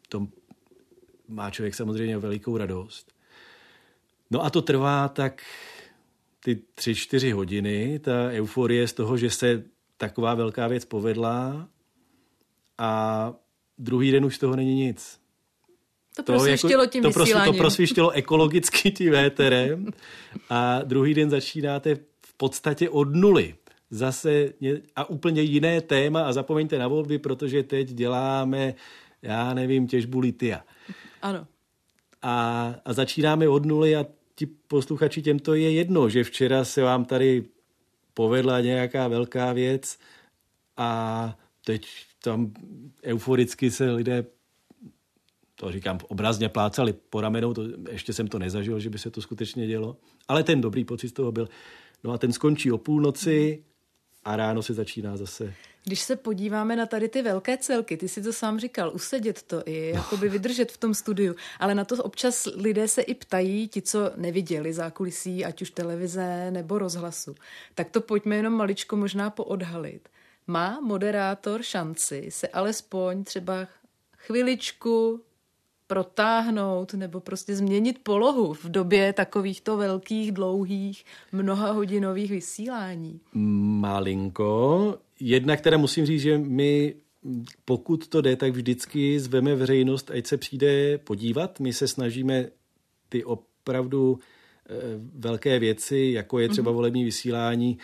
to 0.09 0.27
má 1.27 1.51
člověk 1.51 1.75
samozřejmě 1.75 2.17
velikou 2.17 2.57
radost. 2.57 3.11
No 4.31 4.45
a 4.45 4.49
to 4.49 4.61
trvá 4.61 5.07
tak 5.07 5.43
ty 6.43 6.55
tři, 6.75 6.95
čtyři 6.95 7.31
hodiny, 7.31 7.99
ta 7.99 8.29
euforie 8.29 8.87
z 8.87 8.93
toho, 8.93 9.17
že 9.17 9.29
se 9.29 9.63
taková 9.97 10.35
velká 10.35 10.67
věc 10.67 10.85
povedla 10.85 11.67
a 12.77 13.33
druhý 13.77 14.11
den 14.11 14.25
už 14.25 14.35
z 14.35 14.39
toho 14.39 14.55
není 14.55 14.75
nic. 14.75 15.19
To 16.15 16.23
prosvištilo 16.23 16.85
tím 16.85 17.03
to, 17.03 17.09
vysíláním. 17.09 17.53
to 17.53 17.57
prosvištilo 17.57 18.09
ekologicky 18.11 18.91
tím 18.91 19.11
véterem 19.11 19.87
a 20.49 20.79
druhý 20.83 21.13
den 21.13 21.29
začínáte 21.29 21.95
v 22.25 22.33
podstatě 22.37 22.89
od 22.89 23.15
nuly. 23.15 23.55
Zase 23.89 24.53
a 24.95 25.09
úplně 25.09 25.41
jiné 25.41 25.81
téma 25.81 26.23
a 26.23 26.33
zapomeňte 26.33 26.79
na 26.79 26.87
volby, 26.87 27.19
protože 27.19 27.63
teď 27.63 27.87
děláme, 27.87 28.73
já 29.21 29.53
nevím, 29.53 29.87
těžbu 29.87 30.19
litia. 30.19 30.63
Ano. 31.21 31.47
A, 32.21 32.75
a 32.85 32.93
začínáme 32.93 33.49
od 33.49 33.65
nuly 33.65 33.95
a 33.95 34.05
ti 34.41 34.47
posluchači 34.67 35.21
těm 35.21 35.39
to 35.39 35.53
je 35.53 35.71
jedno, 35.71 36.09
že 36.09 36.23
včera 36.23 36.65
se 36.65 36.81
vám 36.81 37.05
tady 37.05 37.45
povedla 38.13 38.61
nějaká 38.61 39.07
velká 39.07 39.53
věc 39.53 39.99
a 40.77 41.37
teď 41.65 41.87
tam 42.23 42.53
euforicky 43.03 43.71
se 43.71 43.91
lidé 43.91 44.25
to 45.55 45.71
říkám 45.71 45.99
obrazně, 46.07 46.49
plácali 46.49 46.93
po 46.93 47.21
ramenou, 47.21 47.53
to, 47.53 47.63
ještě 47.91 48.13
jsem 48.13 48.27
to 48.27 48.39
nezažil, 48.39 48.79
že 48.79 48.89
by 48.89 48.97
se 48.97 49.11
to 49.11 49.21
skutečně 49.21 49.67
dělo, 49.67 49.97
ale 50.27 50.43
ten 50.43 50.61
dobrý 50.61 50.85
pocit 50.85 51.09
z 51.09 51.13
toho 51.13 51.31
byl. 51.31 51.49
No 52.03 52.11
a 52.11 52.17
ten 52.17 52.33
skončí 52.33 52.71
o 52.71 52.77
půlnoci 52.77 53.63
a 54.23 54.35
ráno 54.35 54.63
se 54.63 54.73
začíná 54.73 55.17
zase 55.17 55.53
když 55.83 56.01
se 56.01 56.15
podíváme 56.15 56.75
na 56.75 56.85
tady 56.85 57.09
ty 57.09 57.21
velké 57.21 57.57
celky, 57.57 57.97
ty 57.97 58.07
si 58.07 58.21
to 58.21 58.33
sám 58.33 58.59
říkal, 58.59 58.91
usedět 58.93 59.41
to 59.41 59.63
i, 59.65 59.91
jakoby 59.95 60.29
vydržet 60.29 60.71
v 60.71 60.77
tom 60.77 60.93
studiu, 60.93 61.35
ale 61.59 61.75
na 61.75 61.85
to 61.85 62.03
občas 62.03 62.47
lidé 62.55 62.87
se 62.87 63.01
i 63.01 63.13
ptají, 63.13 63.67
ti, 63.67 63.81
co 63.81 64.11
neviděli 64.15 64.73
zákulisí, 64.73 65.45
ať 65.45 65.61
už 65.61 65.71
televize 65.71 66.51
nebo 66.51 66.77
rozhlasu. 66.77 67.35
Tak 67.75 67.89
to 67.89 68.01
pojďme 68.01 68.35
jenom 68.35 68.53
maličko 68.53 68.95
možná 68.95 69.29
poodhalit. 69.29 70.09
Má 70.47 70.79
moderátor 70.79 71.63
šanci 71.63 72.25
se 72.29 72.47
alespoň 72.47 73.23
třeba 73.23 73.67
chviličku 74.17 75.21
protáhnout 75.87 76.93
nebo 76.93 77.19
prostě 77.19 77.55
změnit 77.55 77.99
polohu 78.03 78.53
v 78.53 78.65
době 78.65 79.13
takovýchto 79.13 79.77
velkých, 79.77 80.31
dlouhých, 80.31 81.05
mnoha 81.31 81.71
hodinových 81.71 82.31
vysílání? 82.31 83.19
Malinko. 83.33 84.97
Jedna, 85.23 85.57
která 85.57 85.77
musím 85.77 86.05
říct, 86.05 86.21
že 86.21 86.37
my 86.37 86.95
pokud 87.65 88.07
to 88.07 88.21
jde, 88.21 88.35
tak 88.35 88.51
vždycky 88.51 89.19
zveme 89.19 89.55
veřejnost, 89.55 90.11
ať 90.11 90.27
se 90.27 90.37
přijde 90.37 90.97
podívat. 90.97 91.59
My 91.59 91.73
se 91.73 91.87
snažíme 91.87 92.45
ty 93.09 93.23
opravdu 93.23 94.19
eh, 94.19 94.75
velké 95.13 95.59
věci, 95.59 96.11
jako 96.13 96.39
je 96.39 96.49
třeba 96.49 96.71
mhm. 96.71 96.75
volební 96.75 97.03
vysílání, 97.03 97.77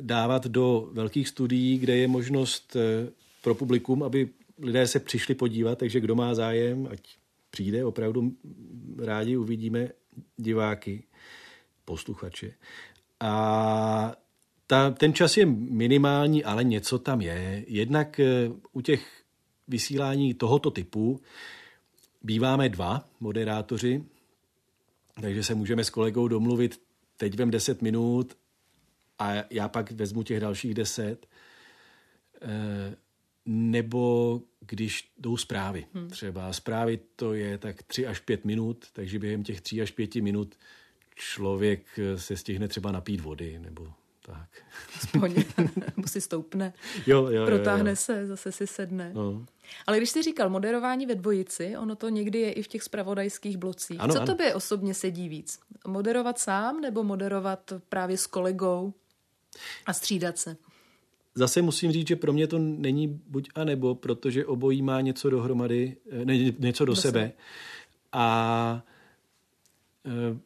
dávat 0.00 0.46
do 0.46 0.88
velkých 0.92 1.28
studií, 1.28 1.78
kde 1.78 1.96
je 1.96 2.08
možnost 2.08 2.76
eh, 2.76 3.10
pro 3.42 3.54
publikum, 3.54 4.02
aby 4.02 4.28
lidé 4.58 4.86
se 4.86 5.00
přišli 5.00 5.34
podívat, 5.34 5.78
takže 5.78 6.00
kdo 6.00 6.14
má 6.14 6.34
zájem, 6.34 6.88
ať 6.90 7.00
přijde, 7.50 7.84
opravdu 7.84 8.32
rádi 8.98 9.36
uvidíme 9.36 9.88
diváky, 10.36 11.04
posluchače. 11.84 12.52
A 13.20 14.14
ta, 14.72 14.90
ten 14.90 15.14
čas 15.14 15.36
je 15.36 15.46
minimální, 15.46 16.44
ale 16.44 16.64
něco 16.64 16.98
tam 16.98 17.20
je. 17.20 17.64
Jednak 17.66 18.20
eh, 18.20 18.50
u 18.72 18.80
těch 18.80 19.22
vysílání 19.68 20.34
tohoto 20.34 20.70
typu 20.70 21.20
býváme 22.22 22.68
dva 22.68 23.08
moderátoři, 23.20 24.04
takže 25.20 25.44
se 25.44 25.54
můžeme 25.54 25.84
s 25.84 25.90
kolegou 25.90 26.28
domluvit, 26.28 26.80
teď 27.16 27.34
vem 27.36 27.50
10 27.50 27.82
minut 27.82 28.36
a 29.18 29.32
já 29.50 29.68
pak 29.68 29.90
vezmu 29.90 30.22
těch 30.22 30.40
dalších 30.40 30.74
10. 30.74 31.26
Eh, 32.42 32.96
nebo 33.46 34.40
když 34.60 35.12
jdou 35.18 35.36
zprávy. 35.36 35.86
Hmm. 35.94 36.08
Třeba 36.08 36.52
zprávy 36.52 36.98
to 37.16 37.34
je 37.34 37.58
tak 37.58 37.82
3 37.82 38.06
až 38.06 38.20
5 38.20 38.44
minut, 38.44 38.86
takže 38.92 39.18
během 39.18 39.42
těch 39.42 39.60
3 39.60 39.82
až 39.82 39.90
5 39.90 40.14
minut 40.14 40.54
člověk 41.14 41.98
se 42.16 42.36
stihne 42.36 42.68
třeba 42.68 42.92
napít 42.92 43.20
vody 43.20 43.58
nebo 43.58 43.92
tak. 44.26 44.48
Aspoň, 44.96 45.34
nebo 45.96 46.08
si 46.08 46.20
stoupne, 46.20 46.72
jo, 47.06 47.26
jo, 47.30 47.46
protáhne 47.46 47.90
jo, 47.90 47.92
jo. 47.92 47.96
se, 47.96 48.26
zase 48.26 48.52
si 48.52 48.66
sedne. 48.66 49.12
No. 49.14 49.46
Ale 49.86 49.96
když 49.96 50.10
jsi 50.10 50.22
říkal 50.22 50.50
moderování 50.50 51.06
ve 51.06 51.14
dvojici, 51.14 51.76
ono 51.76 51.96
to 51.96 52.08
někdy 52.08 52.38
je 52.40 52.52
i 52.52 52.62
v 52.62 52.68
těch 52.68 52.82
spravodajských 52.82 53.56
blocích. 53.56 54.00
Ano, 54.00 54.14
Co 54.14 54.20
ano. 54.20 54.26
tobě 54.26 54.54
osobně 54.54 54.94
sedí 54.94 55.28
víc? 55.28 55.60
Moderovat 55.86 56.38
sám 56.38 56.80
nebo 56.80 57.04
moderovat 57.04 57.72
právě 57.88 58.18
s 58.18 58.26
kolegou 58.26 58.94
a 59.86 59.92
střídat 59.92 60.38
se? 60.38 60.56
Zase 61.34 61.62
musím 61.62 61.92
říct, 61.92 62.08
že 62.08 62.16
pro 62.16 62.32
mě 62.32 62.46
to 62.46 62.58
není 62.58 63.20
buď 63.26 63.48
a 63.54 63.64
nebo, 63.64 63.94
protože 63.94 64.46
obojí 64.46 64.82
má 64.82 65.00
něco 65.00 65.30
dohromady, 65.30 65.96
eh, 66.10 66.24
ne, 66.24 66.38
něco 66.38 66.84
do, 66.84 66.92
do 66.92 66.96
sebe. 66.96 67.20
sebe. 67.20 67.32
A 68.12 68.82
eh, 70.06 70.38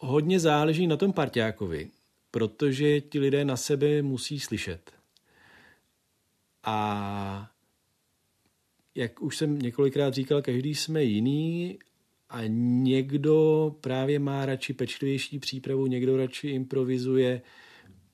hodně 0.00 0.40
záleží 0.40 0.86
na 0.86 0.96
tom 0.96 1.12
parťákovi, 1.12 1.90
protože 2.34 3.00
ti 3.00 3.18
lidé 3.18 3.44
na 3.44 3.56
sebe 3.56 4.02
musí 4.02 4.40
slyšet. 4.40 4.92
A 6.64 7.50
jak 8.94 9.22
už 9.22 9.36
jsem 9.36 9.58
několikrát 9.58 10.14
říkal, 10.14 10.42
každý 10.42 10.74
jsme 10.74 11.04
jiný 11.04 11.78
a 12.30 12.40
někdo 12.46 13.76
právě 13.80 14.18
má 14.18 14.46
radši 14.46 14.72
pečlivější 14.72 15.38
přípravu, 15.38 15.86
někdo 15.86 16.16
radši 16.16 16.48
improvizuje. 16.48 17.42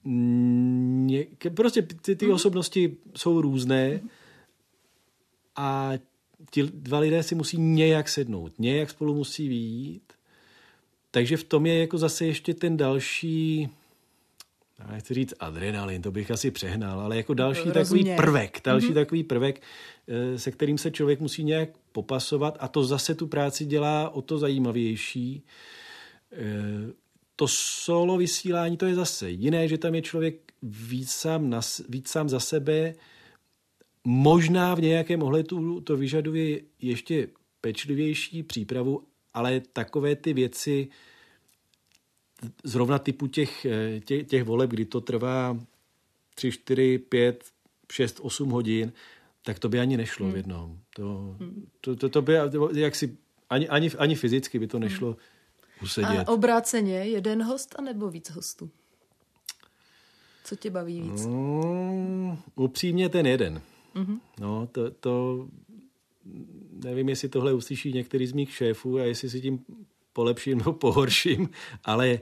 Ně, 0.05 1.27
prostě 1.57 1.83
ty, 1.83 2.16
ty 2.16 2.27
mm. 2.27 2.33
osobnosti 2.33 2.97
jsou 3.16 3.41
různé 3.41 4.01
a 5.57 5.93
ti 6.51 6.62
dva 6.62 6.99
lidé 6.99 7.23
si 7.23 7.35
musí 7.35 7.59
nějak 7.59 8.09
sednout, 8.09 8.59
nějak 8.59 8.91
spolu 8.91 9.14
musí 9.14 9.49
výjít. 9.49 10.12
Takže 11.11 11.37
v 11.37 11.45
tom 11.45 11.66
je 11.66 11.79
jako 11.79 11.99
zase 11.99 12.27
ještě 12.27 12.55
ten 12.55 12.77
další 12.77 13.68
já 14.81 14.93
nechci 14.93 15.14
říct 15.14 15.35
adrenalin, 15.41 16.03
to 16.03 16.11
bych 16.11 16.31
asi 16.31 16.51
přehnal, 16.51 17.01
ale 17.01 17.16
jako 17.16 17.35
další 17.35 17.68
Rozumě. 17.68 17.85
takový 17.85 18.16
prvek, 18.16 18.61
další 18.64 18.87
mm-hmm. 18.87 18.95
takový 18.95 19.24
prvek, 19.24 19.62
se 20.37 20.51
kterým 20.51 20.78
se 20.78 20.91
člověk 20.91 21.20
musí 21.20 21.45
nějak 21.45 21.68
popasovat 21.93 22.57
a 22.61 22.68
to 22.68 22.85
zase 22.85 23.14
tu 23.14 23.26
práci 23.26 23.64
dělá 23.64 24.11
o 24.11 24.22
to 24.22 24.39
zajímavější. 24.39 25.43
Eh, 26.33 26.93
to 27.37 27.49
solo 27.49 28.16
vysílání, 28.16 28.76
to 28.76 28.87
je 28.87 28.95
zase 28.95 29.31
jiné, 29.31 29.68
že 29.68 29.78
tam 29.78 29.95
je 29.95 30.03
člověk 30.03 30.53
víc 30.62 31.11
sám, 31.11 31.51
na, 31.51 31.61
víc 31.89 32.09
sám 32.09 32.28
za 32.28 32.41
sebe, 32.41 32.95
možná 34.05 34.74
v 34.74 34.81
nějakém 34.81 35.22
ohledu 35.22 35.81
to 35.81 35.97
vyžaduje 35.97 36.61
ještě 36.81 37.28
pečlivější 37.61 38.43
přípravu, 38.43 39.03
ale 39.35 39.61
takové 39.72 40.16
ty 40.16 40.33
věci, 40.33 40.89
zrovna 42.64 42.99
typu 42.99 43.26
těch, 43.26 43.66
těch, 44.05 44.26
těch 44.26 44.45
voleb, 44.45 44.70
kdy 44.70 44.84
to 44.84 45.01
trvá 45.01 45.59
3, 46.34 46.53
4, 46.53 46.99
5, 46.99 47.45
6, 47.93 48.20
8 48.20 48.51
hodin, 48.51 48.93
tak 49.45 49.59
to 49.59 49.68
by 49.68 49.80
ani 49.80 49.97
nešlo 49.97 50.26
hmm. 50.26 50.32
v 50.32 50.36
jednom. 50.36 50.78
To, 50.95 51.36
to, 51.80 51.97
to, 51.97 52.09
to 52.09 52.22
by 52.22 52.34
jaksi, 52.74 53.16
ani, 53.51 53.68
ani, 53.68 53.91
ani 53.99 54.14
fyzicky 54.14 54.59
by 54.59 54.66
to 54.66 54.78
nešlo 54.78 55.09
hmm. 55.09 55.18
usedět. 55.82 56.28
A 56.28 56.32
obráceně, 56.32 56.95
jeden 56.95 57.43
host 57.43 57.74
anebo 57.78 58.11
víc 58.11 58.30
hostů? 58.30 58.70
Co 60.45 60.57
tě 60.57 60.70
baví 60.70 61.01
víc? 61.01 61.26
Mm, 61.26 62.38
upřímně 62.55 63.09
ten 63.09 63.26
jeden. 63.26 63.62
Mm-hmm. 63.95 64.18
No, 64.41 64.66
to, 64.66 64.91
to 64.91 65.47
nevím, 66.84 67.09
jestli 67.09 67.28
tohle 67.28 67.53
uslyší 67.53 67.93
některý 67.93 68.26
z 68.26 68.32
mých 68.32 68.55
šéfů 68.55 68.99
a 68.99 69.03
jestli 69.03 69.30
si 69.30 69.41
tím 69.41 69.64
polepším 70.12 70.58
nebo 70.58 70.72
pohorším, 70.72 71.50
ale 71.84 72.20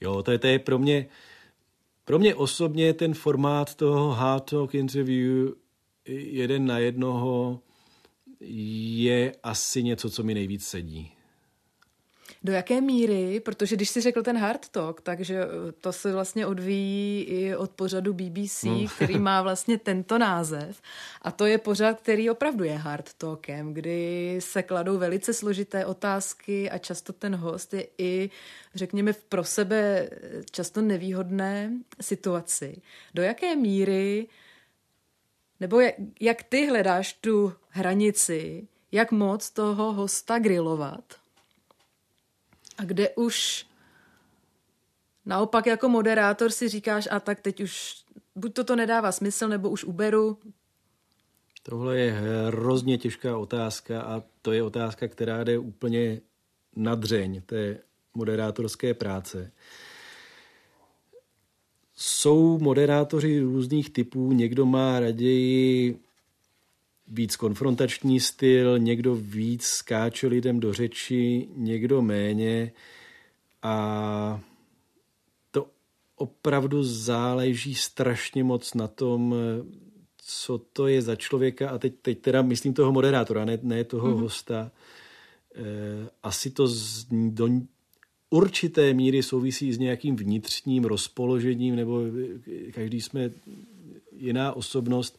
jo, 0.00 0.22
to 0.22 0.30
je, 0.30 0.38
to 0.38 0.46
je 0.46 0.58
pro 0.58 0.78
mě 0.78 1.08
pro 2.04 2.18
mě 2.18 2.34
osobně 2.34 2.94
ten 2.94 3.14
formát 3.14 3.74
toho 3.74 4.10
hard 4.10 4.50
talk 4.50 4.74
interview 4.74 5.48
jeden 6.08 6.66
na 6.66 6.78
jednoho 6.78 7.60
je 8.40 9.34
asi 9.42 9.82
něco, 9.82 10.10
co 10.10 10.22
mi 10.22 10.34
nejvíc 10.34 10.66
sedí. 10.66 11.12
Do 12.42 12.52
jaké 12.52 12.80
míry, 12.80 13.40
protože 13.40 13.76
když 13.76 13.88
si 13.88 14.00
řekl 14.00 14.22
ten 14.22 14.38
hard 14.38 14.68
talk, 14.68 15.00
takže 15.00 15.44
to 15.80 15.92
se 15.92 16.12
vlastně 16.12 16.46
odvíjí 16.46 17.22
i 17.22 17.56
od 17.56 17.70
pořadu 17.70 18.14
BBC, 18.14 18.62
no. 18.62 18.86
který 18.96 19.18
má 19.18 19.42
vlastně 19.42 19.78
tento 19.78 20.18
název. 20.18 20.82
A 21.22 21.30
to 21.30 21.46
je 21.46 21.58
pořad, 21.58 22.00
který 22.00 22.30
opravdu 22.30 22.64
je 22.64 22.76
hard 22.76 23.12
talkem, 23.12 23.74
kdy 23.74 24.36
se 24.38 24.62
kladou 24.62 24.98
velice 24.98 25.34
složité 25.34 25.86
otázky 25.86 26.70
a 26.70 26.78
často 26.78 27.12
ten 27.12 27.36
host 27.36 27.74
je 27.74 27.86
i, 27.98 28.30
řekněme, 28.74 29.12
pro 29.28 29.44
sebe 29.44 30.10
často 30.50 30.82
nevýhodné 30.82 31.72
situaci. 32.00 32.82
Do 33.14 33.22
jaké 33.22 33.56
míry, 33.56 34.26
nebo 35.60 35.80
jak, 35.80 35.94
jak 36.20 36.42
ty 36.42 36.66
hledáš 36.66 37.12
tu 37.12 37.52
hranici, 37.68 38.68
jak 38.92 39.12
moc 39.12 39.50
toho 39.50 39.92
hosta 39.92 40.38
grilovat, 40.38 41.19
a 42.80 42.84
kde 42.84 43.08
už 43.08 43.66
naopak 45.26 45.66
jako 45.66 45.88
moderátor 45.88 46.50
si 46.50 46.68
říkáš, 46.68 47.08
a 47.10 47.20
tak 47.20 47.40
teď 47.40 47.60
už 47.60 48.04
buď 48.34 48.54
to 48.54 48.64
to 48.64 48.76
nedává 48.76 49.12
smysl, 49.12 49.48
nebo 49.48 49.70
už 49.70 49.84
uberu. 49.84 50.38
Tohle 51.62 51.98
je 51.98 52.12
hrozně 52.12 52.98
těžká 52.98 53.38
otázka 53.38 54.02
a 54.02 54.22
to 54.42 54.52
je 54.52 54.62
otázka, 54.62 55.08
která 55.08 55.44
jde 55.44 55.58
úplně 55.58 56.20
na 56.76 56.94
dřeň 56.94 57.42
té 57.46 57.78
moderátorské 58.14 58.94
práce. 58.94 59.52
Jsou 61.96 62.58
moderátoři 62.58 63.40
různých 63.40 63.90
typů, 63.90 64.32
někdo 64.32 64.66
má 64.66 65.00
raději 65.00 65.98
víc 67.10 67.36
konfrontační 67.36 68.20
styl, 68.20 68.78
někdo 68.78 69.14
víc 69.14 69.64
skáče 69.64 70.26
lidem 70.26 70.60
do 70.60 70.72
řeči, 70.72 71.48
někdo 71.56 72.02
méně 72.02 72.72
a 73.62 74.40
to 75.50 75.66
opravdu 76.16 76.84
záleží 76.84 77.74
strašně 77.74 78.44
moc 78.44 78.74
na 78.74 78.88
tom, 78.88 79.34
co 80.16 80.58
to 80.58 80.86
je 80.86 81.02
za 81.02 81.16
člověka 81.16 81.70
a 81.70 81.78
teď, 81.78 81.94
teď 82.02 82.18
teda 82.20 82.42
myslím 82.42 82.74
toho 82.74 82.92
moderátora, 82.92 83.44
ne, 83.44 83.58
ne 83.62 83.84
toho 83.84 84.08
mm-hmm. 84.08 84.20
hosta. 84.20 84.72
E, 85.54 85.62
asi 86.22 86.50
to 86.50 86.66
z, 86.66 87.06
do 87.10 87.48
určité 88.30 88.94
míry 88.94 89.22
souvisí 89.22 89.72
s 89.72 89.78
nějakým 89.78 90.16
vnitřním 90.16 90.84
rozpoložením 90.84 91.76
nebo 91.76 92.02
každý 92.74 93.00
jsme 93.00 93.30
jiná 94.16 94.52
osobnost. 94.52 95.18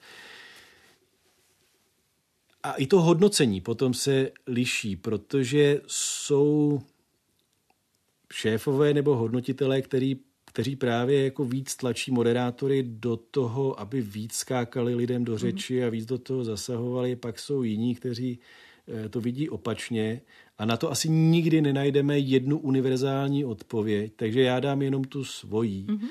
A 2.63 2.73
i 2.73 2.87
to 2.87 3.01
hodnocení 3.01 3.61
potom 3.61 3.93
se 3.93 4.31
liší, 4.47 4.95
protože 4.95 5.81
jsou 5.87 6.81
šéfové 8.33 8.93
nebo 8.93 9.15
hodnotitelé, 9.15 9.81
který, 9.81 10.17
kteří 10.45 10.75
právě 10.75 11.23
jako 11.23 11.45
víc 11.45 11.75
tlačí 11.75 12.11
moderátory 12.11 12.83
do 12.83 13.17
toho, 13.17 13.79
aby 13.79 14.01
víc 14.01 14.33
skákali 14.33 14.95
lidem 14.95 15.25
do 15.25 15.37
řeči 15.37 15.83
a 15.83 15.89
víc 15.89 16.05
do 16.05 16.17
toho 16.17 16.43
zasahovali. 16.43 17.15
Pak 17.15 17.39
jsou 17.39 17.63
jiní, 17.63 17.95
kteří 17.95 18.39
eh, 19.05 19.09
to 19.09 19.21
vidí 19.21 19.49
opačně 19.49 20.21
a 20.57 20.65
na 20.65 20.77
to 20.77 20.91
asi 20.91 21.09
nikdy 21.09 21.61
nenajdeme 21.61 22.19
jednu 22.19 22.59
univerzální 22.59 23.45
odpověď, 23.45 24.13
takže 24.15 24.41
já 24.41 24.59
dám 24.59 24.81
jenom 24.81 25.03
tu 25.03 25.23
svojí. 25.23 25.85
Mm-hmm. 25.89 26.07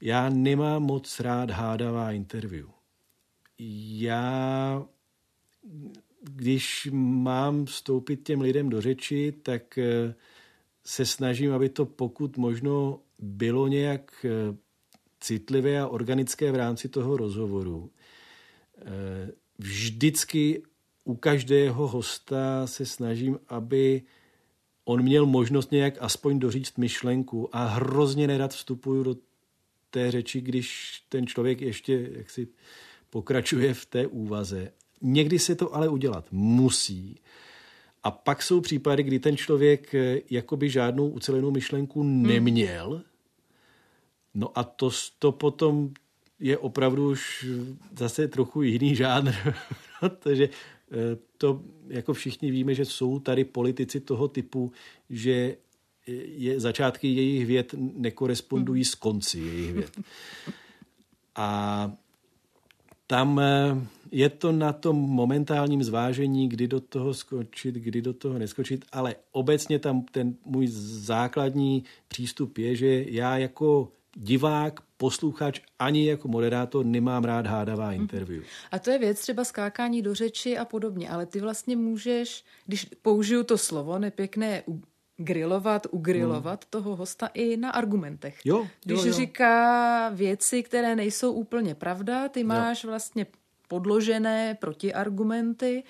Já 0.00 0.28
nemám 0.28 0.82
moc 0.82 1.20
rád 1.20 1.50
hádavá 1.50 2.12
interview. 2.12 2.66
Já 3.98 4.84
když 6.22 6.88
mám 6.92 7.64
vstoupit 7.64 8.16
těm 8.16 8.40
lidem 8.40 8.68
do 8.68 8.80
řeči, 8.80 9.34
tak 9.42 9.78
eh, 9.78 10.14
se 10.84 11.06
snažím, 11.06 11.52
aby 11.52 11.68
to 11.68 11.86
pokud 11.86 12.36
možno 12.36 13.00
bylo 13.18 13.68
nějak 13.68 14.26
eh, 14.28 14.56
citlivé 15.20 15.80
a 15.80 15.88
organické 15.88 16.52
v 16.52 16.56
rámci 16.56 16.88
toho 16.88 17.16
rozhovoru. 17.16 17.90
Eh, 18.78 19.32
vždycky 19.58 20.62
u 21.04 21.14
každého 21.14 21.88
hosta 21.88 22.66
se 22.66 22.86
snažím, 22.86 23.38
aby 23.48 24.02
on 24.84 25.02
měl 25.02 25.26
možnost 25.26 25.72
nějak 25.72 25.94
aspoň 26.00 26.38
doříct 26.38 26.78
myšlenku 26.78 27.56
a 27.56 27.66
hrozně 27.66 28.26
nerad 28.26 28.52
vstupuju 28.52 29.02
do 29.02 29.16
té 29.90 30.10
řeči, 30.10 30.40
když 30.40 30.98
ten 31.08 31.26
člověk 31.26 31.60
ještě 31.60 32.08
jaksi 32.12 32.48
pokračuje 33.10 33.74
v 33.74 33.86
té 33.86 34.06
úvaze. 34.06 34.72
Někdy 35.02 35.38
se 35.38 35.54
to 35.54 35.74
ale 35.74 35.88
udělat 35.88 36.26
musí. 36.30 37.20
A 38.02 38.10
pak 38.10 38.42
jsou 38.42 38.60
případy, 38.60 39.02
kdy 39.02 39.18
ten 39.18 39.36
člověk 39.36 39.94
eh, 39.94 40.20
jakoby 40.30 40.70
žádnou 40.70 41.08
ucelenou 41.08 41.50
myšlenku 41.50 42.02
hmm. 42.02 42.22
neměl. 42.22 43.02
No 44.34 44.58
a 44.58 44.64
to, 44.64 44.90
to 45.18 45.32
potom 45.32 45.90
je 46.40 46.58
opravdu 46.58 47.10
už 47.10 47.46
zase 47.98 48.28
trochu 48.28 48.62
jiný 48.62 48.94
žánr, 48.96 49.32
protože 50.00 50.44
eh, 50.44 51.18
to 51.38 51.62
jako 51.88 52.12
všichni 52.12 52.50
víme, 52.50 52.74
že 52.74 52.84
jsou 52.84 53.18
tady 53.18 53.44
politici 53.44 54.00
toho 54.00 54.28
typu, 54.28 54.72
že 55.10 55.56
je, 56.06 56.60
začátky 56.60 57.08
jejich 57.08 57.46
věd 57.46 57.74
nekorespondují 57.78 58.84
s 58.84 58.94
konci 58.94 59.38
jejich 59.38 59.72
věd. 59.72 60.00
A 61.34 61.92
tam 63.12 63.40
eh, 63.40 63.76
je 64.10 64.28
to 64.28 64.52
na 64.52 64.72
tom 64.72 64.96
momentálním 64.96 65.82
zvážení, 65.82 66.48
kdy 66.48 66.68
do 66.68 66.80
toho 66.80 67.14
skočit, 67.14 67.74
kdy 67.74 68.02
do 68.02 68.12
toho 68.12 68.38
neskočit, 68.38 68.84
ale 68.92 69.14
obecně 69.32 69.78
tam 69.78 70.02
ten 70.02 70.34
můj 70.44 70.66
základní 71.04 71.84
přístup 72.08 72.58
je, 72.58 72.76
že 72.76 73.04
já 73.08 73.38
jako 73.38 73.92
divák, 74.16 74.80
posluchač, 74.96 75.60
ani 75.78 76.06
jako 76.06 76.28
moderátor 76.28 76.86
nemám 76.86 77.24
rád 77.24 77.46
hádavá 77.46 77.90
mhm. 77.90 78.00
interview. 78.00 78.42
A 78.70 78.78
to 78.78 78.90
je 78.90 78.98
věc 78.98 79.20
třeba 79.20 79.44
skákání 79.44 80.02
do 80.02 80.14
řeči 80.14 80.58
a 80.58 80.64
podobně, 80.64 81.10
ale 81.10 81.26
ty 81.26 81.40
vlastně 81.40 81.76
můžeš, 81.76 82.44
když 82.66 82.86
použiju 83.02 83.44
to 83.44 83.58
slovo 83.58 83.98
nepěkné 83.98 84.62
grilovat, 85.24 85.86
ugrilovat 85.90 86.64
hmm. 86.64 86.70
toho 86.70 86.96
hosta 86.96 87.26
i 87.34 87.56
na 87.56 87.70
argumentech. 87.70 88.38
Jo, 88.44 88.68
Když 88.84 88.98
jo, 88.98 89.06
jo. 89.06 89.12
říká 89.12 90.08
věci, 90.08 90.62
které 90.62 90.96
nejsou 90.96 91.32
úplně 91.32 91.74
pravda, 91.74 92.28
ty 92.28 92.44
máš 92.44 92.84
jo. 92.84 92.90
vlastně 92.90 93.26
podložené 93.68 94.54
protiargumenty 94.60 95.84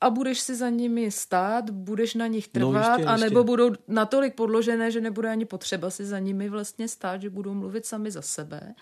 a 0.00 0.10
budeš 0.10 0.40
si 0.40 0.54
za 0.56 0.68
nimi 0.68 1.10
stát, 1.10 1.70
budeš 1.70 2.14
na 2.14 2.26
nich 2.26 2.48
no, 2.54 2.60
trvat, 2.60 2.88
no, 2.88 2.94
jistě, 2.94 3.06
anebo 3.06 3.38
jistě. 3.38 3.46
budou 3.46 3.70
natolik 3.88 4.34
podložené, 4.34 4.90
že 4.90 5.00
nebude 5.00 5.28
ani 5.28 5.44
potřeba 5.44 5.90
si 5.90 6.04
za 6.04 6.18
nimi 6.18 6.48
vlastně 6.48 6.88
stát, 6.88 7.22
že 7.22 7.30
budou 7.30 7.54
mluvit 7.54 7.86
sami 7.86 8.10
za 8.10 8.22
sebe, 8.22 8.74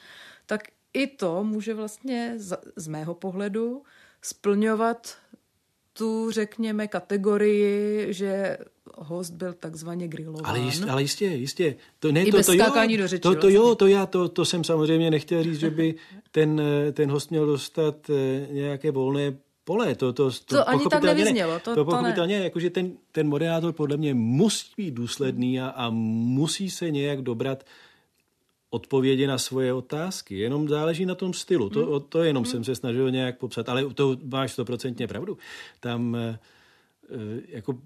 tak 0.47 0.63
i 0.93 1.07
to 1.07 1.45
může 1.45 1.75
vlastně 1.75 2.35
z, 2.37 2.57
z 2.77 2.89
mého 2.89 3.15
pohledu 3.15 3.83
splňovat 4.23 5.17
tu, 6.01 6.31
řekněme, 6.31 6.89
kategorii, 6.89 8.07
že 8.15 8.59
host 8.99 9.33
byl 9.33 9.53
takzvaně 9.53 10.09
grilován. 10.09 10.43
Ale, 10.45 10.59
jist, 10.59 10.83
ale 10.89 11.03
jistě, 11.03 11.25
jistě. 11.25 11.77
To, 11.99 12.13
ne, 12.13 12.23
I 12.23 12.31
to, 12.31 12.37
bez 12.37 12.47
to, 12.47 12.53
jo, 12.53 12.65
do 12.99 13.09
řeči, 13.09 13.21
to, 13.21 13.29
to 13.29 13.35
vlastně. 13.35 13.53
jo, 13.53 13.75
to 13.75 13.87
já, 13.87 14.07
to, 14.07 14.29
to 14.29 14.45
jsem 14.45 14.65
samozřejmě 14.65 15.11
nechtěl 15.11 15.43
říct, 15.43 15.61
že 15.61 15.71
by 15.71 15.95
ten, 16.31 16.63
ten 16.93 17.11
host 17.11 17.31
měl 17.31 17.47
dostat 17.47 18.11
eh, 18.11 18.47
nějaké 18.53 18.91
volné 18.91 19.37
pole. 19.65 19.95
To, 19.95 20.13
to, 20.13 20.31
to, 20.31 20.39
to 20.47 20.69
ani 20.69 20.85
tak 20.91 21.03
nevyznělo. 21.03 21.59
To, 21.59 21.61
to, 21.61 21.75
to 21.75 21.85
pochopitelně, 21.85 22.39
to 22.39 22.45
jakože 22.45 22.71
ten, 22.71 22.93
ten 23.13 23.29
moderátor 23.29 23.73
podle 23.73 23.97
mě 23.97 24.15
musí 24.15 24.73
být 24.77 24.95
důsledný 24.95 25.61
a, 25.61 25.69
a 25.69 25.91
musí 25.91 26.71
se 26.71 26.91
nějak 26.91 27.23
dobrat 27.23 27.65
odpovědi 28.71 29.27
na 29.27 29.39
svoje 29.39 29.73
otázky. 29.73 30.39
Jenom 30.39 30.69
záleží 30.69 31.07
na 31.07 31.15
tom 31.15 31.33
stylu. 31.33 31.71
To, 31.71 31.87
hmm. 31.87 32.01
to 32.09 32.23
jenom 32.23 32.45
hmm. 32.45 32.51
jsem 32.51 32.65
se 32.65 32.75
snažil 32.75 33.11
nějak 33.11 33.39
popsat. 33.39 33.69
Ale 33.69 33.95
to 33.95 34.17
máš 34.25 34.53
stoprocentně 34.53 35.07
pravdu. 35.07 35.39
Tam 35.81 36.17
eh, 36.17 36.39
eh, 37.11 37.41
jako 37.49 37.79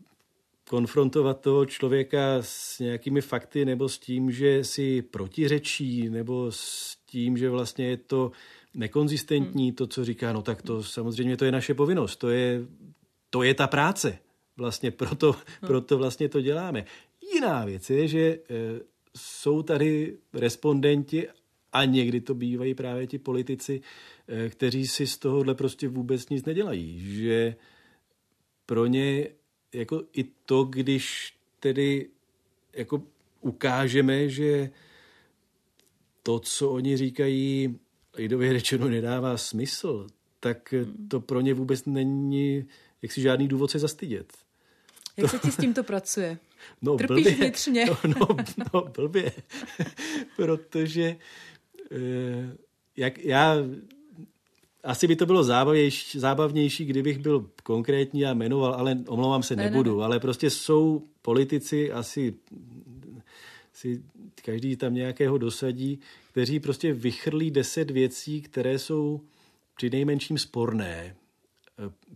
konfrontovat 0.69 1.41
toho 1.41 1.67
člověka 1.67 2.37
s 2.41 2.79
nějakými 2.79 3.21
fakty 3.21 3.65
nebo 3.65 3.89
s 3.89 3.99
tím, 3.99 4.31
že 4.31 4.65
si 4.65 5.03
protiřečí 5.03 6.09
nebo 6.09 6.47
s 6.53 6.97
tím, 7.07 7.37
že 7.37 7.51
vlastně 7.51 7.87
je 7.87 7.97
to 7.97 8.33
nekonzistentní, 8.75 9.73
to, 9.73 9.87
co 9.87 10.05
říká, 10.05 10.33
no 10.33 10.43
tak 10.43 10.63
to 10.63 10.83
samozřejmě 10.83 11.37
to 11.37 11.45
je 11.45 11.53
naše 11.53 11.75
povinnost, 11.75 12.17
to 12.17 12.29
je, 12.29 12.61
to 13.31 13.43
je 13.43 13.55
ta 13.55 13.67
práce. 13.67 14.19
Vlastně 14.57 14.91
proto, 14.91 15.35
proto 15.61 15.99
vlastně 15.99 16.29
to 16.29 16.41
děláme. 16.41 16.85
Jiná 17.35 17.65
věc 17.65 17.91
je, 17.91 18.09
že 18.09 18.21
e, 18.21 18.39
jsou 19.17 19.63
tady 19.63 20.17
respondenti 20.33 21.29
a 21.73 21.85
někdy 21.85 22.21
to 22.21 22.35
bývají 22.35 22.75
právě 22.75 23.07
ti 23.07 23.19
politici, 23.19 23.81
e, 24.29 24.49
kteří 24.49 24.87
si 24.87 25.07
z 25.07 25.19
tohohle 25.19 25.55
prostě 25.55 25.89
vůbec 25.89 26.29
nic 26.29 26.45
nedělají. 26.45 27.01
Že 27.01 27.57
pro 28.67 28.87
ně 28.87 29.29
jako 29.73 30.03
i 30.13 30.25
to, 30.47 30.65
když 30.65 31.35
tedy 31.61 32.09
jako 32.73 33.03
ukážeme, 33.41 34.29
že 34.29 34.71
to, 36.23 36.41
co 36.41 36.71
oni 36.71 36.97
říkají, 36.97 37.79
lidově 38.17 38.53
řečeno 38.53 38.89
nedává 38.89 39.37
smysl, 39.37 40.07
tak 40.41 40.75
to 41.09 41.21
pro 41.21 41.41
ně 41.41 41.55
vůbec 41.55 41.85
není 41.85 42.65
jaksi 43.03 43.21
žádný 43.21 43.49
důvod 43.49 43.71
se 43.71 43.79
zastydět. 43.79 44.33
Jak 45.17 45.31
se 45.31 45.39
ti 45.39 45.51
s 45.51 45.57
tímto 45.57 45.85
pracuje? 45.85 46.39
No, 46.83 46.97
Trpíš 46.97 47.25
blbě. 47.25 47.33
vnitřně? 47.33 47.87
No, 47.87 47.97
no, 48.21 48.37
no 48.75 48.85
blbě. 48.97 49.33
Protože 50.37 51.17
eh, 51.93 52.57
jak 52.97 53.19
já 53.19 53.57
asi 54.85 55.07
by 55.07 55.17
to 55.17 55.27
bylo 55.27 55.45
zábavnější, 55.45 56.19
zábavnější, 56.19 56.85
kdybych 56.85 57.19
byl 57.19 57.51
konkrétní 57.63 58.25
a 58.27 58.35
jmenoval, 58.35 58.75
ale 58.75 58.99
omlouvám 59.09 59.43
se, 59.43 59.57
ne, 59.57 59.65
nebudu. 59.65 59.91
Ne, 59.91 59.99
ne. 59.99 60.05
Ale 60.05 60.21
prostě 60.21 60.51
jsou 60.51 61.03
politici, 61.23 61.93
asi 61.93 62.35
si 63.73 64.03
každý 64.45 64.77
tam 64.77 64.95
nějakého 64.95 65.39
dosadí, 65.39 65.99
kteří 66.31 66.61
prostě 66.61 66.93
vychrlí 66.93 67.51
deset 67.51 67.91
věcí, 67.91 68.43
které 68.43 68.79
jsou 68.79 69.21
při 69.77 69.91
nejmenším 69.91 70.39
sporné. 70.39 71.17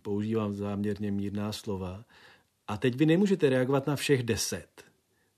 Používám 0.02 0.52
záměrně 0.52 1.10
mírná 1.10 1.52
slova. 1.52 2.04
A 2.68 2.76
teď 2.76 2.94
vy 2.94 3.06
nemůžete 3.06 3.48
reagovat 3.48 3.86
na 3.86 3.96
všech 3.96 4.22
deset. 4.22 4.84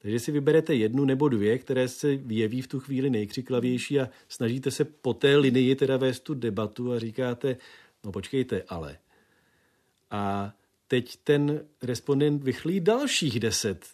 Takže 0.02 0.20
si 0.20 0.32
vyberete 0.32 0.74
jednu 0.74 1.04
nebo 1.04 1.28
dvě, 1.28 1.58
které 1.58 1.88
se 1.88 2.12
jeví 2.12 2.62
v 2.62 2.66
tu 2.66 2.80
chvíli 2.80 3.10
nejkřiklavější 3.10 4.00
a 4.00 4.08
snažíte 4.28 4.70
se 4.70 4.84
po 4.84 5.14
té 5.14 5.36
linii 5.36 5.76
teda 5.76 5.96
vést 5.96 6.20
tu 6.20 6.34
debatu 6.34 6.92
a 6.92 6.98
říkáte, 6.98 7.56
no 8.04 8.12
počkejte, 8.12 8.62
ale. 8.68 8.98
A 10.10 10.52
teď 10.88 11.16
ten 11.24 11.64
respondent 11.82 12.44
vychlí 12.44 12.80
dalších 12.80 13.40
deset 13.40 13.86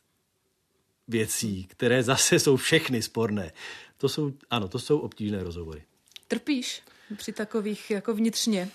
věcí, 1.09 1.65
které 1.65 2.03
zase 2.03 2.39
jsou 2.39 2.57
všechny 2.57 3.03
sporné. 3.03 3.53
To 3.97 4.09
jsou, 4.09 4.33
ano, 4.51 4.69
to 4.69 4.79
jsou 4.79 4.99
obtížné 4.99 5.43
rozhovory. 5.43 5.83
Trpíš 6.29 6.83
při 7.17 7.33
takových 7.33 7.91
jako 7.91 8.15
vnitřně? 8.15 8.71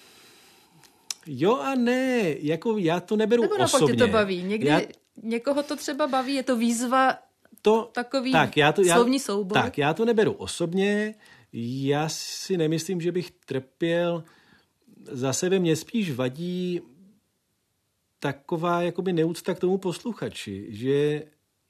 Jo 1.25 1.57
a 1.57 1.75
ne, 1.75 2.35
jako 2.39 2.77
já 2.77 2.99
to 2.99 3.15
neberu 3.15 3.41
Nebo 3.41 3.55
osobně. 3.55 3.95
to 3.95 4.07
baví. 4.07 4.43
Někdy 4.43 4.67
já... 4.67 4.81
někoho 5.23 5.63
to 5.63 5.75
třeba 5.75 6.07
baví, 6.07 6.33
je 6.33 6.43
to 6.43 6.57
výzva 6.57 7.17
to, 7.61 7.89
takový 7.93 8.31
tak, 8.31 8.57
já 8.57 8.71
to, 8.71 8.81
já, 8.81 8.95
slovní 8.95 9.19
soubor. 9.19 9.57
Tak, 9.57 9.77
já 9.77 9.93
to 9.93 10.05
neberu 10.05 10.31
osobně. 10.31 11.15
Já 11.53 12.09
si 12.09 12.57
nemyslím, 12.57 13.01
že 13.01 13.11
bych 13.11 13.31
trpěl. 13.31 14.23
Za 15.11 15.33
sebe 15.33 15.59
mě 15.59 15.75
spíš 15.75 16.11
vadí 16.11 16.81
taková 18.19 18.81
jakoby 18.81 19.13
neúcta 19.13 19.53
k 19.53 19.59
tomu 19.59 19.77
posluchači, 19.77 20.65
že 20.69 21.23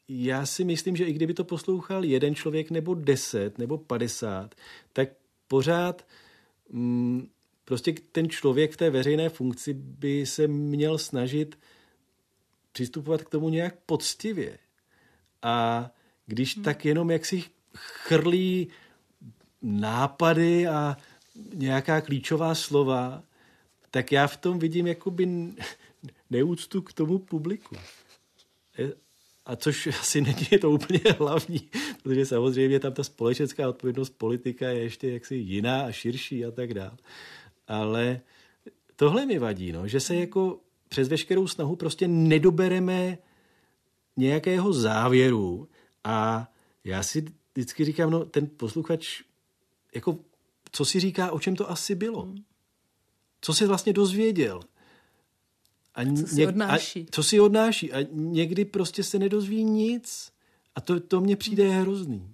já 0.07 0.45
si 0.45 0.63
myslím, 0.63 0.95
že 0.95 1.05
i 1.05 1.13
kdyby 1.13 1.33
to 1.33 1.43
poslouchal 1.43 2.05
jeden 2.05 2.35
člověk 2.35 2.71
nebo 2.71 2.93
deset 2.93 3.57
nebo 3.57 3.77
padesát, 3.77 4.55
tak 4.93 5.09
pořád 5.47 6.05
mm, 6.69 7.27
prostě 7.71 7.93
ten 8.11 8.29
člověk 8.29 8.71
v 8.71 8.77
té 8.77 8.89
veřejné 8.89 9.29
funkci 9.29 9.73
by 9.73 10.25
se 10.25 10.47
měl 10.47 10.97
snažit 10.97 11.59
přistupovat 12.71 13.21
k 13.21 13.29
tomu 13.29 13.49
nějak 13.49 13.75
poctivě. 13.85 14.57
A 15.41 15.89
když 16.25 16.55
hmm. 16.55 16.63
tak 16.63 16.85
jenom 16.85 17.11
jak 17.11 17.25
si 17.25 17.43
chrlí 17.75 18.67
nápady 19.61 20.67
a 20.67 20.97
nějaká 21.53 22.01
klíčová 22.01 22.55
slova, 22.55 23.23
tak 23.91 24.11
já 24.11 24.27
v 24.27 24.37
tom 24.37 24.59
vidím 24.59 24.87
jakoby 24.87 25.27
neúctu 26.29 26.81
k 26.81 26.93
tomu 26.93 27.19
publiku. 27.19 27.75
A 29.45 29.55
což 29.55 29.87
asi 29.99 30.21
není 30.21 30.59
to 30.61 30.71
úplně 30.71 30.99
hlavní, 31.19 31.69
protože 32.03 32.25
samozřejmě 32.25 32.79
tam 32.79 32.93
ta 32.93 33.03
společenská 33.03 33.69
odpovědnost 33.69 34.17
politika 34.17 34.69
je 34.69 34.79
ještě 34.79 35.11
jaksi 35.11 35.35
jiná 35.35 35.81
a 35.81 35.91
širší 35.91 36.45
a 36.45 36.51
tak 36.51 36.73
dále. 36.73 36.97
Ale 37.71 38.21
tohle 38.95 39.25
mi 39.25 39.39
vadí, 39.39 39.71
no, 39.71 39.87
že 39.87 39.99
se 39.99 40.15
jako 40.15 40.59
přes 40.89 41.07
veškerou 41.07 41.47
snahu 41.47 41.75
prostě 41.75 42.07
nedobereme 42.07 43.17
nějakého 44.17 44.73
závěru 44.73 45.69
a 46.03 46.47
já 46.83 47.03
si 47.03 47.25
vždycky 47.55 47.85
říkám, 47.85 48.09
no 48.11 48.25
ten 48.25 48.47
posluchač, 48.57 49.21
jako 49.95 50.19
co 50.71 50.85
si 50.85 50.99
říká, 50.99 51.31
o 51.31 51.39
čem 51.39 51.55
to 51.55 51.69
asi 51.71 51.95
bylo? 51.95 52.33
Co 53.41 53.53
si 53.53 53.65
vlastně 53.65 53.93
dozvěděl? 53.93 54.61
A, 55.95 56.15
co 56.15 56.27
si 56.27 56.47
odnáší. 56.47 57.01
A, 57.01 57.11
co 57.11 57.23
si 57.23 57.39
odnáší. 57.39 57.93
A 57.93 58.07
někdy 58.11 58.65
prostě 58.65 59.03
se 59.03 59.19
nedozví 59.19 59.63
nic. 59.63 60.31
A 60.75 60.81
to, 60.81 60.99
to 60.99 61.21
mně 61.21 61.35
přijde 61.35 61.69
hrozný. 61.69 62.30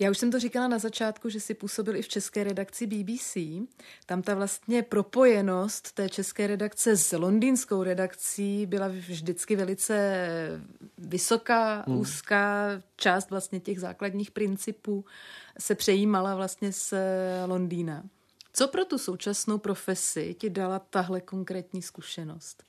Já 0.00 0.10
už 0.10 0.18
jsem 0.18 0.30
to 0.30 0.38
říkala 0.38 0.68
na 0.68 0.78
začátku, 0.78 1.28
že 1.28 1.40
si 1.40 1.54
působil 1.54 1.96
i 1.96 2.02
v 2.02 2.08
české 2.08 2.44
redakci 2.44 2.86
BBC. 2.86 3.36
Tam 4.06 4.22
ta 4.22 4.34
vlastně 4.34 4.82
propojenost 4.82 5.92
té 5.92 6.08
české 6.08 6.46
redakce 6.46 6.96
s 6.96 7.16
londýnskou 7.16 7.82
redakcí 7.82 8.66
byla 8.66 8.88
vždycky 8.88 9.56
velice 9.56 10.18
vysoká, 10.98 11.84
hmm. 11.86 11.98
úzká. 11.98 12.68
Část 12.96 13.30
vlastně 13.30 13.60
těch 13.60 13.80
základních 13.80 14.30
principů 14.30 15.04
se 15.58 15.74
přejímala 15.74 16.34
vlastně 16.34 16.72
z 16.72 16.94
Londýna. 17.46 18.02
Co 18.52 18.68
pro 18.68 18.84
tu 18.84 18.98
současnou 18.98 19.58
profesi 19.58 20.36
ti 20.38 20.50
dala 20.50 20.78
tahle 20.78 21.20
konkrétní 21.20 21.82
zkušenost? 21.82 22.62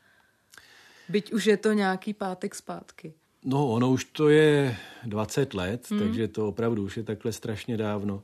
Byť 1.10 1.34
už 1.34 1.46
je 1.46 1.58
to 1.58 1.74
nějaký 1.74 2.14
pátek 2.14 2.56
zpátky. 2.56 3.14
No, 3.46 3.68
ono 3.68 3.92
už 3.92 4.04
to 4.04 4.30
je 4.30 4.78
20 5.06 5.54
let, 5.54 5.92
hmm. 5.92 6.00
takže 6.00 6.28
to 6.28 6.48
opravdu 6.48 6.84
už 6.84 6.98
je 6.98 7.04
takhle 7.04 7.32
strašně 7.32 7.78
dávno. 7.78 8.24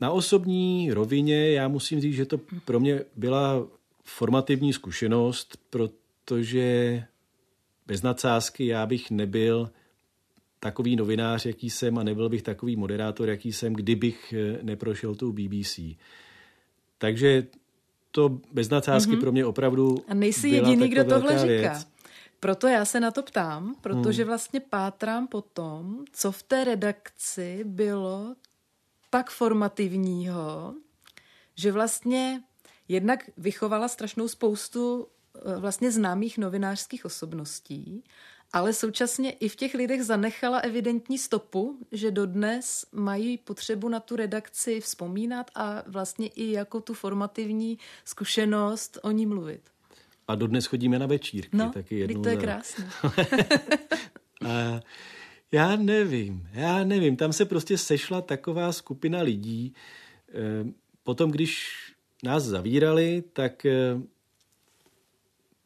Na 0.00 0.10
osobní 0.10 0.92
rovině 0.92 1.52
já 1.52 1.68
musím 1.68 2.00
říct, 2.00 2.14
že 2.14 2.26
to 2.26 2.38
pro 2.64 2.80
mě 2.80 3.00
byla 3.16 3.66
formativní 4.04 4.72
zkušenost, 4.72 5.58
protože 5.70 7.02
bez 7.86 8.02
nadsázky 8.02 8.66
já 8.66 8.86
bych 8.86 9.10
nebyl 9.10 9.70
takový 10.60 10.96
novinář, 10.96 11.46
jaký 11.46 11.70
jsem 11.70 11.98
a 11.98 12.02
nebyl 12.02 12.28
bych 12.28 12.42
takový 12.42 12.76
moderátor, 12.76 13.28
jaký 13.28 13.52
jsem, 13.52 13.72
kdybych 13.72 14.32
eh, 14.32 14.58
neprošel 14.62 15.14
tou 15.14 15.32
BBC. 15.32 15.80
Takže 16.98 17.46
to 18.10 18.40
bez 18.52 18.68
nadsázky 18.68 19.12
mm-hmm. 19.12 19.20
pro 19.20 19.32
mě 19.32 19.44
opravdu 19.44 20.04
A 20.08 20.14
nejsi 20.14 20.48
jediný, 20.48 20.88
kdo 20.88 21.04
tohle 21.04 21.38
říká. 21.38 21.46
Věc. 21.46 21.86
Proto 22.40 22.66
já 22.66 22.84
se 22.84 23.00
na 23.00 23.10
to 23.10 23.22
ptám, 23.22 23.74
protože 23.80 24.22
hmm. 24.22 24.28
vlastně 24.28 24.60
pátrám 24.60 25.26
po 25.26 25.42
tom, 25.42 26.04
co 26.12 26.32
v 26.32 26.42
té 26.42 26.64
redakci 26.64 27.64
bylo 27.64 28.36
tak 29.10 29.30
formativního, 29.30 30.74
že 31.54 31.72
vlastně 31.72 32.42
jednak 32.88 33.30
vychovala 33.36 33.88
strašnou 33.88 34.28
spoustu 34.28 35.08
eh, 35.34 35.60
vlastně 35.60 35.90
známých 35.90 36.38
novinářských 36.38 37.04
osobností, 37.04 38.04
ale 38.52 38.72
současně 38.72 39.30
i 39.32 39.48
v 39.48 39.56
těch 39.56 39.74
lidech 39.74 40.04
zanechala 40.04 40.58
evidentní 40.58 41.18
stopu, 41.18 41.78
že 41.92 42.10
dodnes 42.10 42.86
mají 42.92 43.38
potřebu 43.38 43.88
na 43.88 44.00
tu 44.00 44.16
redakci 44.16 44.80
vzpomínat 44.80 45.50
a 45.54 45.82
vlastně 45.86 46.28
i 46.28 46.52
jako 46.52 46.80
tu 46.80 46.94
formativní 46.94 47.78
zkušenost 48.04 48.98
o 49.02 49.10
ní 49.10 49.26
mluvit. 49.26 49.62
A 50.30 50.34
dodnes 50.34 50.66
chodíme 50.66 50.98
na 50.98 51.06
večírky. 51.06 51.56
No, 51.56 51.70
taky 51.70 51.98
jednou 51.98 52.22
to 52.22 52.28
je 52.28 52.36
krásné. 52.36 52.88
a 54.46 54.80
já 55.52 55.76
nevím, 55.76 56.48
já 56.52 56.84
nevím. 56.84 57.16
Tam 57.16 57.32
se 57.32 57.44
prostě 57.44 57.78
sešla 57.78 58.20
taková 58.20 58.72
skupina 58.72 59.22
lidí. 59.22 59.74
Eh, 60.28 60.72
potom, 61.02 61.30
když 61.30 61.68
nás 62.24 62.44
zavírali, 62.44 63.24
tak 63.32 63.66
eh, 63.66 64.00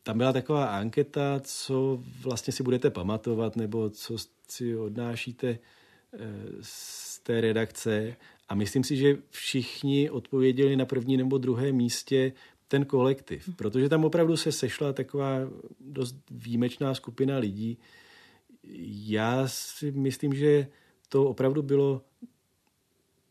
tam 0.03 0.19
byla 0.19 0.33
taková 0.33 0.67
anketa, 0.67 1.41
co 1.41 2.03
vlastně 2.23 2.53
si 2.53 2.63
budete 2.63 2.91
pamatovat, 2.91 3.57
nebo 3.57 3.91
co 3.91 4.17
si 4.49 4.77
odnášíte 4.77 5.49
eh, 5.49 6.19
z 6.61 7.19
té 7.19 7.41
redakce. 7.41 8.17
A 8.49 8.55
myslím 8.55 8.85
si, 8.85 8.97
že 8.97 9.17
všichni 9.31 10.11
odpověděli 10.11 10.77
na 10.77 10.85
první 10.87 11.17
nebo 11.17 11.39
druhé 11.39 11.73
místě 11.73 12.33
ten 12.69 12.85
kolektiv, 12.85 13.57
protože 13.57 13.89
tam 13.89 14.05
opravdu 14.05 14.37
se 14.37 14.53
sešla 14.53 14.93
taková 14.93 15.39
dost 15.81 16.17
výjimečná 16.31 16.95
skupina 16.95 17.39
lidí. 17.39 17.79
Já 19.09 19.49
si 19.49 19.93
myslím, 19.93 20.35
že 20.35 20.69
to 21.09 21.25
opravdu 21.25 21.63
bylo 21.63 22.03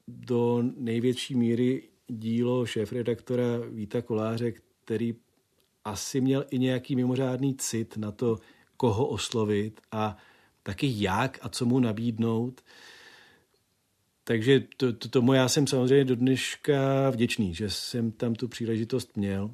do 0.08 0.64
největší 0.78 1.36
míry 1.36 1.84
dílo 2.08 2.66
šéf-redaktora 2.66 3.58
Víta 3.70 4.02
Koláře, 4.02 4.54
který 4.84 5.16
asi 5.86 6.22
měl 6.22 6.46
i 6.50 6.60
nějaký 6.60 6.96
mimořádný 6.96 7.56
cit 7.56 7.98
na 7.98 8.12
to, 8.12 8.38
koho 8.78 9.08
oslovit 9.08 9.82
a 9.92 10.18
taky 10.64 10.94
jak 10.96 11.40
a 11.42 11.50
co 11.50 11.66
mu 11.66 11.80
nabídnout. 11.80 12.62
Takže 14.24 14.63
to, 14.78 14.93
to, 14.93 15.09
tomu 15.09 15.34
já 15.34 15.49
jsem 15.49 15.67
samozřejmě 15.67 16.05
do 16.05 16.15
dneška 16.15 17.09
vděčný, 17.09 17.55
že 17.55 17.69
jsem 17.69 18.11
tam 18.11 18.36
tu 18.36 18.47
příležitost 18.47 19.17
měl. 19.17 19.51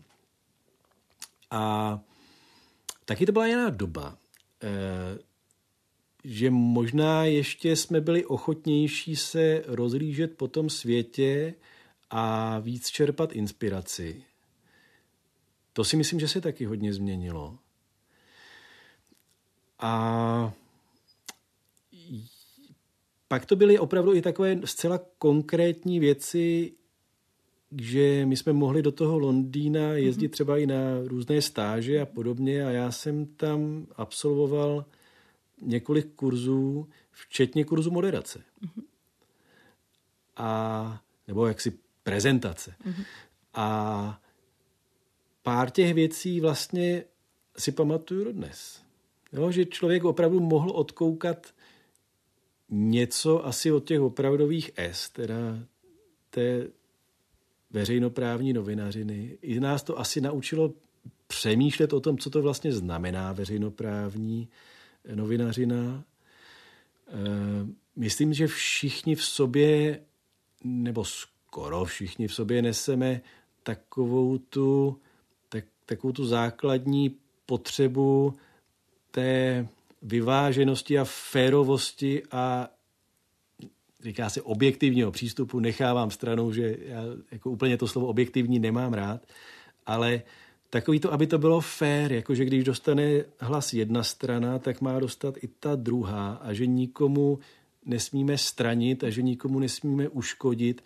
A 1.52 2.00
taky 3.06 3.26
to 3.26 3.32
byla 3.32 3.48
jiná 3.48 3.70
doba, 3.70 4.18
eh, 4.64 5.20
že 6.24 6.50
možná 6.50 7.26
ještě 7.26 7.76
jsme 7.76 8.02
byli 8.02 8.26
ochotnější 8.26 9.16
se 9.16 9.64
rozlížet 9.66 10.38
po 10.38 10.48
tom 10.48 10.70
světě 10.70 11.54
a 12.10 12.60
víc 12.60 12.90
čerpat 12.90 13.32
inspiraci. 13.32 14.24
To 15.74 15.84
si 15.84 15.98
myslím, 15.98 16.20
že 16.20 16.28
se 16.28 16.42
taky 16.42 16.66
hodně 16.66 16.94
změnilo. 16.94 17.58
A 19.80 20.54
pak 23.30 23.46
to 23.46 23.56
byly 23.56 23.80
opravdu 23.80 24.14
i 24.14 24.22
takové 24.22 24.60
zcela 24.66 25.00
konkrétní 25.18 26.00
věci, 26.00 26.74
že 27.82 28.26
my 28.26 28.38
jsme 28.38 28.54
mohli 28.54 28.82
do 28.82 28.92
toho 28.92 29.20
Londýna 29.20 29.94
jezdit 29.94 30.28
mm-hmm. 30.28 30.32
třeba 30.32 30.58
i 30.58 30.66
na 30.66 31.00
různé 31.04 31.42
stáže 31.42 32.02
a 32.02 32.06
podobně 32.06 32.66
a 32.66 32.70
já 32.70 32.92
jsem 32.92 33.26
tam 33.26 33.88
absolvoval 33.96 34.86
několik 35.62 36.14
kurzů, 36.16 36.90
včetně 37.12 37.66
kurzu 37.66 37.92
moderace. 37.92 38.40
Mm-hmm. 38.40 38.84
A, 40.36 41.02
nebo 41.28 41.48
jaksi 41.48 41.80
prezentace. 42.04 42.76
Mm-hmm. 42.86 43.06
A 43.54 44.22
pár 45.44 45.70
těch 45.70 45.94
věcí 45.94 46.42
vlastně 46.42 47.04
si 47.58 47.72
pamatuju 47.72 48.24
dodnes. 48.24 48.82
Jo, 49.34 49.52
že 49.52 49.66
člověk 49.66 50.04
opravdu 50.04 50.40
mohl 50.40 50.72
odkoukat 50.72 51.54
něco 52.70 53.46
asi 53.46 53.72
od 53.72 53.84
těch 53.86 54.02
opravdových 54.02 54.72
S, 54.78 55.10
teda 55.10 55.60
té 56.30 56.68
veřejnoprávní 57.72 58.54
novinařiny. 58.54 59.38
I 59.42 59.60
nás 59.60 59.84
to 59.84 60.00
asi 60.00 60.22
naučilo 60.22 60.74
přemýšlet 61.28 61.94
o 61.94 62.00
tom, 62.00 62.18
co 62.18 62.30
to 62.30 62.42
vlastně 62.42 62.74
znamená 62.74 63.34
veřejnoprávní 63.34 64.50
novinařina. 65.16 66.04
Eh, 67.08 67.14
myslím, 67.96 68.34
že 68.34 68.48
všichni 68.48 69.16
v 69.16 69.24
sobě, 69.24 70.02
nebo 70.64 71.06
skoro 71.06 71.86
všichni 71.86 72.28
v 72.28 72.34
sobě 72.34 72.62
neseme 72.62 73.22
takovou 73.64 74.38
tu, 74.38 75.00
tak, 75.50 75.66
takovou 75.86 76.14
tu 76.14 76.26
základní 76.26 77.16
potřebu 77.46 78.34
té 79.12 79.68
vyváženosti 80.02 81.00
a 81.00 81.06
férovosti 81.06 82.24
a 82.32 82.70
říká 84.04 84.30
se 84.30 84.42
objektivního 84.42 85.12
přístupu, 85.12 85.60
nechávám 85.60 86.12
stranou, 86.12 86.52
že 86.52 86.78
já 86.86 87.02
jako 87.32 87.50
úplně 87.50 87.78
to 87.78 87.88
slovo 87.88 88.08
objektivní 88.08 88.60
nemám 88.60 88.94
rád, 88.94 89.22
ale 89.86 90.22
takový 90.70 91.00
to, 91.00 91.14
aby 91.14 91.28
to 91.28 91.38
bylo 91.38 91.62
fér, 91.62 92.12
jakože 92.12 92.46
když 92.46 92.64
dostane 92.64 93.24
hlas 93.40 93.74
jedna 93.74 94.04
strana, 94.04 94.60
tak 94.60 94.82
má 94.82 95.00
dostat 95.00 95.36
i 95.44 95.48
ta 95.48 95.76
druhá 95.76 96.34
a 96.34 96.54
že 96.54 96.66
nikomu 96.66 97.40
nesmíme 97.86 98.38
stranit 98.38 99.04
a 99.04 99.10
že 99.10 99.22
nikomu 99.22 99.60
nesmíme 99.60 100.08
uškodit. 100.08 100.84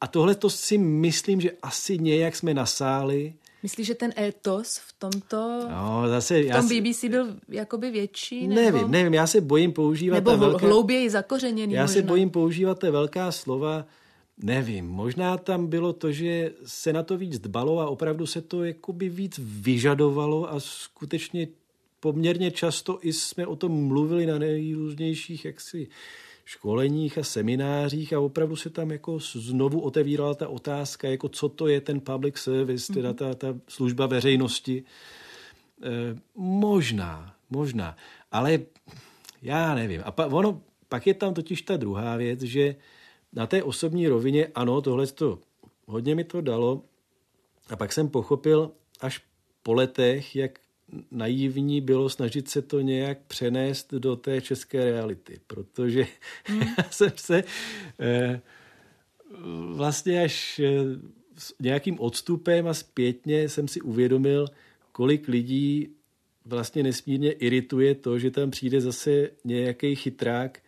A 0.00 0.06
tohle 0.06 0.34
to 0.34 0.50
si 0.50 0.78
myslím, 0.78 1.40
že 1.40 1.50
asi 1.62 1.98
nějak 1.98 2.36
jsme 2.36 2.54
nasáli 2.54 3.34
Myslíš, 3.62 3.86
že 3.86 3.94
ten 3.94 4.12
étos 4.18 4.78
v 4.78 4.92
tomto, 4.98 5.68
no, 5.70 6.02
zase, 6.08 6.42
v 6.42 6.50
tom 6.50 6.68
BBC 6.68 7.04
byl 7.04 7.36
jakoby 7.48 7.90
větší? 7.90 8.48
Nebo, 8.48 8.60
nevím, 8.60 8.90
nevím, 8.90 9.14
já 9.14 9.26
se 9.26 9.40
bojím 9.40 9.72
používat 9.72 10.14
Nebo 10.14 10.36
velká, 10.36 10.66
hlouběji 10.66 11.10
zakořeněný 11.10 11.74
Já 11.74 11.82
možná. 11.82 11.94
se 11.94 12.02
bojím 12.02 12.30
používat 12.30 12.78
té 12.78 12.90
velká 12.90 13.32
slova, 13.32 13.86
nevím, 14.42 14.86
možná 14.86 15.36
tam 15.38 15.66
bylo 15.66 15.92
to, 15.92 16.12
že 16.12 16.52
se 16.64 16.92
na 16.92 17.02
to 17.02 17.16
víc 17.16 17.38
dbalo 17.38 17.80
a 17.80 17.88
opravdu 17.88 18.26
se 18.26 18.40
to 18.40 18.64
jakoby 18.64 19.08
víc 19.08 19.40
vyžadovalo 19.42 20.52
a 20.52 20.60
skutečně 20.60 21.48
poměrně 22.00 22.50
často 22.50 22.98
i 23.02 23.12
jsme 23.12 23.46
o 23.46 23.56
tom 23.56 23.72
mluvili 23.72 24.26
na 24.26 24.38
nejrůznějších 24.38 25.44
jaksi 25.44 25.88
školeních 26.50 27.18
a 27.18 27.22
seminářích 27.22 28.12
a 28.12 28.20
opravdu 28.20 28.56
se 28.56 28.70
tam 28.70 28.90
jako 28.90 29.18
znovu 29.18 29.80
otevírala 29.80 30.34
ta 30.34 30.48
otázka, 30.48 31.08
jako 31.08 31.28
co 31.28 31.48
to 31.48 31.68
je 31.68 31.80
ten 31.80 32.00
public 32.00 32.36
service, 32.36 32.92
teda 32.92 33.12
ta, 33.12 33.34
ta 33.34 33.54
služba 33.68 34.06
veřejnosti. 34.06 34.84
E, 35.82 36.18
možná, 36.34 37.34
možná, 37.50 37.96
ale 38.32 38.58
já 39.42 39.74
nevím. 39.74 40.02
A 40.04 40.10
pa, 40.10 40.26
ono, 40.26 40.62
pak 40.88 41.06
je 41.06 41.14
tam 41.14 41.34
totiž 41.34 41.62
ta 41.62 41.76
druhá 41.76 42.16
věc, 42.16 42.40
že 42.42 42.76
na 43.32 43.46
té 43.46 43.62
osobní 43.62 44.08
rovině, 44.08 44.46
ano, 44.54 44.80
tohle 44.80 45.06
to 45.06 45.38
hodně 45.86 46.14
mi 46.14 46.24
to 46.24 46.40
dalo 46.40 46.82
a 47.68 47.76
pak 47.76 47.92
jsem 47.92 48.08
pochopil 48.08 48.70
až 49.00 49.22
po 49.62 49.72
letech, 49.74 50.36
jak 50.36 50.58
naivní 51.10 51.80
bylo 51.80 52.08
snažit 52.08 52.48
se 52.48 52.62
to 52.62 52.80
nějak 52.80 53.18
přenést 53.26 53.94
do 53.94 54.16
té 54.16 54.40
české 54.40 54.84
reality, 54.84 55.40
protože 55.46 56.06
hmm. 56.44 56.60
já 56.78 56.84
jsem 56.90 57.12
se 57.16 57.44
eh, 58.00 58.40
vlastně 59.74 60.22
až 60.22 60.58
eh, 60.58 60.70
s 61.38 61.54
nějakým 61.60 62.00
odstupem 62.00 62.66
a 62.66 62.74
zpětně 62.74 63.48
jsem 63.48 63.68
si 63.68 63.80
uvědomil, 63.80 64.46
kolik 64.92 65.28
lidí 65.28 65.88
vlastně 66.44 66.82
nesmírně 66.82 67.32
irituje 67.32 67.94
to, 67.94 68.18
že 68.18 68.30
tam 68.30 68.50
přijde 68.50 68.80
zase 68.80 69.30
nějaký 69.44 69.94
chytrák 69.94 70.58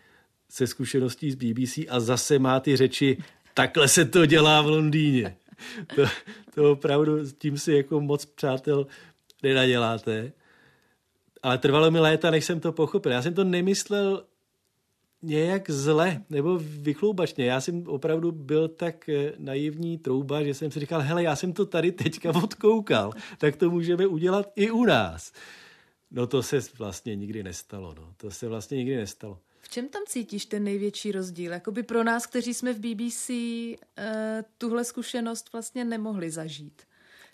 se 0.49 0.67
zkušeností 0.67 1.31
z 1.31 1.35
BBC 1.35 1.79
a 1.89 2.01
zase 2.01 2.39
má 2.39 2.61
ty 2.61 2.77
řeči, 2.77 3.19
takhle 3.55 3.89
se 3.89 4.05
to 4.05 4.27
dělá 4.27 4.63
v 4.63 4.67
Londýně. 4.67 5.37
To, 5.97 6.05
to 6.55 6.73
opravdu 6.73 7.25
s 7.25 7.33
tím 7.33 7.59
si 7.59 7.73
jako 7.73 8.01
moc 8.01 8.25
přátel 8.25 8.87
nenaděláte. 9.43 10.33
Ale 11.43 11.59
trvalo 11.59 11.91
mi 11.91 12.01
léta, 12.01 12.31
než 12.31 12.45
jsem 12.45 12.61
to 12.61 12.73
pochopil. 12.73 13.13
Já 13.13 13.23
jsem 13.23 13.35
to 13.35 13.45
nemyslel 13.45 14.25
nějak 15.23 15.71
zle 15.71 16.23
nebo 16.31 16.59
vychloubačně. 16.59 17.45
Já 17.45 17.61
jsem 17.61 17.85
opravdu 17.87 18.33
byl 18.33 18.69
tak 18.69 19.09
eh, 19.09 19.33
naivní 19.39 19.99
trouba, 19.99 20.43
že 20.43 20.55
jsem 20.55 20.71
si 20.71 20.81
říkal, 20.81 21.01
hele, 21.01 21.23
já 21.23 21.37
jsem 21.37 21.53
to 21.53 21.67
tady 21.67 21.93
teďka 21.93 22.31
odkoukal, 22.43 23.13
tak 23.39 23.57
to 23.57 23.71
můžeme 23.71 24.07
udělat 24.07 24.53
i 24.57 24.71
u 24.71 24.85
nás. 24.85 25.33
No 26.11 26.27
to 26.27 26.43
se 26.43 26.59
vlastně 26.79 27.17
nikdy 27.17 27.43
nestalo. 27.43 27.95
No. 27.95 28.15
To 28.17 28.31
se 28.31 28.49
vlastně 28.49 28.77
nikdy 28.77 28.97
nestalo. 28.97 29.39
V 29.61 29.69
čem 29.69 29.89
tam 29.89 30.03
cítíš 30.09 30.47
ten 30.47 30.65
největší 30.65 31.13
rozdíl? 31.13 31.53
Jakoby 31.53 31.83
pro 31.83 32.05
nás, 32.05 32.27
kteří 32.27 32.55
jsme 32.55 32.73
v 32.73 32.79
BBC 32.79 33.31
eh, 33.31 34.45
tuhle 34.59 34.85
zkušenost 34.85 35.53
vlastně 35.53 35.85
nemohli 35.85 36.31
zažít. 36.31 36.83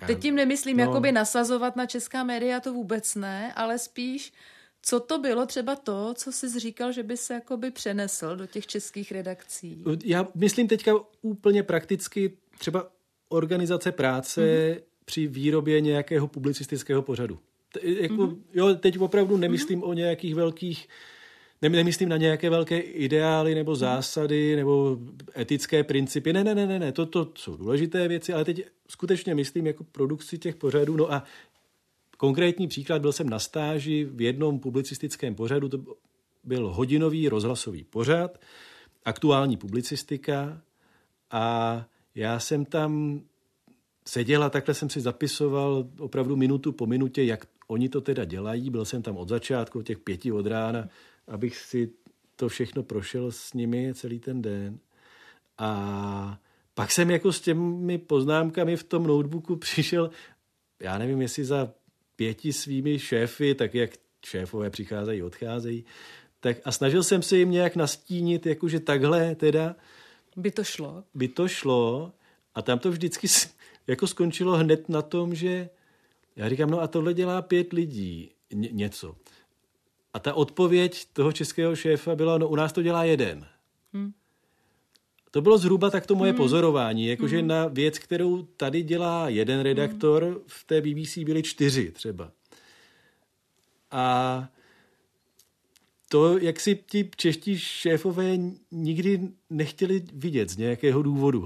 Teď 0.06 0.20
tím 0.20 0.34
nemyslím 0.34 0.76
no. 0.76 0.84
jakoby 0.84 1.12
nasazovat 1.12 1.76
na 1.76 1.86
česká 1.86 2.24
média, 2.24 2.60
to 2.60 2.72
vůbec 2.72 3.14
ne, 3.14 3.52
ale 3.56 3.78
spíš 3.78 4.32
co 4.82 5.00
to 5.00 5.18
bylo 5.18 5.46
třeba 5.46 5.76
to, 5.76 6.14
co 6.14 6.32
jsi 6.32 6.60
říkal, 6.60 6.92
že 6.92 7.02
by 7.02 7.16
se 7.16 7.34
jakoby 7.34 7.70
přenesl 7.70 8.36
do 8.36 8.46
těch 8.46 8.66
českých 8.66 9.12
redakcí? 9.12 9.84
Já 10.04 10.28
myslím 10.34 10.68
teďka 10.68 10.92
úplně 11.22 11.62
prakticky 11.62 12.32
třeba 12.58 12.90
organizace 13.28 13.92
práce 13.92 14.40
mm-hmm. 14.40 14.82
při 15.04 15.26
výrobě 15.26 15.80
nějakého 15.80 16.28
publicistického 16.28 17.02
pořadu. 17.02 17.38
Jako, 17.82 18.14
mm-hmm. 18.14 18.38
jo, 18.54 18.74
teď 18.74 18.98
opravdu 18.98 19.36
nemyslím 19.36 19.80
mm-hmm. 19.80 19.88
o 19.88 19.92
nějakých 19.92 20.34
velkých 20.34 20.88
Nemyslím 21.62 22.08
na 22.08 22.16
nějaké 22.16 22.50
velké 22.50 22.78
ideály 22.78 23.54
nebo 23.54 23.76
zásady 23.76 24.56
nebo 24.56 24.98
etické 25.38 25.84
principy. 25.84 26.32
Ne, 26.32 26.44
ne, 26.44 26.54
ne, 26.54 26.66
ne, 26.66 26.78
ne. 26.78 26.92
To, 26.92 27.06
to 27.06 27.32
jsou 27.34 27.56
důležité 27.56 28.08
věci, 28.08 28.32
ale 28.32 28.44
teď 28.44 28.66
skutečně 28.88 29.34
myslím 29.34 29.66
jako 29.66 29.84
produkci 29.84 30.38
těch 30.38 30.56
pořadů. 30.56 30.96
No 30.96 31.12
a 31.12 31.24
konkrétní 32.16 32.68
příklad, 32.68 33.02
byl 33.02 33.12
jsem 33.12 33.28
na 33.28 33.38
stáži 33.38 34.04
v 34.04 34.20
jednom 34.20 34.60
publicistickém 34.60 35.34
pořadu, 35.34 35.68
to 35.68 35.78
byl 36.44 36.68
hodinový 36.68 37.28
rozhlasový 37.28 37.84
pořad, 37.84 38.38
aktuální 39.04 39.56
publicistika 39.56 40.62
a 41.30 41.84
já 42.14 42.38
jsem 42.38 42.64
tam 42.64 43.20
seděl 44.06 44.44
a 44.44 44.50
takhle 44.50 44.74
jsem 44.74 44.90
si 44.90 45.00
zapisoval 45.00 45.88
opravdu 45.98 46.36
minutu 46.36 46.72
po 46.72 46.86
minutě, 46.86 47.24
jak 47.24 47.46
oni 47.66 47.88
to 47.88 48.00
teda 48.00 48.24
dělají. 48.24 48.70
Byl 48.70 48.84
jsem 48.84 49.02
tam 49.02 49.16
od 49.16 49.28
začátku, 49.28 49.82
těch 49.82 49.98
pěti 49.98 50.32
od 50.32 50.46
rána, 50.46 50.88
abych 51.28 51.56
si 51.56 51.90
to 52.36 52.48
všechno 52.48 52.82
prošel 52.82 53.32
s 53.32 53.52
nimi 53.52 53.94
celý 53.94 54.18
ten 54.18 54.42
den. 54.42 54.78
A 55.58 56.40
pak 56.74 56.92
jsem 56.92 57.10
jako 57.10 57.32
s 57.32 57.40
těmi 57.40 57.98
poznámkami 57.98 58.76
v 58.76 58.84
tom 58.84 59.06
notebooku 59.06 59.56
přišel, 59.66 60.10
já 60.80 60.98
nevím, 60.98 61.20
jestli 61.20 61.44
za 61.44 61.72
pěti 62.16 62.52
svými 62.52 62.98
šéfy, 62.98 63.54
tak 63.54 63.74
jak 63.74 63.90
šéfové 64.26 64.70
přicházejí, 64.70 65.22
odcházejí, 65.22 65.84
tak 66.40 66.56
a 66.64 66.72
snažil 66.72 67.02
jsem 67.02 67.22
se 67.22 67.36
jim 67.36 67.50
nějak 67.50 67.76
nastínit, 67.76 68.46
jakože 68.46 68.80
takhle 68.80 69.34
teda 69.34 69.76
by 70.36 70.50
to 70.50 70.64
šlo. 70.64 71.04
By 71.14 71.28
to 71.28 71.48
šlo 71.48 72.12
a 72.54 72.62
tam 72.62 72.78
to 72.78 72.90
vždycky 72.90 73.26
jako 73.86 74.06
skončilo 74.06 74.56
hned 74.56 74.88
na 74.88 75.02
tom, 75.02 75.34
že 75.34 75.68
já 76.36 76.48
říkám, 76.48 76.70
no 76.70 76.80
a 76.80 76.86
tohle 76.86 77.14
dělá 77.14 77.42
pět 77.42 77.72
lidí, 77.72 78.30
ně, 78.52 78.68
něco. 78.72 79.16
A 80.14 80.18
ta 80.18 80.34
odpověď 80.34 81.04
toho 81.12 81.32
českého 81.32 81.76
šéfa 81.76 82.16
byla, 82.16 82.38
no 82.38 82.48
u 82.48 82.56
nás 82.56 82.72
to 82.72 82.82
dělá 82.82 83.04
jeden. 83.04 83.46
Hmm. 83.92 84.12
To 85.30 85.40
bylo 85.40 85.58
zhruba 85.58 85.90
takto 85.90 86.14
moje 86.14 86.30
hmm. 86.30 86.36
pozorování, 86.36 87.06
jakože 87.06 87.38
hmm. 87.38 87.48
na 87.48 87.66
věc, 87.66 87.98
kterou 87.98 88.42
tady 88.42 88.82
dělá 88.82 89.28
jeden 89.28 89.60
redaktor, 89.60 90.24
hmm. 90.24 90.36
v 90.46 90.64
té 90.64 90.80
BBC 90.80 91.18
byly 91.18 91.42
čtyři 91.42 91.90
třeba. 91.92 92.32
A 93.90 94.48
to, 96.08 96.38
jak 96.38 96.60
si 96.60 96.76
ti 96.86 97.10
čeští 97.16 97.58
šéfové 97.58 98.36
nikdy 98.70 99.28
nechtěli 99.50 100.04
vidět 100.12 100.50
z 100.50 100.56
nějakého 100.56 101.02
důvodu. 101.02 101.44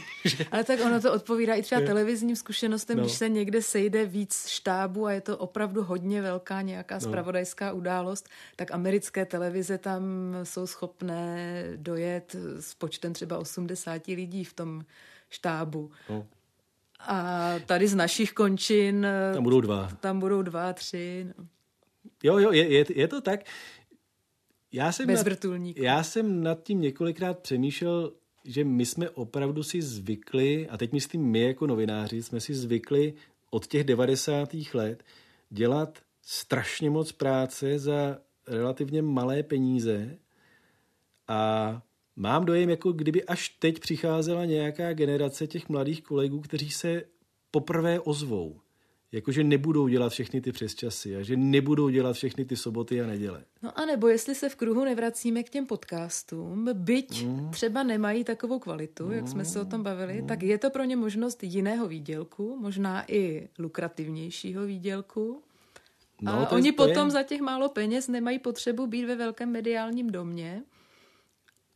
Ale 0.50 0.64
tak 0.64 0.80
ono 0.80 1.00
to 1.00 1.12
odpovídá 1.12 1.54
i 1.54 1.62
třeba 1.62 1.80
televizním 1.80 2.36
zkušenostem, 2.36 2.96
no. 2.96 3.02
když 3.02 3.12
se 3.12 3.28
někde 3.28 3.62
sejde 3.62 4.06
víc 4.06 4.46
štábu 4.48 5.06
a 5.06 5.12
je 5.12 5.20
to 5.20 5.38
opravdu 5.38 5.82
hodně 5.82 6.22
velká 6.22 6.62
nějaká 6.62 7.00
spravodajská 7.00 7.70
no. 7.70 7.76
událost, 7.76 8.28
tak 8.56 8.70
americké 8.70 9.26
televize 9.26 9.78
tam 9.78 10.02
jsou 10.42 10.66
schopné 10.66 11.64
dojet 11.76 12.36
s 12.60 12.74
počtem 12.74 13.12
třeba 13.12 13.38
80 13.38 14.06
lidí 14.06 14.44
v 14.44 14.52
tom 14.52 14.84
štábu. 15.30 15.90
No. 16.10 16.26
A 17.00 17.54
tady 17.66 17.88
z 17.88 17.94
našich 17.94 18.32
končin... 18.32 19.06
Tam 19.34 19.42
budou 19.42 19.60
dva. 19.60 19.88
Tam 20.00 20.20
budou 20.20 20.42
dva, 20.42 20.72
tři. 20.72 21.26
No. 21.38 21.46
Jo, 22.22 22.38
jo, 22.38 22.52
je, 22.52 22.72
je, 22.72 22.84
je 22.94 23.08
to 23.08 23.20
tak. 23.20 23.40
Já 24.74 24.92
jsem, 24.92 25.06
Bez 25.06 25.24
nad, 25.24 25.76
já 25.76 26.02
jsem 26.02 26.42
nad 26.42 26.62
tím 26.62 26.80
několikrát 26.80 27.38
přemýšlel, 27.38 28.12
že 28.44 28.64
my 28.64 28.86
jsme 28.86 29.10
opravdu 29.10 29.62
si 29.62 29.82
zvykli, 29.82 30.68
a 30.68 30.76
teď 30.76 30.92
myslím 30.92 31.22
my 31.22 31.40
jako 31.40 31.66
novináři, 31.66 32.22
jsme 32.22 32.40
si 32.40 32.54
zvykli 32.54 33.14
od 33.50 33.66
těch 33.66 33.84
90. 33.84 34.48
let 34.74 35.04
dělat 35.50 35.98
strašně 36.22 36.90
moc 36.90 37.12
práce 37.12 37.78
za 37.78 38.18
relativně 38.46 39.02
malé 39.02 39.42
peníze 39.42 40.18
a 41.28 41.82
mám 42.16 42.44
dojem, 42.44 42.70
jako 42.70 42.92
kdyby 42.92 43.24
až 43.24 43.48
teď 43.48 43.78
přicházela 43.78 44.44
nějaká 44.44 44.92
generace 44.92 45.46
těch 45.46 45.68
mladých 45.68 46.02
kolegů, 46.02 46.40
kteří 46.40 46.70
se 46.70 47.02
poprvé 47.50 48.00
ozvou 48.00 48.60
jakože 49.14 49.44
nebudou 49.44 49.88
dělat 49.88 50.12
všechny 50.12 50.40
ty 50.40 50.52
přesčasy 50.52 51.16
a 51.16 51.22
že 51.22 51.36
nebudou 51.36 51.88
dělat 51.88 52.12
všechny 52.12 52.44
ty 52.44 52.56
soboty 52.56 53.00
a 53.00 53.06
neděle. 53.06 53.44
No 53.62 53.78
a 53.78 53.84
nebo 53.84 54.08
jestli 54.08 54.34
se 54.34 54.48
v 54.48 54.56
kruhu 54.56 54.84
nevracíme 54.84 55.42
k 55.42 55.50
těm 55.50 55.66
podcastům, 55.66 56.68
byť 56.72 57.24
mm. 57.24 57.50
třeba 57.50 57.82
nemají 57.82 58.24
takovou 58.24 58.58
kvalitu, 58.58 59.06
mm. 59.06 59.12
jak 59.12 59.28
jsme 59.28 59.44
se 59.44 59.60
o 59.60 59.64
tom 59.64 59.82
bavili, 59.82 60.20
mm. 60.20 60.26
tak 60.26 60.42
je 60.42 60.58
to 60.58 60.70
pro 60.70 60.84
ně 60.84 60.96
možnost 60.96 61.42
jiného 61.42 61.88
výdělku, 61.88 62.56
možná 62.60 63.04
i 63.12 63.48
lukrativnějšího 63.58 64.66
výdělku. 64.66 65.42
No, 66.22 66.32
a 66.32 66.50
oni 66.50 66.68
je, 66.68 66.72
potom 66.72 67.06
je... 67.06 67.10
za 67.10 67.22
těch 67.22 67.40
málo 67.40 67.68
peněz 67.68 68.08
nemají 68.08 68.38
potřebu 68.38 68.86
být 68.86 69.04
ve 69.04 69.16
velkém 69.16 69.50
mediálním 69.50 70.10
domě 70.10 70.62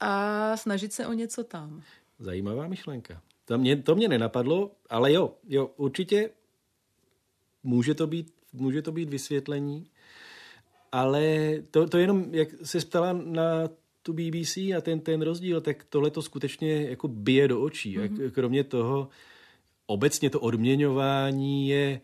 a 0.00 0.56
snažit 0.56 0.92
se 0.92 1.06
o 1.06 1.12
něco 1.12 1.44
tam. 1.44 1.82
Zajímavá 2.18 2.68
myšlenka. 2.68 3.22
To 3.44 3.58
mě, 3.58 3.82
to 3.82 3.94
mě 3.94 4.08
nenapadlo, 4.08 4.70
ale 4.90 5.12
jo, 5.12 5.34
jo, 5.48 5.70
určitě 5.76 6.30
Může 7.68 7.94
to 7.94 8.06
být, 8.06 8.32
může 8.52 8.82
to 8.82 8.92
být 8.92 9.08
vysvětlení, 9.10 9.86
ale 10.92 11.54
to, 11.70 11.86
to 11.86 11.98
jenom, 11.98 12.26
jak 12.30 12.48
se 12.62 12.80
ptala 12.80 13.12
na 13.12 13.68
tu 14.02 14.12
BBC 14.12 14.56
a 14.56 14.80
ten, 14.80 15.00
ten 15.00 15.22
rozdíl, 15.22 15.60
tak 15.60 15.84
tohle 15.88 16.10
to 16.10 16.22
skutečně 16.22 16.82
jako 16.82 17.08
bije 17.08 17.48
do 17.48 17.62
očí. 17.62 17.98
Mm-hmm. 17.98 18.30
Kromě 18.30 18.64
toho, 18.64 19.08
obecně 19.86 20.30
to 20.30 20.40
odměňování 20.40 21.68
je 21.68 22.00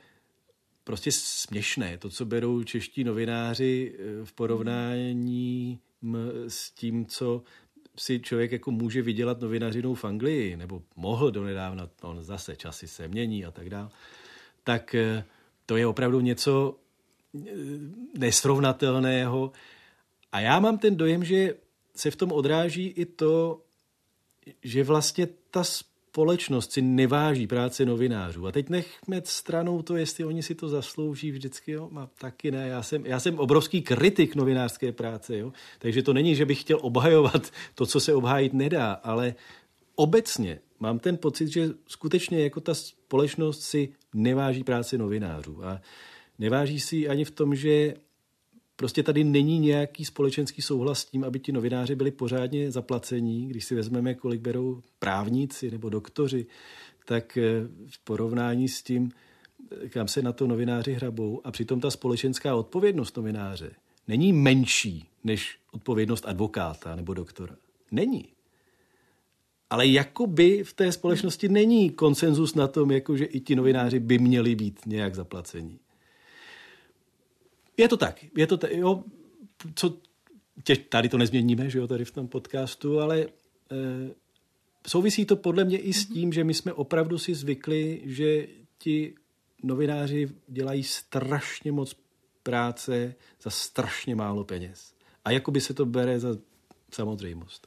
prostě 0.85 1.12
směšné. 1.12 1.99
To, 1.99 2.11
co 2.11 2.25
berou 2.25 2.62
čeští 2.62 3.05
novináři 3.05 3.95
eh, 3.95 4.25
v 4.25 4.33
porovnání 4.33 5.81
s 6.49 6.71
tím, 6.71 7.07
co 7.07 7.43
si 7.97 8.21
člověk 8.21 8.53
jako 8.53 8.71
může 8.71 9.03
vydělat 9.03 9.41
novinařinou 9.41 9.95
v 9.95 10.05
Anglii, 10.05 10.57
nebo 10.57 10.83
mohl 10.97 11.31
donedávna, 11.31 11.89
on 12.03 12.23
zase 12.23 12.57
časy 12.57 12.89
se 12.89 13.09
mění 13.09 13.45
a 13.45 13.51
tak 13.51 13.71
dále, 13.71 13.89
tak 14.65 14.95
eh, 14.95 15.25
to 15.67 15.77
je 15.77 15.87
opravdu 15.87 16.21
něco 16.21 16.77
eh, 17.35 17.41
nesrovnatelného. 18.19 19.53
A 20.33 20.41
já 20.41 20.61
mám 20.61 20.79
ten 20.79 20.97
dojem, 20.97 21.25
že 21.25 21.55
se 21.97 22.11
v 22.11 22.17
tom 22.17 22.33
odráží 22.33 22.87
i 22.87 23.05
to, 23.05 23.61
že 24.62 24.85
vlastně 24.85 25.29
ta 25.51 25.65
společnost 26.15 26.73
si 26.73 26.83
neváží 26.83 27.47
práce 27.47 27.85
novinářů. 27.85 28.47
A 28.47 28.53
teď 28.53 28.69
nechme 28.69 29.23
stranou 29.25 29.83
to, 29.83 29.97
jestli 29.97 30.25
oni 30.25 30.43
si 30.43 30.55
to 30.55 30.69
zaslouží 30.69 31.31
vždycky, 31.31 31.73
jo? 31.73 31.91
A 31.97 32.09
taky 32.19 32.51
ne. 32.51 32.69
Já 32.69 32.83
jsem, 32.83 33.07
já 33.07 33.21
jsem 33.21 33.39
obrovský 33.39 33.83
kritik 33.83 34.35
novinářské 34.35 34.93
práce, 34.93 35.39
jo? 35.39 35.53
takže 35.79 36.03
to 36.03 36.12
není, 36.12 36.35
že 36.35 36.47
bych 36.47 36.61
chtěl 36.61 36.79
obhajovat 36.83 37.51
to, 37.75 37.87
co 37.87 38.01
se 38.01 38.15
obhájit 38.15 38.53
nedá, 38.53 38.93
ale 38.93 39.35
obecně 39.95 40.61
mám 40.81 40.99
ten 40.99 41.17
pocit, 41.17 41.49
že 41.49 41.71
skutečně 41.89 42.43
jako 42.43 42.61
ta 42.61 42.75
společnost 42.75 43.62
si 43.62 43.93
neváží 44.15 44.65
práci 44.65 44.99
novinářů. 44.99 45.65
A 45.65 45.81
Neváží 46.39 46.81
si 46.81 47.09
ani 47.09 47.25
v 47.25 47.31
tom, 47.31 47.55
že 47.55 47.95
prostě 48.77 49.03
tady 49.03 49.25
není 49.25 49.59
nějaký 49.59 50.05
společenský 50.05 50.62
souhlas 50.62 51.01
s 51.01 51.05
tím, 51.05 51.25
aby 51.25 51.39
ti 51.39 51.53
novináři 51.53 51.95
byli 51.95 52.11
pořádně 52.11 52.71
zaplacení. 52.71 53.49
Když 53.49 53.65
si 53.65 53.75
vezmeme, 53.75 54.15
kolik 54.15 54.41
berou 54.41 54.83
právníci 54.99 55.71
nebo 55.71 55.89
doktoři, 55.89 56.47
tak 57.07 57.37
eh, 57.37 57.43
v 57.87 57.99
porovnání 58.05 58.69
s 58.69 58.83
tím, 58.83 59.11
eh, 59.85 59.89
kam 59.89 60.09
se 60.09 60.23
na 60.23 60.33
to 60.33 60.47
novináři 60.47 60.93
hrabou 60.93 61.41
a 61.45 61.51
přitom 61.51 61.81
ta 61.81 61.91
společenská 61.91 62.57
odpovědnost 62.57 63.17
novináře 63.17 63.71
není 64.09 64.33
menší 64.33 65.09
než 65.25 65.59
odpovědnost 65.73 66.27
advokáta 66.27 66.97
nebo 66.97 67.15
doktora. 67.15 67.57
Není. 67.91 68.34
Ale 69.71 69.87
jakoby 69.87 70.65
v 70.65 70.73
té 70.73 70.93
společnosti 70.93 71.49
není 71.49 71.91
konsenzus 71.91 72.55
na 72.55 72.69
tom, 72.69 72.91
jako 72.91 73.17
že 73.17 73.25
i 73.25 73.41
ti 73.41 73.57
novináři 73.57 73.99
by 73.99 74.19
měli 74.19 74.55
být 74.55 74.81
nějak 74.87 75.15
zaplacení. 75.15 75.79
Je 77.77 77.89
to 77.89 77.97
tak. 77.97 78.25
Je 78.37 78.47
to 78.47 78.57
tak. 78.57 78.71
Jo, 78.73 79.05
co, 79.75 79.97
tě, 80.65 80.77
tady 80.77 81.09
to 81.09 81.19
nezměníme, 81.19 81.71
že 81.71 81.79
jo, 81.79 81.87
tady 81.87 82.05
v 82.05 82.11
tom 82.11 82.29
podcastu, 82.29 83.01
ale 83.01 83.21
e, 83.21 83.27
souvisí 84.87 85.25
to 85.25 85.37
podle 85.37 85.65
mě 85.65 85.79
i 85.79 85.93
s 85.93 86.07
tím, 86.07 86.33
že 86.33 86.45
my 86.45 86.55
jsme 86.55 86.73
opravdu 86.73 87.19
si 87.19 87.35
zvykli, 87.35 88.03
že 88.05 88.47
ti 88.79 89.15
novináři 89.62 90.29
dělají 90.49 90.83
strašně 90.83 91.73
moc 91.73 91.97
práce 92.43 93.15
za 93.43 93.51
strašně 93.51 94.15
málo 94.15 94.45
peněz. 94.45 94.95
A 95.25 95.31
jakoby 95.31 95.61
se 95.61 95.75
to 95.75 95.87
bere 95.87 96.21
za 96.21 96.37
samozřejmost. 96.91 97.67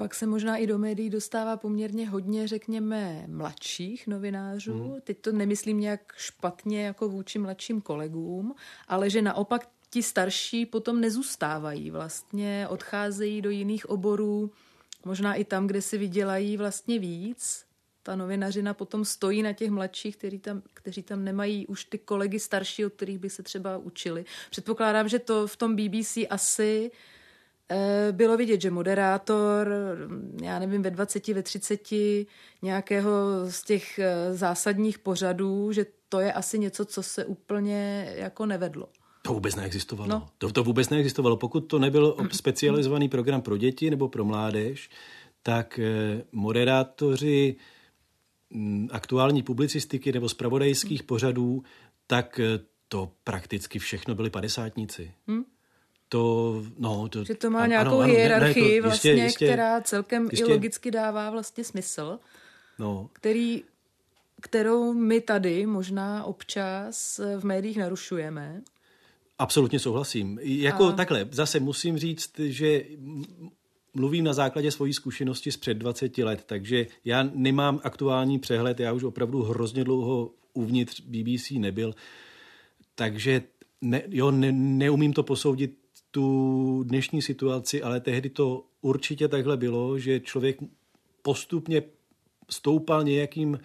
Pak 0.00 0.14
se 0.14 0.26
možná 0.26 0.56
i 0.56 0.66
do 0.66 0.78
médií 0.78 1.10
dostává 1.10 1.56
poměrně 1.56 2.08
hodně, 2.08 2.48
řekněme, 2.48 3.24
mladších 3.26 4.06
novinářů. 4.06 4.84
Mm. 4.84 5.00
Teď 5.00 5.18
to 5.20 5.32
nemyslím 5.32 5.80
nějak 5.80 6.12
špatně 6.16 6.86
jako 6.86 7.08
vůči 7.08 7.38
mladším 7.38 7.80
kolegům, 7.80 8.54
ale 8.88 9.10
že 9.10 9.22
naopak 9.22 9.68
ti 9.90 10.02
starší 10.02 10.66
potom 10.66 11.00
nezůstávají. 11.00 11.90
Vlastně 11.90 12.66
odcházejí 12.68 13.42
do 13.42 13.50
jiných 13.50 13.90
oborů, 13.90 14.50
možná 15.04 15.34
i 15.34 15.44
tam, 15.44 15.66
kde 15.66 15.82
si 15.82 15.98
vydělají 15.98 16.56
vlastně 16.56 16.98
víc. 16.98 17.64
Ta 18.02 18.16
novinařina 18.16 18.74
potom 18.74 19.04
stojí 19.04 19.42
na 19.42 19.52
těch 19.52 19.70
mladších, 19.70 20.16
kteří 20.16 20.38
tam, 20.38 20.62
kteří 20.74 21.02
tam 21.02 21.24
nemají 21.24 21.66
už 21.66 21.84
ty 21.84 21.98
kolegy 21.98 22.40
starší, 22.40 22.84
od 22.86 22.92
kterých 22.92 23.18
by 23.18 23.30
se 23.30 23.42
třeba 23.42 23.78
učili. 23.78 24.24
Předpokládám, 24.50 25.08
že 25.08 25.18
to 25.18 25.46
v 25.46 25.56
tom 25.56 25.76
BBC 25.76 26.18
asi 26.30 26.90
Eh, 26.90 27.17
bylo 28.12 28.36
vidět, 28.36 28.60
že 28.60 28.70
moderátor, 28.70 29.68
já 30.42 30.58
nevím, 30.58 30.82
ve 30.82 30.90
20, 30.90 31.28
ve 31.28 31.42
30 31.42 31.88
nějakého 32.62 33.10
z 33.48 33.62
těch 33.62 33.98
eh, 33.98 34.34
zásadních 34.34 34.98
pořadů, 34.98 35.72
že 35.72 35.86
to 36.08 36.20
je 36.20 36.32
asi 36.32 36.58
něco, 36.58 36.84
co 36.84 37.02
se 37.02 37.24
úplně 37.24 38.12
jako 38.14 38.46
nevedlo. 38.46 38.88
To 39.22 39.32
vůbec 39.32 39.56
neexistovalo. 39.56 40.10
No. 40.10 40.28
To, 40.38 40.52
to 40.52 40.64
vůbec 40.64 40.88
neexistovalo. 40.88 41.36
Pokud 41.36 41.60
to 41.60 41.78
nebyl 41.78 42.16
specializovaný 42.32 43.08
program 43.08 43.42
pro 43.42 43.56
děti 43.56 43.90
nebo 43.90 44.08
pro 44.08 44.24
mládež, 44.24 44.90
tak 45.42 45.78
eh, 45.78 46.22
moderátoři 46.32 47.56
mm, 48.50 48.88
aktuální 48.92 49.42
publicistiky 49.42 50.12
nebo 50.12 50.28
zpravodajských 50.28 51.02
pořadů, 51.02 51.62
tak 52.06 52.40
to 52.88 53.10
prakticky 53.24 53.78
všechno 53.78 54.14
byli 54.14 54.30
padesátníci. 54.30 55.12
Hmm? 55.26 55.44
To, 56.08 56.64
no, 56.78 57.08
to, 57.08 57.24
že 57.24 57.34
to 57.34 57.50
má 57.50 57.66
nějakou 57.66 57.88
ano, 57.88 58.00
ano, 58.00 58.12
hierarchii 58.14 58.64
ne, 58.64 58.74
ne, 58.74 58.80
to, 58.80 58.88
vlastně, 58.88 59.10
jistě, 59.10 59.24
jistě, 59.24 59.46
která 59.46 59.80
celkem 59.80 60.22
jistě, 60.22 60.44
i 60.44 60.52
logicky 60.52 60.90
dává 60.90 61.30
vlastně 61.30 61.64
smysl, 61.64 62.18
no. 62.78 63.10
který, 63.12 63.64
kterou 64.40 64.92
my 64.92 65.20
tady 65.20 65.66
možná 65.66 66.24
občas 66.24 67.20
v 67.38 67.44
médiích 67.44 67.78
narušujeme. 67.78 68.62
Absolutně 69.38 69.78
souhlasím. 69.78 70.38
Jako 70.42 70.86
A... 70.86 70.92
takhle, 70.92 71.28
zase 71.30 71.60
musím 71.60 71.98
říct, 71.98 72.38
že 72.38 72.84
mluvím 73.94 74.24
na 74.24 74.32
základě 74.32 74.70
svojí 74.70 74.92
zkušenosti 74.92 75.52
z 75.52 75.56
před 75.56 75.74
20 75.74 76.18
let, 76.18 76.42
takže 76.46 76.86
já 77.04 77.30
nemám 77.34 77.80
aktuální 77.84 78.38
přehled, 78.38 78.80
já 78.80 78.92
už 78.92 79.04
opravdu 79.04 79.42
hrozně 79.42 79.84
dlouho 79.84 80.30
uvnitř 80.52 81.00
BBC 81.00 81.50
nebyl, 81.50 81.94
takže 82.94 83.42
ne, 83.80 84.02
jo, 84.08 84.30
ne, 84.30 84.52
neumím 84.52 85.12
to 85.12 85.22
posoudit 85.22 85.76
tu 86.10 86.82
dnešní 86.86 87.22
situaci, 87.22 87.82
ale 87.82 88.00
tehdy 88.00 88.30
to 88.30 88.64
určitě 88.80 89.28
takhle 89.28 89.56
bylo, 89.56 89.98
že 89.98 90.20
člověk 90.20 90.58
postupně 91.22 91.82
stoupal 92.50 93.04
nějakým 93.04 93.58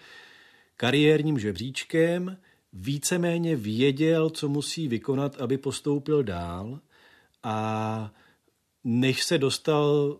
kariérním 0.76 1.38
žebříčkem, 1.38 2.36
víceméně 2.72 3.56
věděl, 3.56 4.30
co 4.30 4.48
musí 4.48 4.88
vykonat, 4.88 5.40
aby 5.40 5.58
postoupil 5.58 6.22
dál 6.22 6.80
a 7.42 8.14
než 8.84 9.24
se 9.24 9.38
dostal 9.38 10.18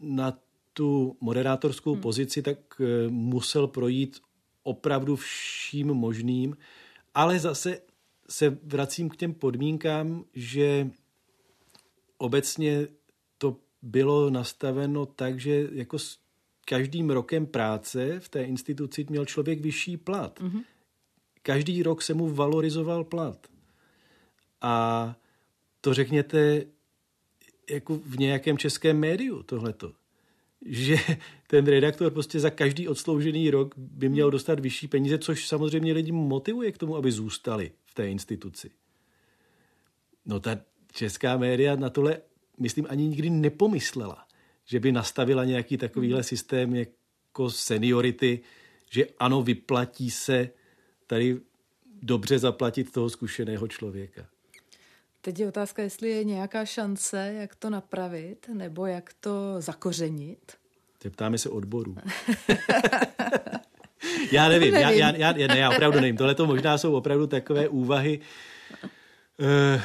na 0.00 0.38
tu 0.72 1.16
moderátorskou 1.20 1.92
hmm. 1.92 2.00
pozici, 2.02 2.42
tak 2.42 2.58
eh, 2.80 3.08
musel 3.08 3.66
projít 3.66 4.20
opravdu 4.62 5.16
vším 5.16 5.86
možným, 5.86 6.56
ale 7.14 7.38
zase 7.38 7.80
se 8.28 8.58
vracím 8.62 9.08
k 9.08 9.16
těm 9.16 9.34
podmínkám, 9.34 10.24
že 10.34 10.90
obecně 12.20 12.88
to 13.38 13.56
bylo 13.82 14.30
nastaveno 14.30 15.06
tak, 15.06 15.40
že 15.40 15.68
jako 15.72 15.98
s 15.98 16.18
každým 16.64 17.10
rokem 17.10 17.46
práce 17.46 18.20
v 18.20 18.28
té 18.28 18.42
instituci 18.42 19.06
měl 19.10 19.24
člověk 19.26 19.60
vyšší 19.60 19.96
plat. 19.96 20.40
Mm-hmm. 20.40 20.64
Každý 21.42 21.82
rok 21.82 22.02
se 22.02 22.14
mu 22.14 22.28
valorizoval 22.28 23.04
plat. 23.04 23.46
A 24.60 25.16
to 25.80 25.94
řekněte 25.94 26.64
jako 27.70 28.00
v 28.04 28.18
nějakém 28.18 28.58
českém 28.58 28.98
médiu 28.98 29.42
tohleto. 29.42 29.92
Že 30.66 30.96
ten 31.46 31.66
redaktor 31.66 32.12
prostě 32.12 32.40
za 32.40 32.50
každý 32.50 32.88
odsloužený 32.88 33.50
rok 33.50 33.74
by 33.76 34.08
měl 34.08 34.26
mhm. 34.26 34.32
dostat 34.32 34.60
vyšší 34.60 34.88
peníze, 34.88 35.18
což 35.18 35.48
samozřejmě 35.48 35.92
lidi 35.92 36.12
motivuje 36.12 36.72
k 36.72 36.78
tomu, 36.78 36.96
aby 36.96 37.12
zůstali 37.12 37.72
v 37.86 37.94
té 37.94 38.10
instituci. 38.10 38.70
No 40.26 40.40
ta 40.40 40.58
česká 40.92 41.36
média 41.36 41.76
na 41.76 41.90
tohle, 41.90 42.20
myslím, 42.58 42.86
ani 42.88 43.08
nikdy 43.08 43.30
nepomyslela, 43.30 44.26
že 44.64 44.80
by 44.80 44.92
nastavila 44.92 45.44
nějaký 45.44 45.76
takovýhle 45.76 46.22
systém 46.22 46.74
jako 46.74 47.50
seniority, 47.50 48.40
že 48.90 49.06
ano, 49.18 49.42
vyplatí 49.42 50.10
se 50.10 50.50
tady 51.06 51.40
dobře 52.02 52.38
zaplatit 52.38 52.92
toho 52.92 53.10
zkušeného 53.10 53.68
člověka. 53.68 54.26
Teď 55.20 55.40
je 55.40 55.48
otázka, 55.48 55.82
jestli 55.82 56.08
je 56.08 56.24
nějaká 56.24 56.64
šance, 56.64 57.34
jak 57.40 57.54
to 57.54 57.70
napravit, 57.70 58.46
nebo 58.52 58.86
jak 58.86 59.12
to 59.20 59.54
zakořenit. 59.58 60.52
Ptáme 61.10 61.38
se 61.38 61.48
odboru. 61.48 61.96
já 64.32 64.48
nevím, 64.48 64.74
nevím. 64.74 64.98
Já, 64.98 65.10
já, 65.10 65.36
já, 65.36 65.46
ne, 65.46 65.58
já 65.58 65.70
opravdu 65.70 66.00
nevím. 66.00 66.16
Tohle 66.16 66.34
to 66.34 66.46
možná 66.46 66.78
jsou 66.78 66.92
opravdu 66.92 67.26
takové 67.26 67.68
úvahy. 67.68 68.20
Uh, 69.38 69.80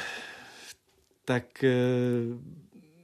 tak 1.26 1.64
eh, 1.64 1.70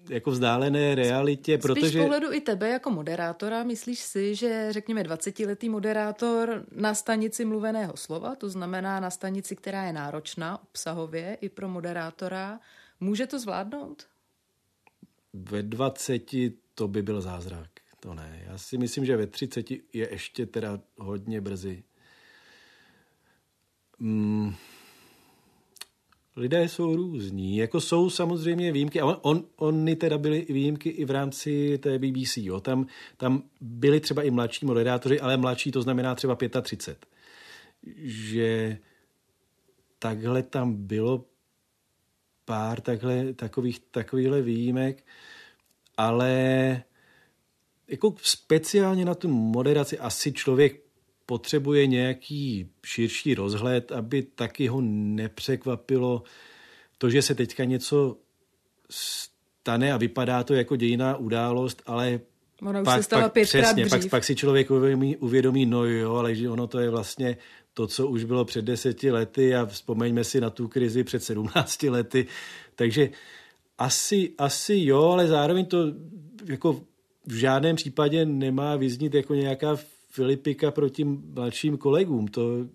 jako 0.08 0.30
vzdálené 0.30 0.94
realitě, 0.94 1.52
Spíš 1.54 1.62
protože... 1.62 1.98
z 1.98 2.02
pohledu 2.02 2.32
i 2.32 2.40
tebe 2.40 2.68
jako 2.68 2.90
moderátora, 2.90 3.64
myslíš 3.64 3.98
si, 3.98 4.34
že 4.34 4.66
řekněme 4.70 5.02
20-letý 5.02 5.68
moderátor 5.68 6.66
na 6.76 6.94
stanici 6.94 7.44
mluveného 7.44 7.96
slova, 7.96 8.34
to 8.34 8.48
znamená 8.48 9.00
na 9.00 9.10
stanici, 9.10 9.56
která 9.56 9.84
je 9.84 9.92
náročná 9.92 10.62
obsahově 10.62 11.38
i 11.40 11.48
pro 11.48 11.68
moderátora, 11.68 12.60
může 13.00 13.26
to 13.26 13.38
zvládnout? 13.38 14.06
Ve 15.32 15.62
20 15.62 16.22
to 16.74 16.88
by 16.88 17.02
byl 17.02 17.20
zázrak, 17.20 17.70
to 18.00 18.14
ne. 18.14 18.42
Já 18.46 18.58
si 18.58 18.78
myslím, 18.78 19.04
že 19.04 19.16
ve 19.16 19.26
30 19.26 19.70
je 19.70 19.80
ještě 19.92 20.46
teda 20.46 20.80
hodně 20.98 21.40
brzy. 21.40 21.84
Hmm 23.98 24.54
lidé 26.36 26.68
jsou 26.68 26.96
různí. 26.96 27.56
Jako 27.56 27.80
jsou 27.80 28.10
samozřejmě 28.10 28.72
výjimky, 28.72 29.00
a 29.00 29.06
on, 29.06 29.18
on, 29.22 29.44
ony 29.56 29.96
teda 29.96 30.18
byly 30.18 30.46
výjimky 30.48 30.88
i 30.88 31.04
v 31.04 31.10
rámci 31.10 31.78
té 31.78 31.98
BBC. 31.98 32.36
Jo. 32.36 32.60
Tam, 32.60 32.86
tam 33.16 33.42
byli 33.60 34.00
třeba 34.00 34.22
i 34.22 34.30
mladší 34.30 34.66
moderátoři, 34.66 35.20
ale 35.20 35.36
mladší 35.36 35.70
to 35.70 35.82
znamená 35.82 36.14
třeba 36.14 36.36
35. 36.62 37.06
Že 38.02 38.78
takhle 39.98 40.42
tam 40.42 40.74
bylo 40.74 41.24
pár 42.44 42.80
takhle, 42.80 43.32
takových, 43.32 43.80
takovýchhle 43.80 44.42
výjimek, 44.42 45.04
ale 45.96 46.82
jako 47.88 48.14
speciálně 48.22 49.04
na 49.04 49.14
tu 49.14 49.28
moderaci 49.28 49.98
asi 49.98 50.32
člověk 50.32 50.82
potřebuje 51.32 51.86
nějaký 51.86 52.70
širší 52.86 53.34
rozhled, 53.34 53.92
aby 53.92 54.22
taky 54.22 54.68
ho 54.68 54.80
nepřekvapilo 55.20 56.22
to, 56.98 57.10
že 57.10 57.22
se 57.22 57.34
teďka 57.34 57.64
něco 57.64 58.16
stane 58.90 59.92
a 59.92 59.96
vypadá 59.96 60.44
to 60.44 60.54
jako 60.54 60.76
dějiná 60.76 61.16
událost, 61.16 61.82
ale 61.86 62.20
Ona 62.62 62.80
už 62.80 62.84
pak, 62.84 62.96
se 62.96 63.02
stala 63.02 63.28
pak, 63.28 63.42
přesně, 63.42 63.86
pak, 63.86 64.08
pak 64.10 64.24
si 64.24 64.36
člověk 64.36 64.70
uvědomí, 64.70 65.16
uvědomí, 65.16 65.66
no 65.66 65.84
jo, 65.84 66.14
ale 66.14 66.34
že 66.34 66.50
ono 66.50 66.66
to 66.66 66.78
je 66.80 66.90
vlastně 66.90 67.36
to, 67.74 67.86
co 67.86 68.08
už 68.08 68.24
bylo 68.24 68.44
před 68.44 68.64
deseti 68.64 69.10
lety 69.10 69.54
a 69.54 69.66
vzpomeňme 69.66 70.24
si 70.24 70.40
na 70.40 70.50
tu 70.50 70.68
krizi 70.68 71.04
před 71.04 71.24
sedmnácti 71.24 71.90
lety. 71.90 72.26
Takže 72.74 73.10
asi, 73.78 74.32
asi 74.38 74.74
jo, 74.84 75.02
ale 75.02 75.26
zároveň 75.26 75.64
to 75.64 75.78
jako 76.44 76.80
v 77.26 77.34
žádném 77.34 77.76
případě 77.76 78.26
nemá 78.26 78.76
vyznít 78.76 79.14
jako 79.14 79.34
nějaká 79.34 79.76
Filipika 80.14 80.70
proti 80.70 81.04
mladším 81.04 81.78
kolegům. 81.78 82.28
To 82.28 82.66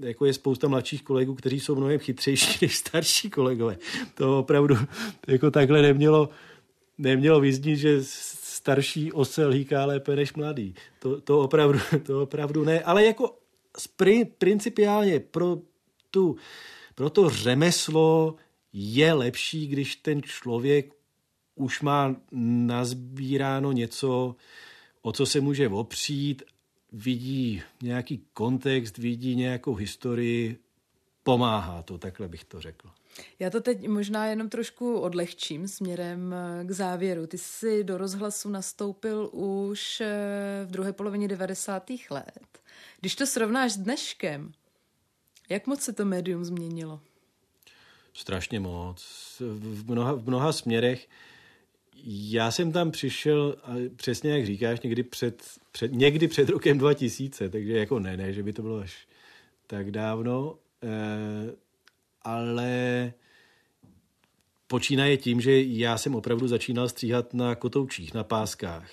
jako 0.00 0.26
je 0.26 0.32
spousta 0.32 0.68
mladších 0.68 1.02
kolegů, 1.02 1.34
kteří 1.34 1.60
jsou 1.60 1.74
mnohem 1.74 1.98
chytřejší 1.98 2.58
než 2.62 2.76
starší 2.76 3.30
kolegové. 3.30 3.76
To 4.14 4.38
opravdu 4.38 4.76
jako 5.26 5.50
takhle 5.50 5.82
nemělo, 5.82 6.28
nemělo 6.98 7.40
vyznít, 7.40 7.76
že 7.76 7.98
starší 8.02 9.12
osel 9.12 9.50
hýká 9.50 9.84
lépe 9.84 10.16
než 10.16 10.34
mladý. 10.34 10.74
To, 10.98 11.20
to, 11.20 11.40
opravdu, 11.40 11.78
to 12.02 12.22
opravdu 12.22 12.64
ne. 12.64 12.82
Ale 12.82 13.04
jako 13.04 13.38
spri, 13.78 14.24
principiálně 14.24 15.20
pro, 15.20 15.58
tu, 16.10 16.36
pro 16.94 17.10
to 17.10 17.30
řemeslo 17.30 18.36
je 18.72 19.12
lepší, 19.12 19.66
když 19.66 19.96
ten 19.96 20.22
člověk 20.22 20.94
už 21.54 21.80
má 21.80 22.16
nazbíráno 22.66 23.72
něco, 23.72 24.36
o 25.02 25.12
co 25.12 25.26
se 25.26 25.40
může 25.40 25.68
opřít, 25.68 26.42
vidí 26.92 27.62
nějaký 27.82 28.24
kontext, 28.34 28.98
vidí 28.98 29.36
nějakou 29.36 29.74
historii, 29.74 30.58
pomáhá 31.22 31.82
to, 31.82 31.98
takhle 31.98 32.28
bych 32.28 32.44
to 32.44 32.60
řekl. 32.60 32.90
Já 33.38 33.50
to 33.50 33.60
teď 33.60 33.88
možná 33.88 34.26
jenom 34.26 34.48
trošku 34.48 34.98
odlehčím 34.98 35.68
směrem 35.68 36.34
eh, 36.34 36.64
k 36.64 36.70
závěru. 36.70 37.26
Ty 37.26 37.38
jsi 37.38 37.84
do 37.84 37.98
rozhlasu 37.98 38.48
nastoupil 38.48 39.30
už 39.32 40.00
eh, 40.00 40.06
v 40.64 40.70
druhé 40.70 40.92
polovině 40.92 41.28
90. 41.28 41.90
let. 42.10 42.58
Když 43.00 43.16
to 43.16 43.26
srovnáš 43.26 43.72
s 43.72 43.76
dneškem, 43.76 44.52
jak 45.48 45.66
moc 45.66 45.82
se 45.82 45.92
to 45.92 46.04
médium 46.04 46.44
změnilo? 46.44 47.00
Strašně 48.12 48.60
moc. 48.60 49.06
V 49.40 49.90
mnoha, 49.90 50.12
v 50.12 50.26
mnoha 50.26 50.52
směrech. 50.52 51.08
Já 52.04 52.50
jsem 52.50 52.72
tam 52.72 52.90
přišel, 52.90 53.56
přesně 53.96 54.30
jak 54.30 54.46
říkáš, 54.46 54.80
někdy 54.80 55.02
před, 55.02 55.42
před, 55.72 55.92
někdy 55.92 56.28
před 56.28 56.48
rokem 56.48 56.78
2000, 56.78 57.48
takže 57.48 57.72
jako 57.72 57.98
ne, 57.98 58.16
ne, 58.16 58.32
že 58.32 58.42
by 58.42 58.52
to 58.52 58.62
bylo 58.62 58.78
až 58.78 59.06
tak 59.66 59.90
dávno, 59.90 60.58
eh, 60.82 61.54
ale 62.22 63.12
počínaje 64.66 65.16
tím, 65.16 65.40
že 65.40 65.62
já 65.62 65.98
jsem 65.98 66.14
opravdu 66.14 66.48
začínal 66.48 66.88
stříhat 66.88 67.34
na 67.34 67.54
kotoučích, 67.54 68.14
na 68.14 68.24
páskách. 68.24 68.90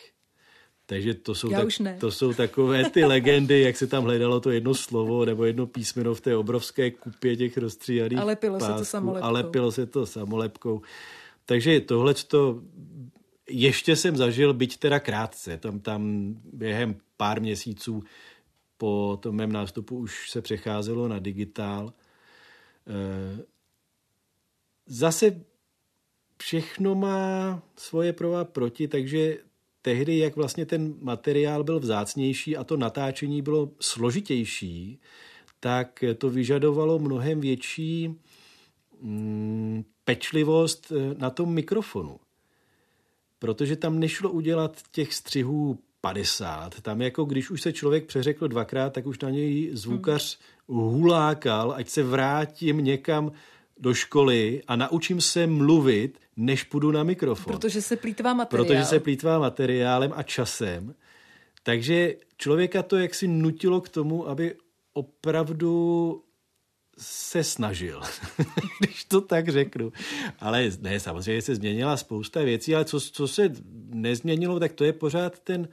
Takže 0.85 1.13
to 1.13 1.35
jsou, 1.35 1.49
tak, 1.49 1.67
to 1.99 2.11
jsou 2.11 2.33
takové 2.33 2.89
ty 2.89 3.05
legendy, 3.13 3.61
jak 3.61 3.77
se 3.77 3.87
tam 3.87 4.03
hledalo 4.03 4.39
to 4.39 4.51
jedno 4.51 4.73
slovo 4.73 5.25
nebo 5.25 5.45
jedno 5.45 5.67
písmeno 5.67 6.15
v 6.15 6.21
té 6.21 6.35
obrovské 6.35 6.91
kupě 6.91 7.35
těch 7.35 7.57
rozstříhaných 7.57 8.19
Ale 8.19 8.35
pilo 8.35 8.59
pásků, 8.59 8.73
se 8.73 8.79
to 8.79 8.85
samolepkou. 8.85 9.27
Ale 9.27 9.43
pilo 9.43 9.71
se 9.71 9.85
to 9.85 10.05
samolepkou. 10.05 10.81
Takže 11.49 11.79
tohle 11.79 12.13
to 12.13 12.61
ještě 13.49 13.95
jsem 13.95 14.17
zažil, 14.17 14.53
byť 14.53 14.77
teda 14.77 14.99
krátce. 14.99 15.57
Tam, 15.57 15.79
tam 15.79 16.33
během 16.53 16.95
pár 17.17 17.41
měsíců 17.41 18.03
po 18.77 19.19
tom 19.21 19.35
mém 19.35 19.51
nástupu 19.51 19.97
už 19.97 20.29
se 20.29 20.41
přecházelo 20.41 21.07
na 21.07 21.19
digitál. 21.19 21.93
Eh, 22.87 23.43
zase 24.85 25.41
všechno 26.37 26.95
má 26.95 27.61
svoje 27.75 28.13
pro 28.13 28.35
a 28.35 28.45
proti, 28.45 28.87
takže 28.87 29.37
tehdy, 29.81 30.17
jak 30.17 30.35
vlastně 30.35 30.65
ten 30.65 30.95
materiál 31.01 31.63
byl 31.63 31.79
vzácnější 31.79 32.57
a 32.57 32.63
to 32.63 32.77
natáčení 32.77 33.41
bylo 33.41 33.71
složitější, 33.79 34.99
tak 35.59 36.03
to 36.17 36.29
vyžadovalo 36.29 36.99
mnohem 36.99 37.41
větší 37.41 38.15
mm, 39.01 39.83
pečlivost 40.09 40.91
eh, 40.91 41.15
na 41.17 41.29
tom 41.29 41.53
mikrofonu. 41.53 42.19
Protože 43.39 43.75
tam 43.75 43.99
nešlo 43.99 44.31
udělat 44.31 44.81
těch 44.91 45.13
střihů 45.13 45.79
50. 46.01 46.81
Tam 46.81 47.01
jako 47.01 47.25
když 47.25 47.49
už 47.49 47.61
se 47.61 47.73
člověk 47.73 48.05
přeřekl 48.05 48.47
dvakrát, 48.47 48.93
tak 48.93 49.05
už 49.05 49.19
na 49.19 49.29
něj 49.29 49.69
zvukař 49.73 50.39
hulákal, 50.67 51.73
ať 51.77 51.89
se 51.89 52.03
vrátím 52.03 52.77
někam 52.77 53.31
do 53.77 53.93
školy 53.93 54.61
a 54.67 54.75
naučím 54.75 55.21
se 55.21 55.47
mluvit, 55.47 56.19
než 56.37 56.63
půjdu 56.63 56.91
na 56.91 57.03
mikrofon. 57.03 57.53
Protože 57.53 57.81
se 57.81 57.95
plítvá 57.95 58.33
materiál. 58.33 58.65
Protože 58.65 58.85
se 58.85 58.99
plítvá 58.99 59.39
materiálem 59.39 60.11
a 60.15 60.23
časem. 60.23 60.95
Takže 61.63 62.15
člověka 62.37 62.83
to 62.83 62.97
jaksi 62.97 63.27
nutilo 63.27 63.81
k 63.81 63.89
tomu, 63.89 64.27
aby 64.27 64.55
opravdu 64.93 66.23
se 66.99 67.43
snažil, 67.43 68.01
když 68.79 69.03
to 69.03 69.21
tak 69.21 69.49
řeknu. 69.49 69.91
Ale 70.39 70.71
ne, 70.81 70.99
samozřejmě 70.99 71.41
se 71.41 71.55
změnila 71.55 71.97
spousta 71.97 72.43
věcí, 72.43 72.75
ale 72.75 72.85
co, 72.85 72.99
co 72.99 73.27
se 73.27 73.53
nezměnilo, 73.89 74.59
tak 74.59 74.73
to 74.73 74.83
je 74.83 74.93
pořád 74.93 75.39
ten, 75.39 75.67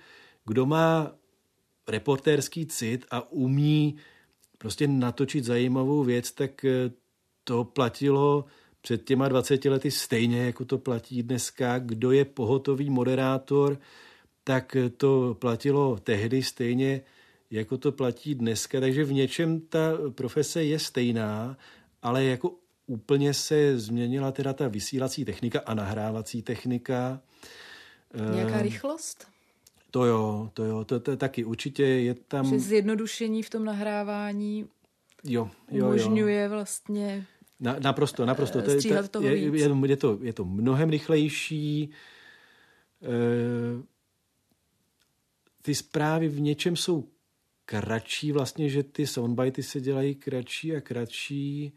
kdo 0.44 0.66
má 0.66 1.12
reportérský 1.88 2.66
cit 2.66 3.06
a 3.10 3.32
umí 3.32 3.96
prostě 4.58 4.88
natočit 4.88 5.44
zajímavou 5.44 6.04
věc, 6.04 6.32
tak 6.32 6.64
eh, 6.64 6.90
to 7.44 7.64
platilo 7.64 8.44
před 8.80 9.04
těma 9.04 9.28
20 9.28 9.64
lety 9.64 9.90
stejně, 9.90 10.44
jako 10.46 10.64
to 10.64 10.78
platí 10.78 11.22
dneska. 11.22 11.78
Kdo 11.78 12.12
je 12.12 12.24
pohotový 12.24 12.90
moderátor, 12.90 13.78
tak 14.44 14.76
to 14.96 15.36
platilo 15.38 15.98
tehdy 16.02 16.42
stejně, 16.42 17.00
jako 17.50 17.78
to 17.78 17.92
platí 17.92 18.34
dneska. 18.34 18.80
Takže 18.80 19.04
v 19.04 19.12
něčem 19.12 19.60
ta 19.60 19.92
profese 20.10 20.64
je 20.64 20.78
stejná, 20.78 21.56
ale 22.02 22.24
jako 22.24 22.54
úplně 22.86 23.34
se 23.34 23.78
změnila 23.78 24.32
teda 24.32 24.52
ta 24.52 24.68
vysílací 24.68 25.24
technika 25.24 25.60
a 25.66 25.74
nahrávací 25.74 26.42
technika. 26.42 27.20
Nějaká 28.34 28.62
rychlost? 28.62 29.26
To 29.90 30.04
jo, 30.04 30.50
to 30.54 30.64
jo, 30.64 30.84
to, 30.84 31.00
to 31.00 31.16
taky 31.16 31.44
určitě 31.44 31.82
je 31.82 32.14
tam... 32.14 32.46
Že 32.46 32.58
zjednodušení 32.58 33.42
v 33.42 33.50
tom 33.50 33.64
nahrávání 33.64 34.66
jo, 35.24 35.50
jo, 35.70 35.84
umožňuje 35.84 36.42
jo. 36.42 36.50
vlastně 36.50 37.26
na, 37.60 37.76
naprosto, 37.78 38.26
naprosto. 38.26 38.62
To, 38.62 38.70
je, 38.70 38.80
to, 39.10 39.22
je, 39.22 39.36
je, 39.36 39.68
je, 39.86 39.96
to, 39.96 40.18
je 40.22 40.32
to 40.32 40.44
mnohem 40.44 40.90
rychlejší. 40.90 41.90
E, 43.02 43.08
ty 45.62 45.74
zprávy 45.74 46.28
v 46.28 46.40
něčem 46.40 46.76
jsou 46.76 47.08
kratší, 47.66 48.32
vlastně, 48.32 48.68
že 48.68 48.82
ty 48.82 49.06
soundbity 49.06 49.62
se 49.62 49.80
dělají 49.80 50.14
kratší 50.14 50.76
a 50.76 50.80
kratší, 50.80 51.72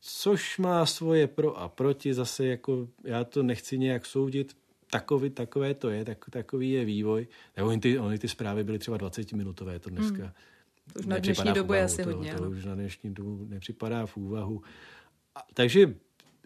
což 0.00 0.58
má 0.58 0.86
svoje 0.86 1.26
pro 1.26 1.58
a 1.58 1.68
proti. 1.68 2.14
Zase 2.14 2.46
jako 2.46 2.88
já 3.04 3.24
to 3.24 3.42
nechci 3.42 3.78
nějak 3.78 4.06
soudit, 4.06 4.56
takový, 4.90 5.30
takové 5.30 5.74
to 5.74 5.90
je, 5.90 6.04
tak, 6.04 6.30
takový 6.30 6.70
je 6.70 6.84
vývoj. 6.84 7.26
Nebo 7.56 7.68
oni 7.68 7.80
ty, 7.80 7.98
oni 7.98 8.18
ty 8.18 8.28
zprávy 8.28 8.64
byly 8.64 8.78
třeba 8.78 8.96
20 8.96 9.32
minutové, 9.32 9.78
to 9.78 9.90
dneska 9.90 10.22
hmm. 10.22 10.32
To 10.92 11.00
už 11.00 11.06
na 11.06 11.18
dnešní 11.18 11.52
dobu 11.52 11.72
je 11.72 11.84
asi 11.84 12.02
hodně. 12.02 12.34
To, 12.34 12.42
to 12.42 12.50
už 12.50 12.64
na 12.64 12.74
dnešní 12.74 13.14
dobu 13.14 13.46
nepřipadá 13.48 14.06
v 14.06 14.16
úvahu. 14.16 14.62
A, 15.34 15.40
takže, 15.54 15.94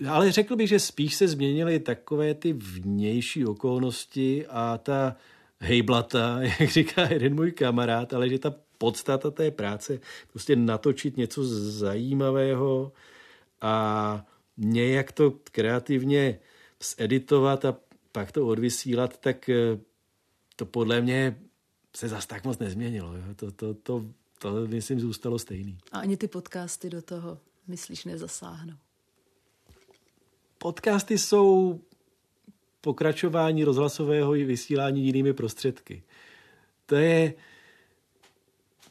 ale 0.09 0.33
řekl 0.33 0.57
bych, 0.57 0.69
že 0.69 0.79
spíš 0.79 1.15
se 1.15 1.29
změnily 1.29 1.81
takové 1.81 2.35
ty 2.35 2.53
vnější 2.53 3.45
okolnosti 3.45 4.47
a 4.47 4.79
ta 4.79 5.17
hejblata, 5.61 6.39
jak 6.61 6.71
říká 6.71 7.03
jeden 7.03 7.35
můj 7.35 7.53
kamarád, 7.53 8.15
ale 8.15 8.29
že 8.29 8.39
ta 8.39 8.55
podstata 8.79 9.31
té 9.31 9.51
práce, 9.51 10.01
prostě 10.33 10.57
natočit 10.57 11.17
něco 11.17 11.45
zajímavého 11.71 12.93
a 13.61 14.27
nějak 14.57 15.13
to 15.13 15.31
kreativně 15.31 16.39
zeditovat 16.97 17.65
a 17.65 17.77
pak 18.13 18.33
to 18.33 18.47
odvysílat, 18.47 19.19
tak 19.19 19.49
eh, 19.49 19.79
to 20.57 20.67
podle 20.67 21.01
mě 21.01 21.39
se 21.97 22.09
zas 22.09 22.27
tak 22.27 22.45
moc 22.45 22.59
nezměnilo. 22.59 23.15
Jo? 23.15 23.23
To, 23.37 23.51
to, 23.51 23.75
to, 23.75 24.05
to, 24.39 24.67
myslím, 24.67 25.01
zůstalo 25.01 25.39
stejný. 25.39 25.79
A 25.93 25.99
ani 25.99 26.17
ty 26.17 26.29
podcasty 26.29 26.91
do 26.91 27.03
toho, 27.03 27.39
myslíš, 27.67 28.05
nezasáhnou? 28.05 28.75
Podcasty 30.59 31.19
jsou 31.19 31.81
pokračování 32.81 33.65
rozhlasového 33.65 34.33
vysílání 34.33 35.07
jinými 35.07 35.33
prostředky. 35.33 36.03
To 36.87 36.97
je, 36.97 37.35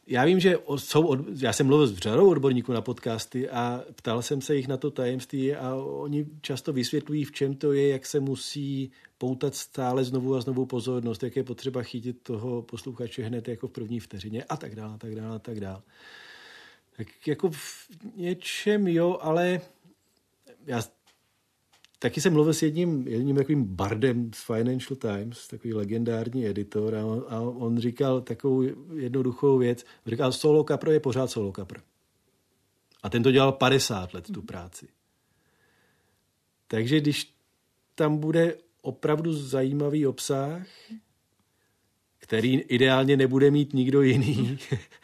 já 0.07 0.25
vím, 0.25 0.39
že 0.39 0.57
jsou, 0.75 1.07
od, 1.07 1.19
já 1.41 1.53
jsem 1.53 1.67
mluvil 1.67 1.87
s 1.87 1.97
řadou 1.97 2.29
odborníků 2.29 2.73
na 2.73 2.81
podcasty 2.81 3.49
a 3.49 3.83
ptal 3.95 4.21
jsem 4.21 4.41
se 4.41 4.55
jich 4.55 4.67
na 4.67 4.77
to 4.77 4.91
tajemství 4.91 5.55
a 5.55 5.75
oni 5.75 6.25
často 6.41 6.73
vysvětlují, 6.73 7.23
v 7.23 7.31
čem 7.31 7.55
to 7.55 7.73
je, 7.73 7.87
jak 7.87 8.05
se 8.05 8.19
musí 8.19 8.91
poutat 9.17 9.55
stále 9.55 10.03
znovu 10.03 10.35
a 10.35 10.41
znovu 10.41 10.65
pozornost, 10.65 11.23
jak 11.23 11.35
je 11.35 11.43
potřeba 11.43 11.83
chytit 11.83 12.23
toho 12.23 12.61
posluchače 12.61 13.23
hned 13.23 13.47
jako 13.47 13.67
v 13.67 13.71
první 13.71 13.99
vteřině 13.99 14.43
a 14.43 14.57
tak 14.57 14.75
dále, 14.75 14.93
a 14.93 14.97
tak 14.97 15.15
dále, 15.15 15.35
a 15.35 15.39
tak 15.39 15.59
dále. 15.59 15.81
Tak 16.97 17.27
jako 17.27 17.49
v 17.49 17.87
něčem 18.15 18.87
jo, 18.87 19.17
ale 19.21 19.61
já 20.65 20.81
taky 21.99 22.21
jsem 22.21 22.33
mluvil 22.33 22.53
s 22.53 22.61
jedním, 22.61 23.07
jedním 23.07 23.35
takovým 23.35 23.65
bardem 23.65 24.31
z 24.33 24.43
Financial 24.45 24.95
Times, 24.95 25.47
takový 25.47 25.73
legendární 25.73 26.47
editor 26.47 26.95
a 26.95 27.05
on, 27.05 27.25
a 27.29 27.39
on 27.39 27.77
říkal 27.77 28.21
takovou 28.21 28.61
jednoduchou 28.93 29.57
věc. 29.57 29.85
Říkal, 30.05 30.31
solo 30.31 30.63
kapr 30.63 30.89
je 30.89 30.99
pořád 30.99 31.31
solo 31.31 31.51
kapr. 31.51 31.79
A 33.03 33.09
ten 33.09 33.23
to 33.23 33.31
dělal 33.31 33.51
50 33.51 34.13
let, 34.13 34.31
tu 34.33 34.41
práci. 34.41 34.87
Takže 36.67 36.99
když 36.99 37.35
tam 37.95 38.17
bude 38.17 38.57
opravdu 38.81 39.33
zajímavý 39.33 40.07
obsah, 40.07 40.67
který 42.25 42.53
ideálně 42.53 43.17
nebude 43.17 43.51
mít 43.51 43.73
nikdo 43.73 44.01
jiný, 44.01 44.57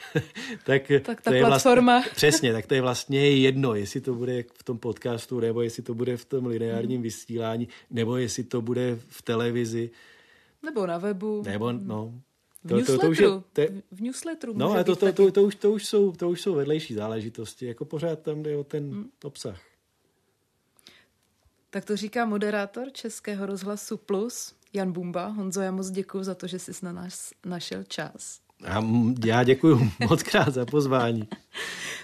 tak, 0.66 0.92
tak 1.02 1.22
ta 1.22 1.32
to 1.32 1.34
je 1.34 1.46
platforma. 1.46 1.94
Vlastně, 1.94 2.12
přesně, 2.16 2.54
tak 2.54 2.68
to 2.68 2.74
je 2.74 2.82
vlastně 2.82 3.30
jedno, 3.30 3.76
jestli 3.76 4.02
to 4.02 4.14
bude 4.14 4.44
v 4.54 4.64
tom 4.64 4.78
podcastu, 4.78 5.40
nebo 5.40 5.62
jestli 5.62 5.84
to 5.84 5.94
bude 5.94 6.18
v 6.18 6.26
tom 6.26 6.46
lineárním 6.46 6.98
hmm. 6.98 7.04
vysílání, 7.04 7.68
nebo 7.90 8.18
jestli 8.18 8.44
to 8.44 8.62
bude 8.62 9.00
v 9.08 9.22
televizi. 9.22 9.90
Nebo 10.64 10.88
na 10.88 10.98
webu. 10.98 11.44
Nebo, 11.46 11.72
no. 11.72 12.14
V 12.64 12.68
to, 12.68 12.76
newsletteru. 12.76 12.98
To, 12.98 13.06
to 13.06 13.12
už 13.12 13.20
je, 13.20 13.68
to, 13.68 13.74
v 13.92 14.02
newsletteru 14.02 14.54
No, 14.56 14.72
ale 14.72 14.84
to, 14.84 14.96
to, 14.96 15.14
to, 15.14 15.32
to, 15.32 15.44
už, 15.44 15.56
to, 15.56 15.72
už 15.72 15.86
jsou, 15.86 16.12
to 16.12 16.30
už 16.30 16.42
jsou 16.42 16.56
vedlejší 16.56 16.94
záležitosti. 16.94 17.66
Jako 17.66 17.86
pořád 17.86 18.20
tam 18.20 18.44
jde 18.44 18.58
o 18.58 18.64
ten 18.64 18.90
hmm. 18.90 19.10
obsah. 19.24 19.62
Tak 21.70 21.86
to 21.86 21.98
říká 21.98 22.26
moderátor 22.26 22.92
Českého 22.92 23.46
rozhlasu 23.46 23.98
Plus, 23.98 24.54
Jan 24.74 24.92
Bumba. 24.92 25.28
Honzo, 25.28 25.62
já 25.62 25.72
moc 25.72 25.90
děkuji 25.90 26.24
za 26.24 26.36
to, 26.36 26.48
že 26.48 26.60
jsi 26.60 26.72
na 26.86 26.92
nás 26.92 27.32
našel 27.46 27.84
čas. 27.84 28.40
A 28.66 28.84
já 29.26 29.44
děkuji 29.44 29.92
moc 30.10 30.24
krát 30.24 30.54
za 30.54 30.66
pozvání. 30.66 31.28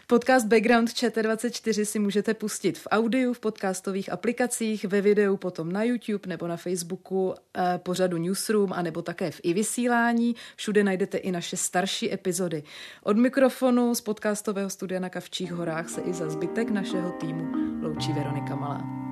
Podcast 0.07 0.47
Background 0.47 0.89
ČT24 0.89 1.84
si 1.84 1.99
můžete 1.99 2.34
pustit 2.34 2.78
v 2.78 2.88
audiu, 2.91 3.34
v 3.34 3.39
podcastových 3.39 4.11
aplikacích, 4.11 4.86
ve 4.86 5.01
videu 5.01 5.38
potom 5.38 5.72
na 5.72 5.84
YouTube 5.84 6.28
nebo 6.28 6.47
na 6.47 6.57
Facebooku 6.57 7.34
eh, 7.57 7.80
pořadu 7.84 8.18
Newsroom 8.18 8.74
a 8.74 8.82
nebo 8.82 9.01
také 9.01 9.32
v 9.32 9.41
i 9.43 9.53
vysílání. 9.53 10.36
Všude 10.55 10.84
najdete 10.84 11.18
i 11.18 11.32
naše 11.32 11.57
starší 11.57 12.13
epizody. 12.13 12.63
Od 13.03 13.18
mikrofonu 13.18 13.95
z 13.95 14.01
podcastového 14.01 14.70
studia 14.70 14.99
na 14.99 15.09
Kavčích 15.09 15.51
horách 15.51 15.89
se 15.89 16.01
i 16.01 16.13
za 16.13 16.30
zbytek 16.30 16.70
našeho 16.70 17.11
týmu 17.11 17.47
loučí 17.82 18.13
Veronika 18.13 18.55
Malá. 18.55 19.07